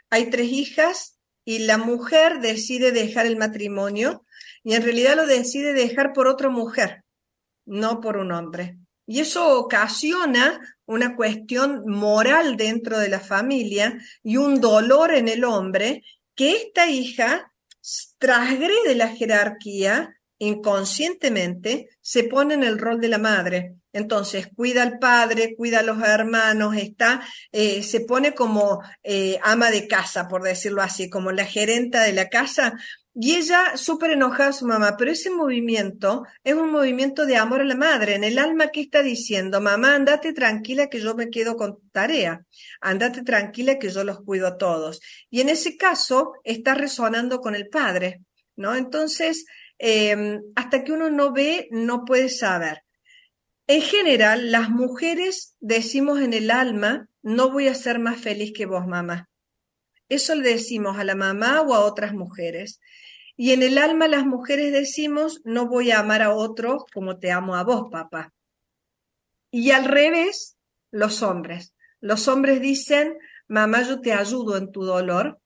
hay 0.09 0.29
tres 0.29 0.51
hijas 0.51 1.19
y 1.45 1.59
la 1.59 1.77
mujer 1.77 2.41
decide 2.41 2.91
dejar 2.91 3.25
el 3.25 3.37
matrimonio 3.37 4.25
y 4.63 4.75
en 4.75 4.83
realidad 4.83 5.15
lo 5.15 5.25
decide 5.25 5.73
dejar 5.73 6.13
por 6.13 6.27
otra 6.27 6.49
mujer, 6.49 7.03
no 7.69 8.01
por 8.01 8.17
un 8.17 8.31
hombre. 8.31 8.77
Y 9.05 9.21
eso 9.21 9.57
ocasiona 9.57 10.59
una 10.85 11.15
cuestión 11.15 11.83
moral 11.87 12.57
dentro 12.57 12.99
de 12.99 13.09
la 13.09 13.19
familia 13.19 13.97
y 14.21 14.37
un 14.37 14.61
dolor 14.61 15.13
en 15.13 15.27
el 15.27 15.43
hombre 15.43 16.03
que 16.35 16.51
esta 16.51 16.87
hija 16.87 17.51
transgrede 18.19 18.95
la 18.95 19.09
jerarquía 19.09 20.15
inconscientemente 20.39 21.89
se 22.01 22.23
pone 22.23 22.53
en 22.53 22.63
el 22.63 22.79
rol 22.79 22.99
de 22.99 23.09
la 23.09 23.17
madre. 23.17 23.75
Entonces, 23.91 24.47
cuida 24.55 24.83
al 24.83 24.99
padre, 24.99 25.55
cuida 25.55 25.79
a 25.79 25.83
los 25.83 26.01
hermanos, 26.01 26.75
está, 26.77 27.21
eh, 27.51 27.83
se 27.83 28.01
pone 28.01 28.33
como 28.33 28.81
eh, 29.03 29.39
ama 29.43 29.69
de 29.69 29.87
casa, 29.87 30.27
por 30.27 30.43
decirlo 30.43 30.81
así, 30.81 31.09
como 31.09 31.31
la 31.31 31.45
gerenta 31.45 32.03
de 32.03 32.13
la 32.13 32.29
casa. 32.29 32.73
Y 33.21 33.35
ella 33.35 33.75
súper 33.75 34.11
enojada 34.11 34.51
a 34.51 34.53
su 34.53 34.65
mamá, 34.65 34.95
pero 34.97 35.11
ese 35.11 35.29
movimiento 35.29 36.23
es 36.43 36.53
un 36.53 36.71
movimiento 36.71 37.25
de 37.25 37.35
amor 37.35 37.61
a 37.61 37.65
la 37.65 37.75
madre. 37.75 38.15
En 38.15 38.23
el 38.23 38.39
alma 38.39 38.67
que 38.67 38.81
está 38.81 39.03
diciendo, 39.03 39.59
mamá, 39.59 39.95
andate 39.95 40.31
tranquila 40.31 40.87
que 40.87 41.01
yo 41.01 41.15
me 41.15 41.29
quedo 41.29 41.57
con 41.57 41.79
tarea, 41.91 42.45
andate 42.79 43.23
tranquila 43.23 43.77
que 43.77 43.89
yo 43.89 44.03
los 44.03 44.21
cuido 44.21 44.47
a 44.47 44.57
todos. 44.57 45.01
Y 45.29 45.41
en 45.41 45.49
ese 45.49 45.75
caso 45.75 46.33
está 46.43 46.75
resonando 46.75 47.41
con 47.41 47.55
el 47.55 47.67
padre, 47.67 48.21
¿no? 48.55 48.73
Entonces, 48.73 49.45
Em, 49.79 50.41
hasta 50.55 50.83
que 50.83 50.91
uno 50.91 51.09
no 51.09 51.31
ve, 51.31 51.69
no 51.71 52.03
puede 52.03 52.27
saber. 52.27 52.83
En 53.65 53.81
general, 53.81 54.51
las 54.51 54.69
mujeres 54.69 55.55
decimos 55.61 56.19
en 56.19 56.33
el 56.33 56.51
alma, 56.51 57.07
no 57.23 57.49
voy 57.49 57.69
a 57.69 57.73
ser 57.73 57.97
más 57.97 58.19
feliz 58.19 58.51
que 58.53 58.65
vos, 58.65 58.85
mamá. 58.85 59.29
Eso 60.09 60.35
le 60.35 60.49
decimos 60.49 60.97
a 60.97 61.05
la 61.05 61.15
mamá 61.15 61.61
o 61.61 61.73
a 61.73 61.85
otras 61.85 62.13
mujeres. 62.13 62.81
Y 63.41 63.53
en 63.53 63.63
el 63.63 63.77
alma 63.77 64.09
las 64.09 64.25
mujeres 64.25 64.73
decimos, 64.73 65.39
no 65.45 65.65
voy 65.65 65.91
a 65.91 65.99
amar 65.99 66.21
a 66.21 66.35
otro 66.35 66.85
como 66.93 67.19
te 67.19 67.31
amo 67.31 67.55
a 67.55 67.63
vos, 67.63 67.87
papá. 67.89 68.33
Y 69.49 69.71
al 69.71 69.85
revés, 69.85 70.57
los 70.91 71.23
hombres. 71.23 71.73
Los 72.01 72.27
hombres 72.27 72.59
dicen, 72.59 73.17
mamá, 73.47 73.83
yo 73.83 74.01
te 74.01 74.11
ayudo 74.11 74.57
en 74.57 74.73
tu 74.73 74.83
dolor, 74.83 75.39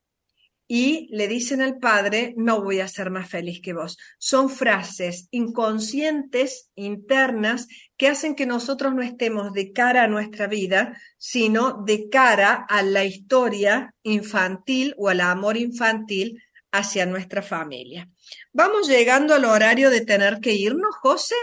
y 0.67 1.07
le 1.11 1.27
dicen 1.27 1.61
al 1.61 1.77
padre, 1.77 2.33
no 2.35 2.63
voy 2.63 2.79
a 2.79 2.87
ser 2.87 3.11
más 3.11 3.29
feliz 3.29 3.61
que 3.61 3.73
vos. 3.73 3.99
Son 4.17 4.49
frases 4.49 5.27
inconscientes, 5.29 6.71
internas, 6.73 7.67
que 7.95 8.07
hacen 8.07 8.33
que 8.33 8.47
nosotros 8.47 8.95
no 8.95 9.03
estemos 9.03 9.53
de 9.53 9.71
cara 9.71 10.05
a 10.05 10.07
nuestra 10.07 10.47
vida, 10.47 10.99
sino 11.19 11.83
de 11.85 12.09
cara 12.09 12.65
a 12.67 12.81
la 12.81 13.05
historia 13.05 13.93
infantil 14.01 14.95
o 14.97 15.09
al 15.09 15.21
amor 15.21 15.57
infantil 15.57 16.41
hacia 16.73 17.05
nuestra 17.05 17.41
familia. 17.41 18.09
Vamos 18.51 18.89
llegando 18.89 19.33
al 19.33 19.45
horario 19.45 19.89
de 19.89 20.01
tener 20.01 20.39
que 20.39 20.53
irnos, 20.53 20.95
José. 21.01 21.35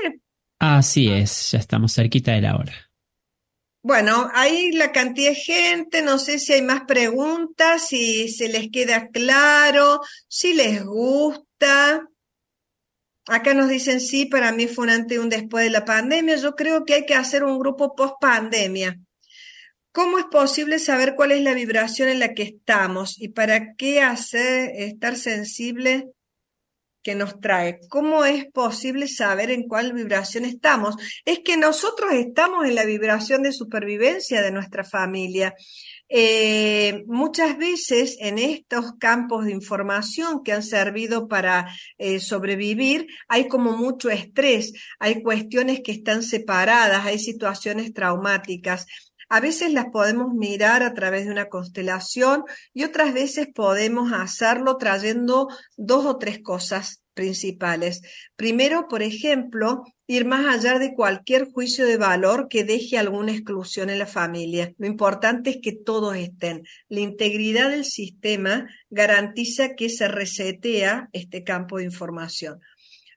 Así 0.59 1.09
es, 1.09 1.53
ya 1.53 1.59
estamos 1.59 1.95
cerquita 1.95 2.33
de 2.33 2.43
la 2.43 2.57
hora. 2.57 2.75
Bueno, 3.83 4.29
ahí 4.35 4.73
la 4.73 4.93
cantidad 4.93 5.31
de 5.31 5.37
gente, 5.37 6.03
no 6.03 6.19
sé 6.19 6.39
si 6.39 6.53
hay 6.53 6.63
más 6.63 6.83
preguntas, 6.83 7.89
si 7.89 8.29
se 8.29 8.49
les 8.49 8.71
queda 8.71 9.09
claro, 9.09 10.01
si 10.29 10.53
les 10.53 10.85
gusta. 10.85 12.07
Acá 13.27 13.55
nos 13.55 13.69
dicen, 13.69 14.01
sí, 14.01 14.27
para 14.27 14.53
mí 14.53 14.67
fue 14.67 14.85
un 14.85 14.91
antes 14.91 15.17
y 15.17 15.19
un 15.19 15.31
después 15.31 15.65
de 15.65 15.71
la 15.71 15.85
pandemia. 15.85 16.37
Yo 16.37 16.57
creo 16.57 16.85
que 16.85 16.95
hay 16.95 17.07
que 17.07 17.15
hacer 17.15 17.45
un 17.45 17.59
grupo 17.59 17.95
post 17.95 18.17
pandemia. 18.21 18.99
¿Cómo 19.93 20.19
es 20.19 20.27
posible 20.27 20.79
saber 20.79 21.15
cuál 21.17 21.33
es 21.33 21.43
la 21.43 21.53
vibración 21.53 22.09
en 22.09 22.21
la 22.21 22.33
que 22.33 22.45
estamos 22.45 23.21
y 23.21 23.29
para 23.29 23.75
qué 23.75 24.03
hacer 24.03 24.71
estar 24.75 25.17
sensible 25.17 26.11
que 27.03 27.17
nos 27.17 27.41
trae? 27.41 27.81
¿Cómo 27.89 28.25
es 28.25 28.47
posible 28.53 29.09
saber 29.09 29.51
en 29.51 29.67
cuál 29.67 29.93
vibración 29.93 30.45
estamos? 30.45 30.95
Es 31.25 31.41
que 31.41 31.57
nosotros 31.57 32.13
estamos 32.13 32.67
en 32.67 32.77
la 32.77 32.85
vibración 32.85 33.43
de 33.43 33.53
supervivencia 33.53 34.43
de 34.43 34.53
nuestra 34.53 34.85
familia. 34.85 35.55
Eh, 36.09 37.05
muchas 37.07 37.59
veces 37.59 38.17
en 38.21 38.39
estos 38.39 38.93
campos 38.99 39.45
de 39.45 39.53
información 39.53 40.43
que 40.45 40.53
han 40.53 40.65
servido 40.65 41.29
para 41.29 41.69
eh, 41.99 42.19
sobrevivir 42.19 43.07
hay 43.29 43.47
como 43.47 43.77
mucho 43.77 44.11
estrés, 44.11 44.73
hay 44.99 45.23
cuestiones 45.23 45.81
que 45.85 45.93
están 45.93 46.25
separadas, 46.25 47.07
hay 47.07 47.19
situaciones 47.19 47.93
traumáticas. 47.93 48.87
A 49.33 49.39
veces 49.39 49.73
las 49.73 49.87
podemos 49.87 50.35
mirar 50.35 50.83
a 50.83 50.93
través 50.93 51.25
de 51.25 51.31
una 51.31 51.49
constelación 51.49 52.43
y 52.75 52.83
otras 52.83 53.15
veces 53.15 53.47
podemos 53.55 54.13
hacerlo 54.13 54.77
trayendo 54.77 55.47
dos 55.77 56.05
o 56.05 56.19
tres 56.19 56.41
cosas 56.43 57.05
principales. 57.15 58.03
Primero, 58.35 58.89
por 58.89 59.03
ejemplo, 59.03 59.85
ir 60.09 60.25
más 60.25 60.47
allá 60.47 60.81
de 60.81 60.95
cualquier 60.95 61.45
juicio 61.45 61.87
de 61.87 61.97
valor 61.97 62.49
que 62.49 62.65
deje 62.65 62.99
alguna 62.99 63.31
exclusión 63.31 63.89
en 63.89 64.01
la 64.01 64.07
familia. 64.07 64.73
Lo 64.79 64.89
importante 64.89 65.51
es 65.51 65.59
que 65.63 65.73
todos 65.73 66.17
estén. 66.17 66.65
La 66.89 66.99
integridad 66.99 67.71
del 67.71 67.85
sistema 67.85 68.69
garantiza 68.91 69.77
que 69.77 69.91
se 69.91 70.09
resetea 70.09 71.09
este 71.13 71.45
campo 71.45 71.79
de 71.79 71.85
información. 71.85 72.61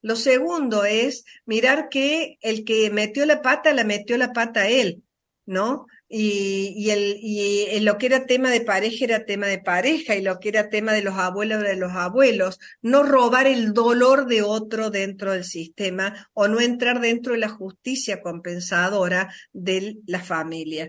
Lo 0.04 0.16
segundo 0.16 0.86
es 0.86 1.24
mirar 1.48 1.90
que 1.90 2.38
el 2.42 2.66
que 2.66 2.92
metió 2.92 3.26
la 3.26 3.42
pata, 3.42 3.74
la 3.74 3.84
metió 3.84 4.16
la 4.18 4.32
pata 4.32 4.68
él, 4.68 5.02
¿no? 5.48 5.88
Y, 6.16 6.92
el, 6.92 7.18
y 7.24 7.80
lo 7.80 7.98
que 7.98 8.06
era 8.06 8.28
tema 8.28 8.52
de 8.52 8.62
pareja 8.62 9.04
era 9.04 9.26
tema 9.26 9.48
de 9.48 9.58
pareja 9.58 10.16
y 10.16 10.22
lo 10.22 10.40
que 10.40 10.50
era 10.50 10.70
tema 10.70 10.94
de 10.94 11.02
los 11.02 11.16
abuelos 11.16 11.64
de 11.64 11.76
los 11.76 11.94
abuelos. 11.94 12.60
No 12.84 13.02
robar 13.02 13.48
el 13.48 13.74
dolor 13.74 14.28
de 14.28 14.44
otro 14.44 14.92
dentro 14.92 15.32
del 15.32 15.44
sistema 15.44 16.30
o 16.34 16.48
no 16.48 16.60
entrar 16.60 17.02
dentro 17.02 17.34
de 17.34 17.40
la 17.40 17.50
justicia 17.50 18.22
compensadora 18.22 19.34
de 19.54 19.98
la 20.06 20.22
familia. 20.22 20.88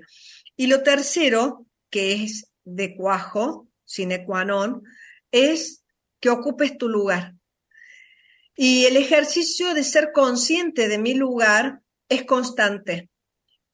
Y 0.57 0.67
lo 0.67 0.83
tercero, 0.83 1.65
que 1.89 2.23
es 2.23 2.51
de 2.63 2.95
cuajo, 2.95 3.69
sine 3.87 4.27
qua 4.27 4.45
non, 4.45 4.83
es 5.33 5.85
que 6.21 6.29
ocupes 6.29 6.77
tu 6.77 6.91
lugar. 6.91 7.33
Y 8.55 8.85
el 8.85 8.99
ejercicio 8.99 9.73
de 9.73 9.85
ser 9.85 10.13
consciente 10.13 10.87
de 10.87 10.99
mi 10.99 11.15
lugar 11.15 11.81
es 12.11 12.25
constante 12.25 13.09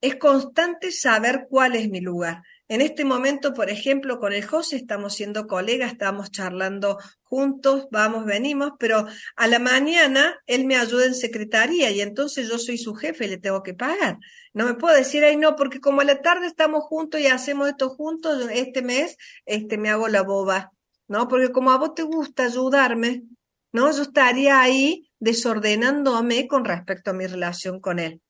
es 0.00 0.16
constante 0.16 0.92
saber 0.92 1.46
cuál 1.48 1.76
es 1.76 1.88
mi 1.90 2.00
lugar. 2.00 2.42
En 2.68 2.80
este 2.80 3.04
momento, 3.04 3.52
por 3.52 3.68
ejemplo, 3.68 4.20
con 4.20 4.32
el 4.32 4.46
José 4.46 4.76
estamos 4.76 5.14
siendo 5.14 5.48
colegas, 5.48 5.90
estamos 5.90 6.30
charlando 6.30 6.98
juntos, 7.22 7.88
vamos, 7.90 8.24
venimos, 8.24 8.72
pero 8.78 9.06
a 9.34 9.46
la 9.48 9.58
mañana 9.58 10.38
él 10.46 10.66
me 10.66 10.76
ayuda 10.76 11.06
en 11.06 11.16
secretaría 11.16 11.90
y 11.90 12.00
entonces 12.00 12.48
yo 12.48 12.58
soy 12.58 12.78
su 12.78 12.94
jefe 12.94 13.26
le 13.26 13.38
tengo 13.38 13.64
que 13.64 13.74
pagar. 13.74 14.18
No 14.54 14.66
me 14.66 14.74
puedo 14.74 14.94
decir, 14.94 15.24
ay, 15.24 15.36
no, 15.36 15.56
porque 15.56 15.80
como 15.80 16.00
a 16.00 16.04
la 16.04 16.22
tarde 16.22 16.46
estamos 16.46 16.84
juntos 16.84 17.20
y 17.20 17.26
hacemos 17.26 17.68
esto 17.68 17.90
juntos, 17.90 18.48
este 18.52 18.82
mes 18.82 19.16
este, 19.46 19.76
me 19.76 19.90
hago 19.90 20.06
la 20.06 20.22
boba, 20.22 20.70
¿no? 21.08 21.26
Porque 21.26 21.50
como 21.50 21.72
a 21.72 21.78
vos 21.78 21.94
te 21.94 22.02
gusta 22.02 22.44
ayudarme, 22.44 23.24
¿no? 23.72 23.90
Yo 23.92 24.02
estaría 24.02 24.60
ahí 24.60 25.10
desordenándome 25.18 26.46
con 26.46 26.64
respecto 26.64 27.10
a 27.10 27.14
mi 27.14 27.26
relación 27.26 27.80
con 27.80 27.98
él. 27.98 28.20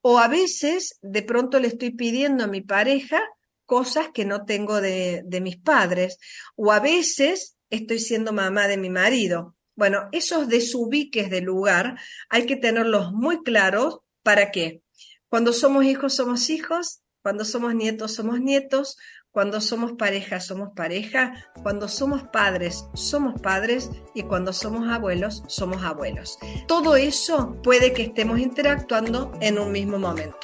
O 0.00 0.18
a 0.18 0.28
veces 0.28 0.98
de 1.02 1.22
pronto 1.22 1.58
le 1.58 1.68
estoy 1.68 1.90
pidiendo 1.90 2.44
a 2.44 2.48
mi 2.48 2.60
pareja 2.60 3.22
cosas 3.64 4.08
que 4.12 4.24
no 4.24 4.44
tengo 4.44 4.80
de, 4.80 5.22
de 5.24 5.40
mis 5.40 5.56
padres. 5.56 6.18
O 6.56 6.72
a 6.72 6.80
veces 6.80 7.56
estoy 7.70 7.98
siendo 7.98 8.32
mamá 8.32 8.68
de 8.68 8.76
mi 8.76 8.90
marido. 8.90 9.56
Bueno, 9.76 10.08
esos 10.12 10.48
desubiques 10.48 11.30
de 11.30 11.40
lugar 11.40 11.98
hay 12.28 12.46
que 12.46 12.56
tenerlos 12.56 13.12
muy 13.12 13.42
claros. 13.42 13.98
¿Para 14.22 14.50
qué? 14.50 14.82
Cuando 15.28 15.52
somos 15.52 15.84
hijos, 15.84 16.14
somos 16.14 16.48
hijos. 16.50 17.00
Cuando 17.22 17.44
somos 17.44 17.74
nietos, 17.74 18.12
somos 18.12 18.40
nietos. 18.40 18.96
Cuando 19.34 19.60
somos 19.60 19.94
pareja, 19.94 20.38
somos 20.38 20.70
pareja. 20.76 21.34
Cuando 21.64 21.88
somos 21.88 22.22
padres, 22.22 22.86
somos 22.94 23.40
padres. 23.40 23.90
Y 24.14 24.22
cuando 24.22 24.52
somos 24.52 24.88
abuelos, 24.88 25.42
somos 25.48 25.82
abuelos. 25.82 26.38
Todo 26.68 26.94
eso 26.94 27.56
puede 27.60 27.92
que 27.92 28.04
estemos 28.04 28.38
interactuando 28.38 29.32
en 29.40 29.58
un 29.58 29.72
mismo 29.72 29.98
momento. 29.98 30.38